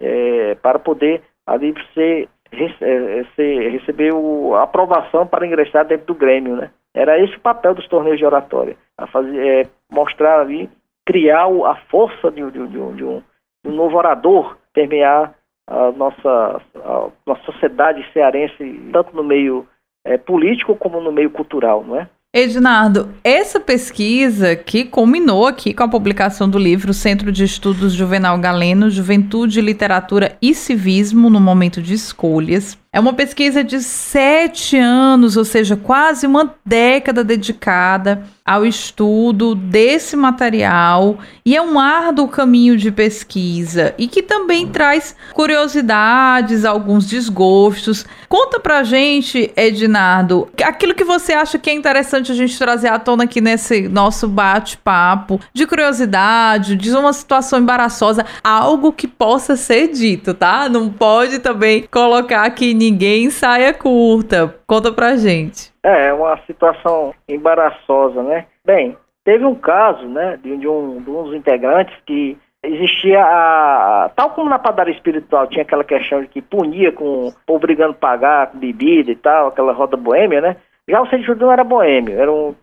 É, 0.00 0.54
para 0.56 0.78
poder 0.78 1.22
ali 1.46 1.74
ser, 1.94 2.28
é, 2.50 3.24
ser 3.36 3.70
receber 3.70 4.12
a 4.54 4.62
aprovação 4.62 5.26
para 5.26 5.46
ingressar 5.46 5.86
dentro 5.86 6.06
do 6.06 6.14
Grêmio, 6.14 6.56
né? 6.56 6.70
Era 6.94 7.18
esse 7.18 7.36
o 7.36 7.40
papel 7.40 7.74
dos 7.74 7.88
torneios 7.88 8.18
de 8.18 8.24
oratória, 8.24 8.76
a 8.98 9.06
fazer, 9.06 9.46
é, 9.46 9.66
mostrar 9.90 10.40
ali, 10.40 10.68
criar 11.06 11.46
a 11.46 11.76
força 11.90 12.30
de, 12.30 12.42
de, 12.50 12.66
de, 12.68 12.78
um, 12.78 12.94
de, 12.94 13.04
um, 13.04 13.22
novo 13.64 13.96
orador, 13.96 14.56
permear 14.72 15.34
a 15.66 15.90
nossa, 15.92 16.60
a 16.76 17.08
nossa 17.26 17.42
sociedade 17.44 18.04
cearense, 18.12 18.90
tanto 18.92 19.14
no 19.16 19.24
meio 19.24 19.66
é, 20.04 20.18
político 20.18 20.76
como 20.76 21.00
no 21.00 21.12
meio 21.12 21.30
cultural, 21.30 21.82
não 21.84 21.98
é? 21.98 22.08
Ednardo, 22.34 23.10
essa 23.22 23.60
pesquisa 23.60 24.56
que 24.56 24.86
culminou 24.86 25.46
aqui 25.46 25.74
com 25.74 25.82
a 25.82 25.88
publicação 25.88 26.48
do 26.48 26.58
livro 26.58 26.94
Centro 26.94 27.30
de 27.30 27.44
Estudos 27.44 27.92
Juvenal 27.92 28.38
Galeno, 28.38 28.88
Juventude, 28.88 29.60
Literatura 29.60 30.34
e 30.40 30.54
Civismo 30.54 31.28
no 31.28 31.38
Momento 31.38 31.82
de 31.82 31.92
Escolhas, 31.92 32.78
é 32.94 33.00
uma 33.00 33.14
pesquisa 33.14 33.64
de 33.64 33.80
sete 33.80 34.76
anos, 34.76 35.38
ou 35.38 35.46
seja, 35.46 35.76
quase 35.76 36.26
uma 36.26 36.54
década 36.64 37.24
dedicada 37.24 38.22
ao 38.44 38.66
estudo 38.66 39.54
desse 39.54 40.16
material 40.16 41.18
e 41.46 41.56
é 41.56 41.62
um 41.62 41.78
árduo 41.78 42.28
caminho 42.28 42.76
de 42.76 42.90
pesquisa 42.90 43.94
e 43.96 44.08
que 44.08 44.22
também 44.22 44.66
traz 44.66 45.14
curiosidades, 45.32 46.64
alguns 46.64 47.06
desgostos. 47.06 48.04
Conta 48.28 48.58
pra 48.58 48.82
gente, 48.82 49.50
Ednardo, 49.56 50.48
aquilo 50.62 50.94
que 50.94 51.04
você 51.04 51.32
acha 51.32 51.58
que 51.58 51.70
é 51.70 51.72
interessante 51.72 52.32
a 52.32 52.34
gente 52.34 52.58
trazer 52.58 52.88
à 52.88 52.98
tona 52.98 53.24
aqui 53.24 53.40
nesse 53.40 53.88
nosso 53.88 54.26
bate-papo, 54.28 55.40
de 55.54 55.66
curiosidade, 55.66 56.76
de 56.76 56.90
uma 56.90 57.12
situação 57.12 57.58
embaraçosa, 57.58 58.26
algo 58.42 58.92
que 58.92 59.06
possa 59.06 59.56
ser 59.56 59.88
dito, 59.88 60.34
tá? 60.34 60.68
Não 60.68 60.90
pode 60.90 61.38
também 61.38 61.86
colocar 61.90 62.44
aqui 62.44 62.74
ninguém 62.82 63.30
saia 63.30 63.72
curta. 63.72 64.54
Conta 64.66 64.92
pra 64.92 65.16
gente. 65.16 65.72
É, 65.82 66.08
é 66.08 66.12
uma 66.12 66.36
situação 66.46 67.14
embaraçosa, 67.28 68.22
né? 68.22 68.46
Bem, 68.64 68.96
teve 69.24 69.44
um 69.44 69.54
caso, 69.54 70.06
né, 70.08 70.38
de, 70.42 70.52
um, 70.52 70.58
de 71.00 71.10
um 71.10 71.22
dos 71.22 71.34
integrantes 71.34 71.94
que 72.04 72.36
existia 72.64 73.20
a, 73.20 74.10
tal 74.14 74.30
como 74.30 74.48
na 74.48 74.58
padaria 74.58 74.94
espiritual 74.94 75.48
tinha 75.48 75.62
aquela 75.62 75.82
questão 75.82 76.20
de 76.20 76.28
que 76.28 76.40
punia 76.40 76.92
com 76.92 77.32
obrigando 77.48 77.90
a 77.90 77.94
pagar 77.94 78.46
com 78.48 78.58
bebida 78.58 79.10
e 79.10 79.16
tal, 79.16 79.48
aquela 79.48 79.72
roda 79.72 79.96
boêmia, 79.96 80.40
né? 80.40 80.56
Já 80.88 81.00
o 81.00 81.06
centro 81.06 81.26
judeu 81.26 81.50
era 81.50 81.64
boêmio, 81.64 82.18
era 82.18 82.30
um, 82.30 82.54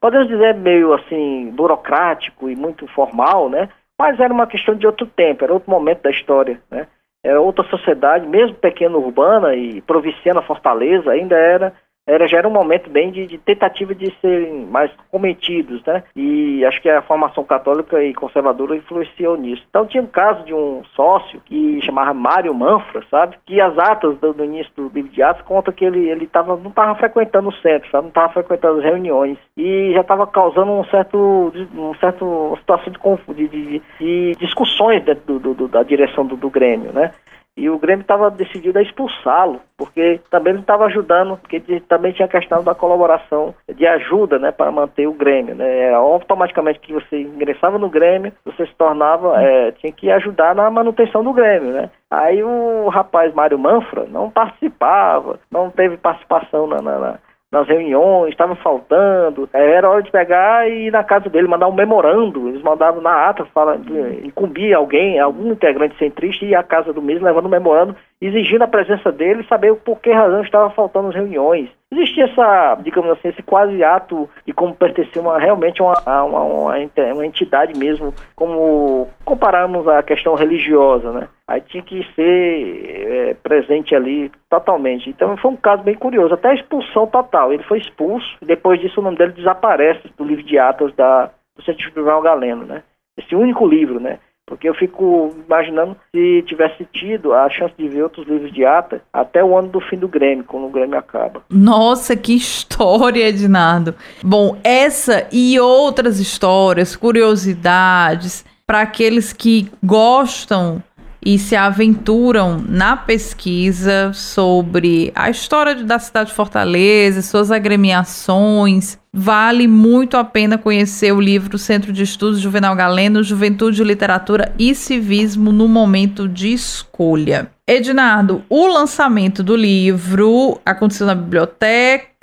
podemos 0.00 0.28
dizer 0.28 0.54
meio 0.54 0.94
assim 0.94 1.50
burocrático 1.50 2.48
e 2.48 2.56
muito 2.56 2.86
formal, 2.88 3.48
né? 3.48 3.68
Mas 3.98 4.18
era 4.18 4.32
uma 4.32 4.46
questão 4.46 4.74
de 4.74 4.86
outro 4.86 5.06
tempo, 5.06 5.44
era 5.44 5.52
outro 5.52 5.70
momento 5.70 6.02
da 6.02 6.10
história, 6.10 6.60
né? 6.70 6.86
Era 7.24 7.40
outra 7.40 7.64
sociedade, 7.64 8.26
mesmo 8.28 8.54
pequena 8.56 8.98
urbana 8.98 9.54
e 9.56 9.80
provinciana 9.80 10.42
Fortaleza, 10.42 11.10
ainda 11.10 11.34
era 11.34 11.72
era, 12.06 12.28
já 12.28 12.38
era 12.38 12.48
um 12.48 12.52
momento 12.52 12.90
bem 12.90 13.10
de, 13.10 13.26
de, 13.26 13.38
tentativa 13.38 13.94
de 13.94 14.12
serem 14.20 14.66
mais 14.66 14.90
cometidos, 15.10 15.82
né? 15.84 16.02
E 16.14 16.64
acho 16.64 16.80
que 16.80 16.88
a 16.88 17.02
formação 17.02 17.44
católica 17.44 18.02
e 18.02 18.14
conservadora 18.14 18.76
influenciou 18.76 19.36
nisso. 19.36 19.62
Então 19.68 19.86
tinha 19.86 20.02
um 20.02 20.06
caso 20.06 20.44
de 20.44 20.52
um 20.52 20.82
sócio 20.94 21.40
que 21.44 21.80
chamava 21.82 22.12
Mário 22.12 22.54
Manfra, 22.54 23.02
sabe? 23.10 23.36
Que 23.46 23.60
as 23.60 23.78
atas 23.78 24.18
do, 24.18 24.34
do 24.34 24.44
início 24.44 24.72
do 24.76 24.90
livro 24.94 25.10
de 25.10 25.22
Atos 25.22 25.42
conta 25.42 25.72
que 25.72 25.84
ele, 25.84 26.08
ele 26.08 26.26
tava, 26.26 26.56
não 26.56 26.70
estava 26.70 26.94
frequentando 26.96 27.48
o 27.48 27.54
centro, 27.54 27.90
sabe? 27.90 28.04
Não 28.04 28.08
estava 28.08 28.32
frequentando 28.32 28.78
as 28.78 28.84
reuniões 28.84 29.38
e 29.56 29.92
já 29.94 30.02
estava 30.02 30.26
causando 30.26 30.72
um 30.72 30.84
certo, 30.84 31.52
um 31.74 31.94
certo 31.94 32.58
situação 32.64 32.92
de, 33.34 33.48
de, 33.48 33.48
de, 33.48 33.82
de 33.98 34.34
discussões 34.38 35.02
dentro 35.04 35.38
do, 35.38 35.54
do, 35.54 35.68
da 35.68 35.82
direção 35.82 36.26
do, 36.26 36.36
do 36.36 36.50
Grêmio, 36.50 36.92
né? 36.92 37.12
E 37.56 37.70
o 37.70 37.78
Grêmio 37.78 38.02
estava 38.02 38.30
decidido 38.30 38.78
a 38.78 38.82
expulsá-lo, 38.82 39.60
porque 39.76 40.20
também 40.28 40.52
ele 40.52 40.60
estava 40.60 40.86
ajudando, 40.86 41.36
porque 41.36 41.60
também 41.88 42.12
tinha 42.12 42.26
questão 42.26 42.64
da 42.64 42.74
colaboração 42.74 43.54
de 43.72 43.86
ajuda, 43.86 44.40
né, 44.40 44.50
para 44.50 44.72
manter 44.72 45.06
o 45.06 45.12
Grêmio, 45.12 45.54
né? 45.54 45.94
Automaticamente 45.94 46.80
que 46.80 46.92
você 46.92 47.20
ingressava 47.20 47.78
no 47.78 47.88
Grêmio, 47.88 48.32
você 48.44 48.66
se 48.66 48.74
tornava, 48.74 49.40
é, 49.40 49.70
tinha 49.72 49.92
que 49.92 50.10
ajudar 50.10 50.52
na 50.54 50.68
manutenção 50.68 51.22
do 51.22 51.32
Grêmio, 51.32 51.72
né? 51.72 51.90
Aí 52.10 52.42
o 52.42 52.88
rapaz 52.88 53.32
Mário 53.32 53.58
Manfra 53.58 54.04
não 54.08 54.30
participava, 54.30 55.38
não 55.50 55.70
teve 55.70 55.96
participação 55.96 56.66
na, 56.66 56.82
na, 56.82 57.18
nas 57.54 57.68
reuniões, 57.68 58.32
estava 58.32 58.56
faltando, 58.56 59.48
é, 59.52 59.74
era 59.76 59.88
hora 59.88 60.02
de 60.02 60.10
pegar 60.10 60.68
e 60.68 60.88
ir 60.88 60.90
na 60.90 61.04
casa 61.04 61.30
dele, 61.30 61.46
mandar 61.46 61.68
um 61.68 61.72
memorando, 61.72 62.48
eles 62.48 62.62
mandavam 62.62 63.00
na 63.00 63.28
ata, 63.28 63.44
fala, 63.46 63.80
incumbir 64.24 64.74
alguém, 64.74 65.20
algum 65.20 65.52
integrante 65.52 65.96
centrista, 65.96 66.44
ir 66.44 66.56
à 66.56 66.64
casa 66.64 66.92
do 66.92 67.00
mesmo, 67.00 67.24
levando 67.24 67.46
um 67.46 67.50
memorando, 67.50 67.94
exigindo 68.20 68.62
a 68.62 68.68
presença 68.68 69.12
dele 69.12 69.44
saber 69.48 69.74
por 69.76 70.00
que 70.00 70.10
razão 70.10 70.42
estava 70.42 70.70
faltando 70.70 71.08
as 71.08 71.14
reuniões. 71.14 71.68
Existia 71.92 72.24
essa, 72.24 72.76
digamos 72.82 73.10
assim, 73.12 73.28
esse 73.28 73.42
quase 73.42 73.84
ato 73.84 74.28
de 74.46 74.52
como 74.52 74.74
pertencer 74.74 75.20
uma, 75.20 75.38
realmente 75.38 75.80
uma, 75.82 75.94
uma, 76.06 76.42
uma, 76.42 76.74
uma 76.74 77.26
entidade 77.26 77.78
mesmo, 77.78 78.12
como 78.34 79.08
comparamos 79.24 79.86
a 79.86 80.02
questão 80.02 80.34
religiosa, 80.34 81.12
né? 81.12 81.28
Aí 81.46 81.60
tinha 81.60 81.82
que 81.82 82.02
ser 82.14 82.86
é, 82.88 83.34
presente 83.34 83.94
ali 83.94 84.32
totalmente. 84.48 85.10
Então 85.10 85.36
foi 85.36 85.50
um 85.50 85.56
caso 85.56 85.82
bem 85.82 85.94
curioso, 85.94 86.34
até 86.34 86.48
a 86.48 86.54
expulsão 86.54 87.06
total. 87.06 87.52
Ele 87.52 87.62
foi 87.64 87.78
expulso 87.78 88.26
e 88.40 88.46
depois 88.46 88.80
disso 88.80 89.00
o 89.00 89.02
nome 89.04 89.16
dele 89.16 89.32
desaparece 89.32 90.08
do 90.16 90.24
livro 90.24 90.42
de 90.42 90.58
atos 90.58 90.94
da, 90.94 91.30
do 91.54 91.62
Centro 91.62 91.92
Tribunal 91.92 92.22
Galeno, 92.22 92.64
né? 92.64 92.82
Esse 93.16 93.36
único 93.36 93.66
livro, 93.66 94.00
né? 94.00 94.18
Porque 94.46 94.68
eu 94.68 94.74
fico 94.74 95.34
imaginando 95.46 95.96
se 96.14 96.42
tivesse 96.46 96.86
tido 96.92 97.32
a 97.32 97.48
chance 97.48 97.74
de 97.78 97.88
ver 97.88 98.02
outros 98.02 98.26
livros 98.26 98.52
de 98.52 98.64
ata 98.64 99.02
até 99.12 99.42
o 99.42 99.56
ano 99.56 99.68
do 99.68 99.80
fim 99.80 99.96
do 99.96 100.06
Grêmio, 100.06 100.44
quando 100.44 100.66
o 100.66 100.70
Grêmio 100.70 100.98
acaba. 100.98 101.42
Nossa, 101.48 102.14
que 102.14 102.34
história, 102.36 103.28
Ednardo. 103.28 103.94
Bom, 104.22 104.58
essa 104.62 105.26
e 105.32 105.58
outras 105.58 106.20
histórias, 106.20 106.94
curiosidades, 106.94 108.44
para 108.66 108.82
aqueles 108.82 109.32
que 109.32 109.70
gostam 109.82 110.82
e 111.24 111.38
se 111.38 111.56
aventuram 111.56 112.62
na 112.68 112.96
pesquisa 112.96 114.12
sobre 114.12 115.10
a 115.14 115.30
história 115.30 115.74
da 115.82 115.98
cidade 115.98 116.30
de 116.30 116.36
Fortaleza, 116.36 117.22
suas 117.22 117.50
agremiações. 117.50 118.98
Vale 119.16 119.66
muito 119.66 120.16
a 120.16 120.24
pena 120.24 120.58
conhecer 120.58 121.12
o 121.12 121.20
livro 121.20 121.56
Centro 121.56 121.92
de 121.92 122.02
Estudos 122.02 122.40
Juvenal 122.40 122.74
Galeno, 122.74 123.22
Juventude, 123.22 123.84
Literatura 123.84 124.52
e 124.58 124.74
Civismo 124.74 125.52
no 125.52 125.68
Momento 125.68 126.28
de 126.28 126.52
Escolha. 126.52 127.48
Ednardo, 127.66 128.42
o 128.50 128.66
lançamento 128.66 129.42
do 129.42 129.56
livro 129.56 130.60
aconteceu 130.66 131.06
na 131.06 131.14
biblioteca 131.14 132.13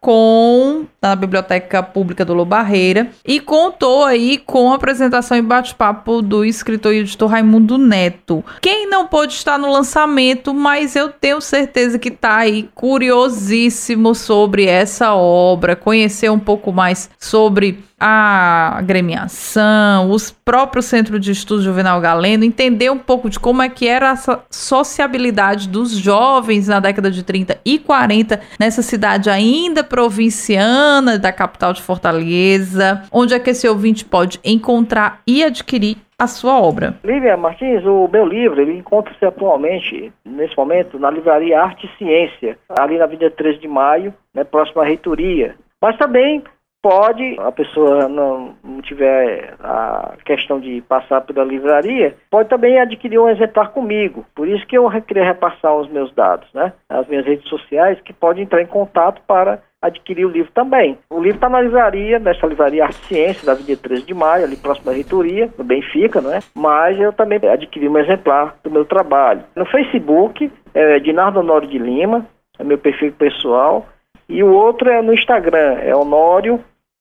com 0.00 0.86
na 1.02 1.16
Biblioteca 1.16 1.82
Pública 1.82 2.24
do 2.24 2.34
Lobarreira 2.34 3.08
e 3.26 3.40
contou 3.40 4.04
aí 4.04 4.38
com 4.38 4.70
a 4.70 4.76
apresentação 4.76 5.36
e 5.36 5.42
bate-papo 5.42 6.20
do 6.20 6.44
escritor 6.44 6.92
e 6.92 6.98
editor 6.98 7.30
Raimundo 7.30 7.78
Neto. 7.78 8.44
Quem 8.60 8.88
não 8.88 9.06
pôde 9.06 9.32
estar 9.32 9.58
no 9.58 9.72
lançamento, 9.72 10.52
mas 10.52 10.94
eu 10.96 11.08
tenho 11.08 11.40
certeza 11.40 11.98
que 11.98 12.08
está 12.08 12.36
aí 12.36 12.68
curiosíssimo 12.74 14.14
sobre 14.14 14.66
essa 14.66 15.14
obra, 15.14 15.74
conhecer 15.74 16.30
um 16.30 16.38
pouco 16.38 16.72
mais 16.72 17.08
sobre 17.18 17.82
a 18.02 18.78
agremiação, 18.78 20.10
os 20.10 20.30
próprios 20.30 20.86
centros 20.86 21.20
de 21.20 21.32
estudo 21.32 21.62
juvenal 21.62 22.00
galeno, 22.00 22.44
entender 22.44 22.90
um 22.90 22.98
pouco 22.98 23.28
de 23.28 23.38
como 23.38 23.60
é 23.60 23.68
que 23.68 23.86
era 23.86 24.10
essa 24.10 24.40
sociabilidade 24.50 25.68
dos 25.68 25.90
jovens 25.90 26.66
na 26.66 26.80
década 26.80 27.10
de 27.10 27.22
30 27.22 27.58
e 27.62 27.78
40 27.78 28.40
nessa 28.58 28.80
cidade 28.80 29.28
ainda 29.28 29.39
provinciana 29.82 31.18
da 31.18 31.32
capital 31.32 31.72
de 31.72 31.82
Fortaleza, 31.82 33.02
onde 33.12 33.34
é 33.34 33.38
que 33.38 33.50
esse 33.50 33.68
ouvinte 33.68 34.04
pode 34.04 34.40
encontrar 34.44 35.20
e 35.26 35.42
adquirir 35.44 35.96
a 36.18 36.26
sua 36.26 36.60
obra. 36.60 36.98
Lívia 37.02 37.36
Martins, 37.36 37.84
o 37.86 38.06
meu 38.12 38.26
livro, 38.26 38.60
ele 38.60 38.76
encontra-se 38.78 39.24
atualmente, 39.24 40.12
nesse 40.24 40.54
momento, 40.56 40.98
na 40.98 41.10
livraria 41.10 41.60
Arte 41.60 41.86
e 41.86 41.98
Ciência, 41.98 42.58
ali 42.78 42.98
na 42.98 43.04
Avenida 43.04 43.30
13 43.30 43.58
de 43.58 43.68
Maio, 43.68 44.12
né, 44.34 44.44
próxima 44.44 44.82
à 44.82 44.86
reitoria. 44.86 45.54
Mas 45.80 45.96
também 45.96 46.42
pode, 46.82 47.36
a 47.38 47.52
pessoa 47.52 48.08
não, 48.08 48.54
não, 48.64 48.80
tiver 48.82 49.54
a 49.60 50.14
questão 50.24 50.58
de 50.58 50.80
passar 50.82 51.20
pela 51.22 51.44
livraria, 51.44 52.14
pode 52.30 52.48
também 52.48 52.78
adquirir 52.78 53.18
um 53.18 53.28
exemplar 53.28 53.70
comigo. 53.70 54.24
Por 54.34 54.48
isso 54.48 54.66
que 54.66 54.76
eu 54.76 54.90
queria 55.02 55.24
repassar 55.24 55.74
os 55.76 55.88
meus 55.88 56.12
dados, 56.14 56.48
né? 56.54 56.72
As 56.88 57.06
minhas 57.06 57.26
redes 57.26 57.48
sociais, 57.48 58.00
que 58.00 58.12
pode 58.12 58.40
entrar 58.40 58.62
em 58.62 58.66
contato 58.66 59.20
para 59.26 59.62
adquirir 59.82 60.26
o 60.26 60.30
livro 60.30 60.50
também. 60.52 60.98
O 61.08 61.20
livro 61.20 61.36
está 61.36 61.48
na 61.48 61.60
livraria, 61.60 62.18
nessa 62.18 62.46
livraria 62.46 62.84
Arte 62.84 63.06
Ciência, 63.06 63.46
da 63.46 63.52
Avenida 63.52 63.80
13 63.82 64.04
de 64.04 64.14
Maio, 64.14 64.44
ali 64.44 64.56
próximo 64.56 64.86
da 64.86 64.92
reitoria, 64.92 65.48
no 65.56 65.64
Benfica, 65.64 66.20
não 66.20 66.32
é? 66.32 66.40
Mas 66.54 66.98
eu 67.00 67.12
também 67.12 67.38
adquiri 67.48 67.88
um 67.88 67.98
exemplar 67.98 68.56
do 68.62 68.70
meu 68.70 68.84
trabalho. 68.84 69.42
No 69.56 69.64
Facebook, 69.64 70.52
é 70.74 70.98
Dinardo 70.98 71.40
Honório 71.40 71.68
de 71.68 71.78
Lima, 71.78 72.26
é 72.58 72.64
meu 72.64 72.76
perfil 72.76 73.12
pessoal, 73.12 73.86
e 74.28 74.42
o 74.44 74.52
outro 74.52 74.88
é 74.88 75.00
no 75.02 75.14
Instagram, 75.14 75.78
é 75.80 75.94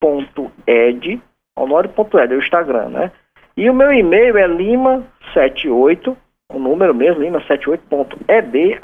honório.ed, 0.01 1.21
honório.ed, 1.57 2.33
é 2.33 2.35
o 2.35 2.39
Instagram, 2.39 2.89
né? 2.89 3.11
E 3.55 3.69
o 3.69 3.73
meu 3.73 3.91
e-mail 3.91 4.37
é 4.37 4.47
lima78, 4.47 6.15
o 6.53 6.59
número 6.59 6.95
mesmo, 6.95 7.21
lima78.ed, 7.21 8.79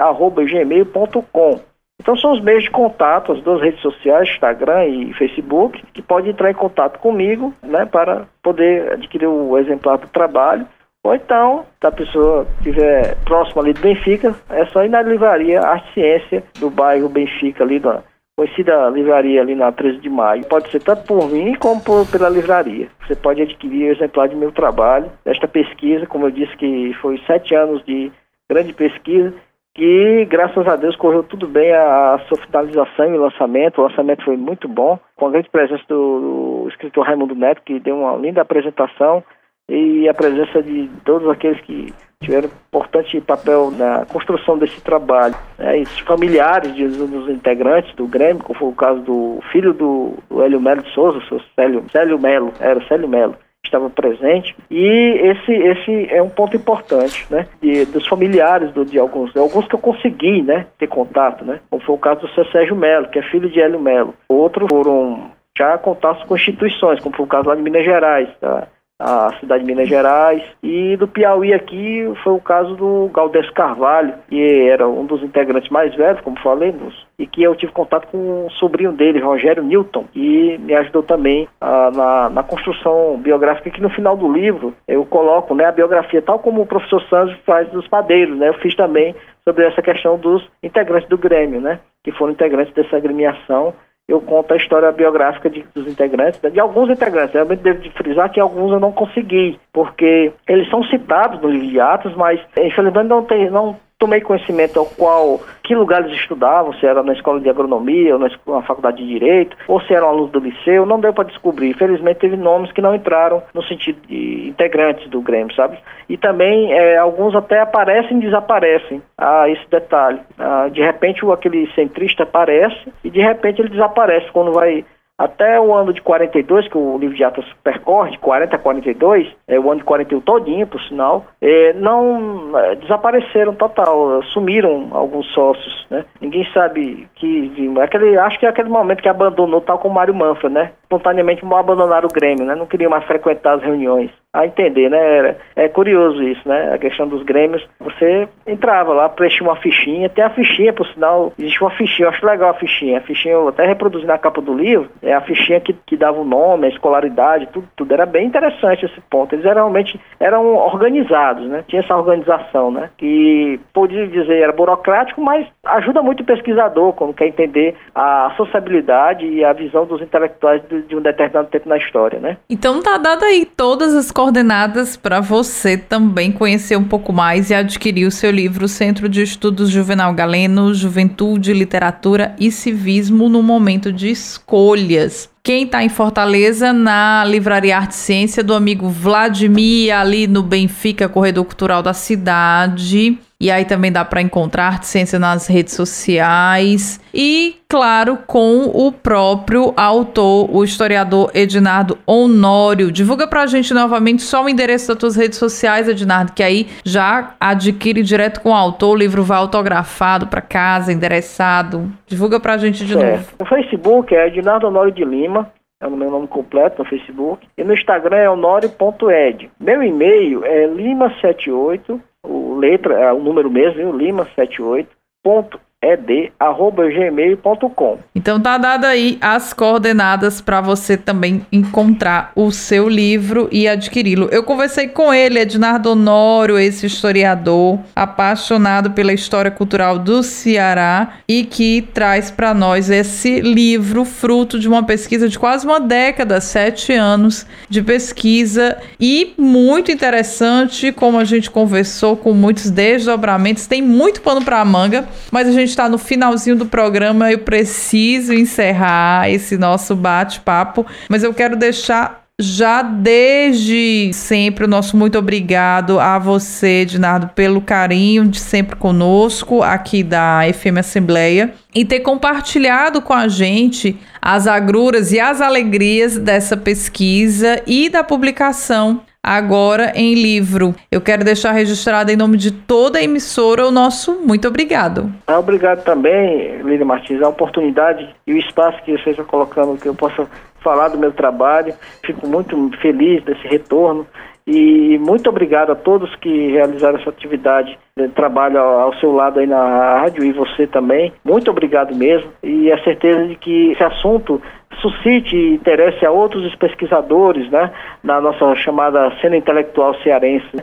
Então 1.98 2.16
são 2.16 2.32
os 2.32 2.40
meios 2.42 2.64
de 2.64 2.70
contato, 2.70 3.32
as 3.32 3.40
duas 3.42 3.62
redes 3.62 3.80
sociais, 3.80 4.28
Instagram 4.28 4.84
e 4.86 5.14
Facebook, 5.14 5.82
que 5.94 6.02
pode 6.02 6.28
entrar 6.28 6.50
em 6.50 6.54
contato 6.54 6.98
comigo, 6.98 7.54
né, 7.62 7.86
para 7.86 8.26
poder 8.42 8.92
adquirir 8.92 9.26
o 9.26 9.56
exemplar 9.56 9.98
do 9.98 10.06
trabalho. 10.08 10.66
Ou 11.02 11.14
então, 11.14 11.64
se 11.80 11.86
a 11.86 11.92
pessoa 11.92 12.46
estiver 12.58 13.16
próxima 13.24 13.62
ali 13.62 13.72
do 13.72 13.80
Benfica, 13.80 14.34
é 14.50 14.66
só 14.66 14.84
ir 14.84 14.90
na 14.90 15.00
livraria 15.00 15.60
Arte 15.60 15.94
Ciência 15.94 16.44
do 16.58 16.68
bairro 16.68 17.08
Benfica, 17.08 17.64
ali 17.64 17.78
da 17.78 18.02
conhecida 18.36 18.90
livraria 18.90 19.40
ali 19.40 19.54
na 19.54 19.72
13 19.72 19.98
de 19.98 20.10
maio. 20.10 20.46
Pode 20.46 20.70
ser 20.70 20.82
tanto 20.82 21.04
por 21.06 21.28
mim 21.30 21.54
como 21.54 21.82
por, 21.82 22.06
pela 22.10 22.28
livraria. 22.28 22.88
Você 23.06 23.16
pode 23.16 23.40
adquirir 23.40 23.88
o 23.88 23.92
exemplar 23.92 24.28
de 24.28 24.36
meu 24.36 24.52
trabalho, 24.52 25.10
desta 25.24 25.48
pesquisa, 25.48 26.06
como 26.06 26.26
eu 26.26 26.30
disse 26.30 26.54
que 26.56 26.92
foi 27.00 27.18
sete 27.26 27.54
anos 27.54 27.82
de 27.86 28.12
grande 28.48 28.74
pesquisa, 28.74 29.32
que 29.74 30.26
graças 30.26 30.66
a 30.66 30.76
Deus 30.76 30.94
correu 30.96 31.22
tudo 31.22 31.48
bem 31.48 31.72
a, 31.72 32.14
a 32.14 32.18
sua 32.28 32.38
finalização 32.38 33.14
e 33.14 33.18
lançamento. 33.18 33.80
O 33.80 33.84
lançamento 33.84 34.24
foi 34.24 34.36
muito 34.36 34.68
bom, 34.68 34.98
com 35.16 35.26
a 35.26 35.30
grande 35.30 35.48
presença 35.48 35.82
do, 35.88 36.64
do 36.64 36.68
escritor 36.68 37.06
Raimundo 37.06 37.34
Neto, 37.34 37.62
que 37.64 37.80
deu 37.80 37.96
uma 37.96 38.16
linda 38.16 38.42
apresentação, 38.42 39.24
e 39.68 40.08
a 40.08 40.14
presença 40.14 40.62
de 40.62 40.88
todos 41.04 41.28
aqueles 41.28 41.60
que 41.62 41.92
tiveram 42.22 42.50
importante 42.68 43.20
papel 43.20 43.70
na 43.70 44.06
construção 44.06 44.58
desse 44.58 44.80
trabalho. 44.80 45.34
Né? 45.58 45.80
E 45.80 45.82
os 45.82 45.98
familiares 46.00 46.74
de 46.74 46.84
um 46.84 47.06
dos 47.06 47.28
integrantes 47.28 47.94
do 47.94 48.06
Grêmio, 48.06 48.42
como 48.42 48.58
foi 48.58 48.68
o 48.68 48.72
caso 48.72 49.00
do 49.00 49.38
filho 49.52 49.72
do, 49.72 50.14
do 50.28 50.42
Hélio 50.42 50.60
Melo 50.60 50.82
de 50.82 50.92
Souza, 50.92 51.18
o 51.18 51.40
Célio, 51.54 51.84
Célio 51.90 52.18
Melo, 52.18 52.52
era 52.58 52.86
Célio 52.88 53.08
Melo, 53.08 53.36
estava 53.64 53.90
presente 53.90 54.56
e 54.70 54.86
esse 55.22 55.52
esse 55.52 56.06
é 56.10 56.22
um 56.22 56.28
ponto 56.28 56.56
importante, 56.56 57.26
né? 57.28 57.46
De, 57.60 57.84
dos 57.86 58.06
familiares 58.06 58.72
do, 58.72 58.84
de 58.84 58.98
alguns, 58.98 59.32
de 59.32 59.38
alguns 59.38 59.66
que 59.66 59.74
eu 59.74 59.78
consegui, 59.78 60.42
né, 60.42 60.66
ter 60.78 60.86
contato, 60.86 61.44
né? 61.44 61.60
Como 61.68 61.82
foi 61.82 61.94
o 61.94 61.98
caso 61.98 62.20
do 62.20 62.28
seu 62.28 62.44
Sérgio 62.46 62.76
Melo, 62.76 63.08
que 63.08 63.18
é 63.18 63.22
filho 63.22 63.50
de 63.50 63.60
Hélio 63.60 63.80
Melo. 63.80 64.14
Outros 64.28 64.68
foram 64.70 65.30
já 65.56 65.76
contatos 65.78 66.22
com 66.24 66.36
instituições, 66.36 67.00
como 67.00 67.16
foi 67.16 67.24
o 67.24 67.28
caso 67.28 67.48
lá 67.48 67.54
de 67.54 67.62
Minas 67.62 67.84
Gerais, 67.84 68.28
tá? 68.40 68.68
A 68.98 69.32
cidade 69.40 69.64
de 69.64 69.66
Minas 69.66 69.88
Gerais. 69.88 70.42
E 70.62 70.96
do 70.96 71.06
Piauí 71.06 71.52
aqui 71.52 72.10
foi 72.22 72.32
o 72.32 72.40
caso 72.40 72.74
do 72.76 73.10
Galdés 73.12 73.48
Carvalho, 73.50 74.14
que 74.28 74.68
era 74.68 74.88
um 74.88 75.04
dos 75.04 75.22
integrantes 75.22 75.70
mais 75.70 75.94
velhos, 75.94 76.20
como 76.22 76.40
falei, 76.40 76.74
e 77.18 77.26
que 77.26 77.42
eu 77.42 77.54
tive 77.54 77.72
contato 77.72 78.08
com 78.08 78.46
o 78.46 78.50
sobrinho 78.52 78.92
dele, 78.92 79.20
Rogério 79.20 79.62
Newton, 79.62 80.04
e 80.14 80.58
me 80.58 80.74
ajudou 80.74 81.02
também 81.02 81.48
ah, 81.60 81.90
na, 81.94 82.30
na, 82.30 82.42
construção 82.42 83.18
biográfica, 83.18 83.70
que 83.70 83.82
no 83.82 83.90
final 83.90 84.16
do 84.16 84.32
livro 84.32 84.74
eu 84.88 85.04
coloco 85.04 85.54
né, 85.54 85.66
a 85.66 85.72
biografia, 85.72 86.22
tal 86.22 86.38
como 86.38 86.62
o 86.62 86.66
professor 86.66 87.02
Santos 87.08 87.36
faz 87.44 87.68
dos 87.70 87.86
padeiros, 87.88 88.36
né? 88.36 88.48
Eu 88.48 88.54
fiz 88.54 88.74
também 88.74 89.14
sobre 89.44 89.64
essa 89.64 89.80
questão 89.80 90.18
dos 90.18 90.46
integrantes 90.62 91.08
do 91.08 91.18
Grêmio, 91.18 91.60
né? 91.60 91.80
que 92.06 92.12
foram 92.12 92.32
integrantes 92.32 92.72
dessa 92.72 92.96
agremiação. 92.96 93.74
Eu 94.08 94.20
conto 94.20 94.54
a 94.54 94.56
história 94.56 94.92
biográfica 94.92 95.50
de, 95.50 95.64
dos 95.74 95.88
integrantes, 95.88 96.40
de 96.40 96.60
alguns 96.60 96.88
integrantes. 96.88 97.34
Realmente 97.34 97.62
devo 97.62 97.80
de 97.80 97.90
frisar 97.90 98.30
que 98.30 98.38
alguns 98.38 98.70
eu 98.70 98.78
não 98.78 98.92
consegui, 98.92 99.58
porque 99.72 100.32
eles 100.46 100.70
são 100.70 100.84
citados 100.84 101.40
no 101.40 101.48
livro 101.48 101.66
de 101.66 101.80
Atos, 101.80 102.14
mas 102.14 102.40
infelizmente 102.56 103.08
não, 103.08 103.24
tem, 103.24 103.50
não 103.50 103.76
tomei 103.98 104.20
conhecimento 104.20 104.78
ao 104.78 104.86
qual 104.86 105.40
que 105.62 105.74
lugar 105.74 106.04
eles 106.04 106.18
estudavam, 106.20 106.72
se 106.74 106.86
era 106.86 107.02
na 107.02 107.12
escola 107.12 107.40
de 107.40 107.48
agronomia 107.48 108.14
ou 108.14 108.20
na, 108.20 108.62
faculdade 108.62 108.98
de 108.98 109.08
direito, 109.08 109.56
ou 109.66 109.80
se 109.80 109.94
eram 109.94 110.08
alunos 110.08 110.30
do 110.30 110.38
liceu, 110.38 110.86
não 110.86 111.00
deu 111.00 111.12
para 111.12 111.24
descobrir. 111.24 111.70
Infelizmente 111.70 112.18
teve 112.18 112.36
nomes 112.36 112.70
que 112.72 112.82
não 112.82 112.94
entraram 112.94 113.42
no 113.54 113.62
sentido 113.64 113.98
de 114.06 114.48
integrantes 114.48 115.08
do 115.08 115.20
Grêmio, 115.20 115.54
sabe? 115.54 115.78
E 116.08 116.16
também 116.16 116.72
é, 116.72 116.98
alguns 116.98 117.34
até 117.34 117.60
aparecem 117.60 118.18
e 118.18 118.20
desaparecem. 118.20 119.02
Ah, 119.16 119.48
esse 119.48 119.68
detalhe. 119.70 120.20
Ah, 120.38 120.68
de 120.70 120.82
repente 120.82 121.22
aquele 121.30 121.66
centrista 121.72 122.22
aparece 122.22 122.92
e 123.02 123.10
de 123.10 123.20
repente 123.20 123.60
ele 123.60 123.70
desaparece 123.70 124.30
quando 124.30 124.52
vai 124.52 124.84
até 125.18 125.58
o 125.58 125.74
ano 125.74 125.92
de 125.92 126.02
42, 126.02 126.68
que 126.68 126.76
o 126.76 126.98
livro 126.98 127.16
de 127.16 127.24
Atos 127.24 127.46
percorre, 127.64 128.10
de 128.10 128.18
40 128.18 128.54
a 128.54 128.58
42, 128.58 129.26
é 129.48 129.58
o 129.58 129.70
ano 129.70 129.80
de 129.80 129.84
41 129.84 130.20
todinho, 130.20 130.66
por 130.66 130.80
sinal, 130.82 131.24
é, 131.40 131.72
não 131.72 132.58
é, 132.58 132.74
desapareceram 132.76 133.54
total, 133.54 134.22
sumiram 134.24 134.88
alguns 134.92 135.26
sócios, 135.32 135.86
né? 135.90 136.04
Ninguém 136.20 136.46
sabe 136.52 137.08
que 137.14 137.50
aquele, 137.82 138.18
acho 138.18 138.38
que 138.38 138.46
é 138.46 138.48
aquele 138.48 138.68
momento 138.68 139.02
que 139.02 139.08
abandonou, 139.08 139.60
tal 139.60 139.78
como 139.78 139.94
Mário 139.94 140.14
Manfra, 140.14 140.50
né? 140.50 140.72
Espontaneamente 140.86 141.44
abandonaram 141.44 142.08
o 142.08 142.12
Grêmio, 142.12 142.44
né? 142.44 142.54
Não 142.54 142.66
queriam 142.66 142.90
mais 142.90 143.04
frequentar 143.04 143.56
as 143.56 143.62
reuniões 143.62 144.10
a 144.36 144.46
entender, 144.46 144.90
né? 144.90 145.36
É 145.54 145.68
curioso 145.68 146.22
isso, 146.22 146.46
né? 146.46 146.74
A 146.74 146.78
questão 146.78 147.08
dos 147.08 147.22
grêmios. 147.22 147.66
Você 147.80 148.28
entrava 148.46 148.92
lá, 148.92 149.08
preenchia 149.08 149.42
uma 149.42 149.56
fichinha, 149.56 150.10
tem 150.10 150.22
a 150.22 150.30
fichinha, 150.30 150.72
por 150.72 150.86
sinal, 150.88 151.32
existe 151.38 151.62
uma 151.62 151.70
fichinha, 151.70 152.06
eu 152.06 152.10
acho 152.10 152.26
legal 152.26 152.50
a 152.50 152.54
fichinha. 152.54 152.98
A 152.98 153.00
fichinha 153.00 153.34
eu 153.34 153.48
até 153.48 153.66
reproduzi 153.66 154.04
na 154.04 154.18
capa 154.18 154.42
do 154.42 154.54
livro, 154.54 154.90
é 155.02 155.14
a 155.14 155.22
fichinha 155.22 155.58
que, 155.60 155.72
que 155.86 155.96
dava 155.96 156.20
o 156.20 156.24
nome, 156.24 156.66
a 156.66 156.70
escolaridade, 156.70 157.48
tudo, 157.52 157.66
tudo. 157.74 157.92
Era 157.92 158.04
bem 158.04 158.26
interessante 158.26 158.84
esse 158.84 159.00
ponto. 159.08 159.34
Eles 159.34 159.46
eram, 159.46 159.62
realmente 159.62 159.98
eram 160.20 160.54
organizados, 160.54 161.46
né? 161.48 161.64
Tinha 161.66 161.80
essa 161.80 161.96
organização, 161.96 162.70
né? 162.70 162.90
Que 162.98 163.58
podia 163.72 164.06
dizer 164.06 164.42
era 164.42 164.52
burocrático, 164.52 165.20
mas 165.20 165.46
ajuda 165.64 166.02
muito 166.02 166.22
o 166.22 166.26
pesquisador 166.26 166.92
quando 166.92 167.14
quer 167.14 167.26
entender 167.26 167.74
a 167.94 168.32
sociabilidade 168.36 169.26
e 169.26 169.42
a 169.42 169.52
visão 169.54 169.86
dos 169.86 170.02
intelectuais 170.02 170.62
de, 170.82 170.96
um 170.96 171.02
determinado 171.02 171.48
tempo 171.48 171.68
na 171.68 171.76
história, 171.76 172.20
né? 172.20 172.36
Então 172.48 172.82
tá 172.82 172.96
dado 172.98 173.24
aí 173.24 173.44
todas 173.44 173.94
as 173.94 174.10
coordenadas 174.10 174.96
para 174.96 175.20
você 175.20 175.76
também 175.76 176.32
conhecer 176.32 176.76
um 176.76 176.84
pouco 176.84 177.12
mais 177.12 177.50
e 177.50 177.54
adquirir 177.54 178.06
o 178.06 178.10
seu 178.10 178.30
livro 178.30 178.68
Centro 178.68 179.08
de 179.08 179.22
Estudos 179.22 179.70
Juvenal 179.70 180.12
Galeno, 180.14 180.74
Juventude, 180.74 181.52
Literatura 181.52 182.34
e 182.38 182.50
Civismo 182.50 183.28
no 183.28 183.42
Momento 183.42 183.92
de 183.92 184.10
Escolhas. 184.10 185.30
Quem 185.42 185.62
está 185.62 185.84
em 185.84 185.88
Fortaleza, 185.88 186.72
na 186.72 187.24
Livraria 187.24 187.76
Arte 187.76 187.92
e 187.92 187.94
Ciência 187.94 188.42
do 188.42 188.52
amigo 188.52 188.88
Vladimir, 188.88 189.94
ali 189.94 190.26
no 190.26 190.42
Benfica, 190.42 191.08
Corredor 191.08 191.44
Cultural 191.44 191.84
da 191.84 191.92
cidade. 191.92 193.16
E 193.38 193.50
aí 193.50 193.64
também 193.64 193.92
dá 193.92 194.04
para 194.04 194.22
encontrar 194.22 194.66
Arte 194.66 194.86
Ciência 194.86 195.18
nas 195.18 195.46
redes 195.46 195.74
sociais. 195.74 196.98
E, 197.12 197.56
claro, 197.68 198.18
com 198.26 198.70
o 198.72 198.90
próprio 198.90 199.74
autor, 199.76 200.48
o 200.50 200.64
historiador 200.64 201.30
Ednardo 201.34 201.98
Honório. 202.06 202.90
Divulga 202.90 203.26
para 203.26 203.42
a 203.42 203.46
gente 203.46 203.74
novamente 203.74 204.22
só 204.22 204.44
o 204.44 204.48
endereço 204.48 204.88
das 204.88 204.96
tuas 204.96 205.16
redes 205.16 205.38
sociais, 205.38 205.88
Ednardo, 205.88 206.32
que 206.32 206.42
aí 206.42 206.66
já 206.84 207.34
adquire 207.38 208.02
direto 208.02 208.40
com 208.40 208.50
o 208.50 208.54
autor. 208.54 208.94
O 208.94 208.98
livro 208.98 209.22
vai 209.22 209.38
autografado 209.38 210.26
para 210.28 210.40
casa, 210.40 210.92
endereçado. 210.92 211.92
Divulga 212.06 212.40
para 212.40 212.54
a 212.54 212.58
gente 212.58 212.86
de 212.86 212.96
é. 212.96 212.96
novo. 212.96 213.28
O 213.38 213.44
Facebook 213.44 214.14
é 214.14 214.28
Ednardo 214.28 214.66
Honório 214.66 214.92
de 214.92 215.04
Lima 215.04 215.52
é 215.78 215.86
o 215.86 215.90
meu 215.90 216.10
nome 216.10 216.26
completo 216.26 216.82
no 216.82 216.88
Facebook. 216.88 217.46
E 217.56 217.62
no 217.62 217.74
Instagram 217.74 218.16
é 218.16 218.30
honório.ed. 218.30 219.50
Meu 219.60 219.82
e-mail 219.82 220.44
é 220.44 220.66
lima78 220.66 222.00
o 222.26 222.58
letra, 222.58 223.14
o 223.14 223.22
número 223.22 223.50
mesmo, 223.50 223.74
viu? 223.74 223.92
lima78, 223.92 224.86
ponto 225.22 225.60
ed@gmail.com. 225.92 227.98
Então 228.14 228.40
tá 228.40 228.58
dado 228.58 228.84
aí 228.84 229.18
as 229.20 229.52
coordenadas 229.52 230.40
para 230.40 230.60
você 230.60 230.96
também 230.96 231.46
encontrar 231.52 232.32
o 232.34 232.50
seu 232.50 232.88
livro 232.88 233.48
e 233.52 233.68
adquiri-lo. 233.68 234.28
Eu 234.32 234.42
conversei 234.42 234.88
com 234.88 235.12
ele, 235.12 235.38
Ednardo 235.38 235.90
Honório, 235.90 236.58
esse 236.58 236.86
historiador 236.86 237.78
apaixonado 237.94 238.92
pela 238.92 239.12
história 239.12 239.50
cultural 239.50 239.98
do 239.98 240.22
Ceará 240.22 241.16
e 241.28 241.44
que 241.44 241.82
traz 241.92 242.30
para 242.30 242.54
nós 242.54 242.90
esse 242.90 243.40
livro 243.40 244.04
fruto 244.04 244.58
de 244.58 244.68
uma 244.68 244.82
pesquisa 244.82 245.28
de 245.28 245.38
quase 245.38 245.66
uma 245.66 245.78
década, 245.78 246.40
sete 246.40 246.92
anos 246.92 247.46
de 247.68 247.82
pesquisa 247.82 248.76
e 248.98 249.34
muito 249.38 249.92
interessante, 249.92 250.92
como 250.92 251.18
a 251.18 251.24
gente 251.24 251.50
conversou 251.50 252.16
com 252.16 252.32
muitos 252.32 252.70
desdobramentos, 252.70 253.66
tem 253.66 253.82
muito 253.82 254.20
pano 254.20 254.42
para 254.42 254.64
manga, 254.64 255.08
mas 255.30 255.48
a 255.48 255.52
gente 255.52 255.75
está 255.76 255.90
no 255.90 255.98
finalzinho 255.98 256.56
do 256.56 256.64
programa, 256.64 257.30
eu 257.30 257.40
preciso 257.40 258.32
encerrar 258.32 259.28
esse 259.28 259.58
nosso 259.58 259.94
bate-papo, 259.94 260.86
mas 261.06 261.22
eu 261.22 261.34
quero 261.34 261.54
deixar 261.54 262.24
já 262.38 262.82
desde 262.82 264.10
sempre 264.12 264.64
o 264.64 264.68
nosso 264.68 264.96
muito 264.96 265.18
obrigado 265.18 265.98
a 265.98 266.18
você, 266.18 266.84
Dinardo, 266.84 267.28
pelo 267.28 267.60
carinho 267.60 268.26
de 268.26 268.38
sempre 268.40 268.76
conosco 268.76 269.62
aqui 269.62 270.02
da 270.02 270.40
FM 270.52 270.78
Assembleia 270.78 271.54
e 271.74 271.84
ter 271.84 272.00
compartilhado 272.00 273.00
com 273.00 273.12
a 273.12 273.28
gente 273.28 273.98
as 274.20 274.46
agruras 274.46 275.12
e 275.12 275.20
as 275.20 275.40
alegrias 275.40 276.18
dessa 276.18 276.56
pesquisa 276.56 277.62
e 277.66 277.88
da 277.88 278.02
publicação 278.02 279.02
agora 279.26 279.92
em 279.96 280.14
livro. 280.14 280.72
Eu 280.88 281.00
quero 281.00 281.24
deixar 281.24 281.50
registrado 281.50 282.12
em 282.12 282.16
nome 282.16 282.36
de 282.36 282.52
toda 282.52 283.00
a 283.00 283.02
emissora 283.02 283.66
o 283.66 283.72
nosso 283.72 284.20
muito 284.24 284.46
obrigado. 284.46 285.12
Ah, 285.26 285.40
obrigado 285.40 285.82
também, 285.82 286.62
Lídia 286.62 286.86
Martins, 286.86 287.20
a 287.20 287.28
oportunidade 287.28 288.08
e 288.24 288.32
o 288.32 288.38
espaço 288.38 288.80
que 288.84 288.92
você 288.92 289.10
está 289.10 289.24
colocando 289.24 289.76
que 289.76 289.88
eu 289.88 289.94
possa 289.94 290.28
falar 290.60 290.88
do 290.88 290.98
meu 290.98 291.10
trabalho. 291.10 291.74
Fico 292.04 292.26
muito 292.28 292.70
feliz 292.80 293.24
desse 293.24 293.46
retorno 293.48 294.06
e 294.46 294.96
muito 294.98 295.28
obrigado 295.28 295.72
a 295.72 295.74
todos 295.74 296.14
que 296.16 296.52
realizaram 296.52 297.00
essa 297.00 297.10
atividade 297.10 297.76
de 297.98 298.06
trabalho 298.10 298.60
ao 298.60 298.94
seu 299.00 299.10
lado 299.10 299.40
aí 299.40 299.46
na 299.46 300.00
rádio 300.00 300.22
e 300.22 300.32
você 300.32 300.68
também. 300.68 301.12
Muito 301.24 301.50
obrigado 301.50 301.96
mesmo. 301.96 302.30
E 302.44 302.70
a 302.70 302.82
certeza 302.84 303.26
de 303.26 303.34
que 303.34 303.72
esse 303.72 303.82
assunto 303.82 304.40
suscite 304.80 305.36
interesse 305.36 306.04
a 306.04 306.10
outros 306.10 306.54
pesquisadores, 306.56 307.50
né, 307.50 307.70
na 308.02 308.20
nossa 308.20 308.54
chamada 308.56 309.10
cena 309.20 309.36
intelectual 309.36 309.94
cearense, 310.02 310.46
né, 310.54 310.62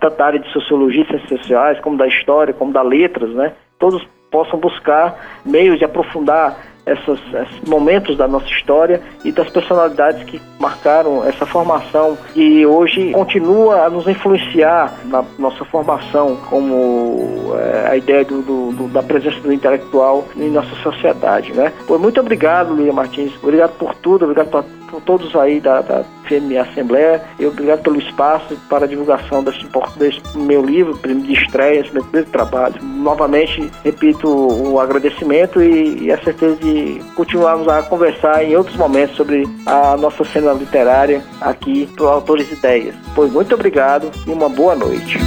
tanto 0.00 0.16
da 0.16 0.26
área 0.26 0.38
de 0.38 0.50
sociologia 0.52 1.04
ciências 1.04 1.40
sociais, 1.40 1.80
como 1.80 1.96
da 1.96 2.06
história, 2.06 2.52
como 2.54 2.72
da 2.72 2.82
letras, 2.82 3.30
né, 3.30 3.52
todos 3.78 4.04
possam 4.30 4.58
buscar 4.58 5.14
meios 5.46 5.78
de 5.78 5.84
aprofundar 5.84 6.56
essas, 6.86 7.18
esses 7.32 7.68
momentos 7.68 8.16
da 8.16 8.28
nossa 8.28 8.46
história 8.46 9.00
e 9.24 9.32
das 9.32 9.48
personalidades 9.50 10.22
que 10.24 10.40
marcaram 10.58 11.24
essa 11.24 11.46
formação 11.46 12.16
e 12.34 12.64
hoje 12.66 13.10
continua 13.12 13.86
a 13.86 13.90
nos 13.90 14.06
influenciar 14.06 14.92
na 15.04 15.24
nossa 15.38 15.64
formação 15.64 16.36
como 16.48 17.52
é, 17.56 17.88
a 17.90 17.96
ideia 17.96 18.24
do, 18.24 18.42
do, 18.42 18.88
da 18.88 19.02
presença 19.02 19.40
do 19.40 19.52
intelectual 19.52 20.26
em 20.36 20.50
nossa 20.50 20.74
sociedade, 20.76 21.52
né? 21.52 21.72
Muito 21.88 22.20
obrigado, 22.20 22.74
Lia 22.74 22.92
Martins. 22.92 23.32
Obrigado 23.42 23.72
por 23.78 23.94
tudo, 23.94 24.24
obrigado 24.24 24.50
por, 24.50 24.64
por 24.90 25.00
todos 25.02 25.34
aí 25.36 25.60
da, 25.60 25.80
da 25.80 26.04
FMA 26.26 26.60
Assembleia 26.60 27.22
e 27.38 27.46
obrigado 27.46 27.82
pelo 27.82 27.98
espaço 27.98 28.56
para 28.68 28.84
a 28.84 28.88
divulgação 28.88 29.42
desse, 29.42 29.64
desse 29.96 30.38
meu 30.38 30.64
livro, 30.64 30.94
de 30.94 31.32
estreia, 31.32 31.80
esse 31.80 31.92
meu 31.92 32.02
primeiro 32.02 32.30
trabalho. 32.30 32.74
Novamente, 32.82 33.70
repito 33.82 34.28
o 34.28 34.80
agradecimento 34.80 35.62
e, 35.62 36.04
e 36.04 36.12
a 36.12 36.22
certeza 36.22 36.56
de 36.56 37.00
continuarmos 37.14 37.68
a 37.68 37.82
conversar 37.82 38.44
em 38.44 38.56
outros 38.56 38.76
momentos 38.76 39.16
sobre 39.16 39.44
a 39.66 39.96
nossa 39.96 40.24
cena 40.24 40.52
literária 40.52 41.22
aqui 41.40 41.88
para 41.96 42.06
Autores 42.06 42.50
Ideias. 42.50 42.94
Pois 43.14 43.32
muito 43.32 43.54
obrigado 43.54 44.10
e 44.26 44.30
uma 44.30 44.48
boa 44.48 44.74
noite. 44.74 45.18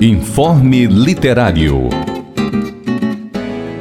Informe 0.00 0.86
Literário. 0.86 1.90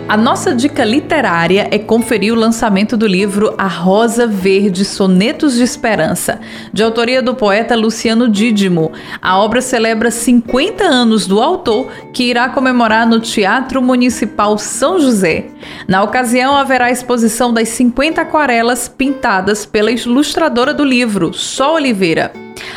A 0.09 0.15
nossa 0.15 0.55
dica 0.55 0.85
literária 0.85 1.67
é 1.69 1.77
conferir 1.77 2.31
o 2.31 2.37
lançamento 2.37 2.95
do 2.95 3.05
livro 3.05 3.53
A 3.57 3.67
Rosa 3.67 4.25
Verde 4.25 4.85
Sonetos 4.85 5.55
de 5.55 5.63
Esperança, 5.63 6.39
de 6.71 6.81
autoria 6.81 7.21
do 7.21 7.35
poeta 7.35 7.75
Luciano 7.75 8.29
Dídimo. 8.29 8.93
A 9.21 9.37
obra 9.37 9.59
celebra 9.59 10.09
50 10.09 10.81
anos 10.81 11.27
do 11.27 11.41
autor, 11.41 11.91
que 12.13 12.23
irá 12.23 12.47
comemorar 12.47 13.05
no 13.05 13.19
Teatro 13.19 13.81
Municipal 13.81 14.57
São 14.57 14.97
José. 14.97 15.47
Na 15.89 16.01
ocasião, 16.01 16.55
haverá 16.55 16.89
exposição 16.89 17.53
das 17.53 17.67
50 17.67 18.21
aquarelas 18.21 18.87
pintadas 18.87 19.65
pela 19.65 19.91
ilustradora 19.91 20.73
do 20.73 20.85
livro, 20.85 21.33
Sol 21.33 21.75
Oliveira. 21.75 22.31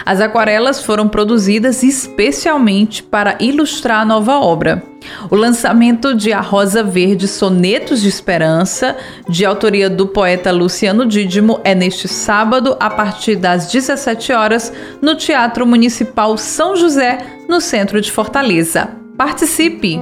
As 0.05 0.21
aquarelas 0.21 0.83
foram 0.83 1.09
produzidas 1.09 1.85
especialmente 1.85 3.05
para 3.05 3.37
ilustrar 3.39 4.01
a 4.01 4.05
nova 4.05 4.41
obra. 4.41 4.90
O 5.31 5.35
lançamento 5.37 6.15
de 6.15 6.33
A 6.33 6.41
Rosa 6.41 6.83
Verde 6.83 7.27
Sonetos 7.27 8.01
de 8.01 8.09
Esperança, 8.09 8.97
de 9.29 9.45
autoria 9.45 9.89
do 9.89 10.07
poeta 10.07 10.51
Luciano 10.51 11.07
Dídimo, 11.07 11.61
é 11.65 11.75
neste 11.75 12.09
sábado, 12.09 12.77
a 12.81 12.91
partir 12.91 13.37
das 13.37 13.71
17 13.71 14.33
horas, 14.33 14.73
no 15.01 15.15
Teatro 15.15 15.67
Municipal 15.67 16.37
São 16.37 16.77
José, 16.77 17.19
no 17.49 17.61
centro 17.61 18.01
de 18.01 18.11
Fortaleza. 18.11 18.91
Participe! 19.17 20.01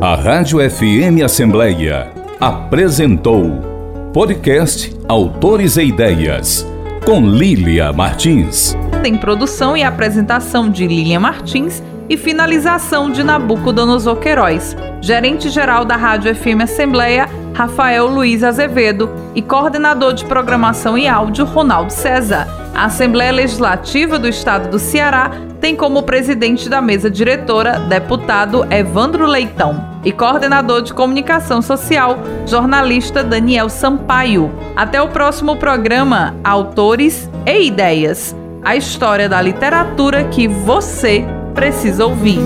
A 0.00 0.14
Rádio 0.14 0.58
FM 0.70 1.24
Assembleia 1.24 2.12
apresentou 2.38 4.10
podcast 4.12 4.94
Autores 5.08 5.76
e 5.76 5.84
Ideias 5.84 6.66
com 7.04 7.20
Lília 7.20 7.92
Martins. 7.92 8.76
Tem 9.02 9.16
produção 9.16 9.76
e 9.76 9.82
apresentação 9.82 10.68
de 10.68 10.86
Lília 10.86 11.20
Martins 11.20 11.82
e 12.08 12.16
finalização 12.16 13.10
de 13.10 13.22
Nabucodonosor 13.22 14.16
Queiroz. 14.16 14.76
Gerente-geral 15.00 15.84
da 15.84 15.96
Rádio 15.96 16.34
FM 16.34 16.62
Assembleia, 16.62 17.28
Rafael 17.54 18.06
Luiz 18.06 18.42
Azevedo 18.44 19.10
e 19.34 19.42
coordenador 19.42 20.12
de 20.12 20.24
programação 20.24 20.96
e 20.96 21.08
áudio, 21.08 21.44
Ronaldo 21.44 21.92
César. 21.92 22.46
A 22.74 22.84
Assembleia 22.84 23.32
Legislativa 23.32 24.18
do 24.18 24.28
Estado 24.28 24.70
do 24.70 24.78
Ceará 24.78 25.30
tem 25.60 25.74
como 25.74 26.02
presidente 26.02 26.68
da 26.68 26.82
mesa 26.82 27.10
diretora 27.10 27.78
deputado 27.80 28.66
Evandro 28.70 29.26
Leitão 29.26 29.96
e 30.04 30.12
coordenador 30.12 30.82
de 30.82 30.92
comunicação 30.92 31.62
social, 31.62 32.18
jornalista 32.46 33.24
Daniel 33.24 33.68
Sampaio. 33.68 34.52
Até 34.76 35.00
o 35.00 35.08
próximo 35.08 35.56
programa 35.56 36.34
Autores 36.44 37.30
e 37.46 37.66
Ideias 37.66 38.36
a 38.66 38.74
história 38.74 39.28
da 39.28 39.40
literatura 39.40 40.24
que 40.24 40.48
você 40.48 41.24
precisa 41.56 42.04
ouvir. 42.04 42.38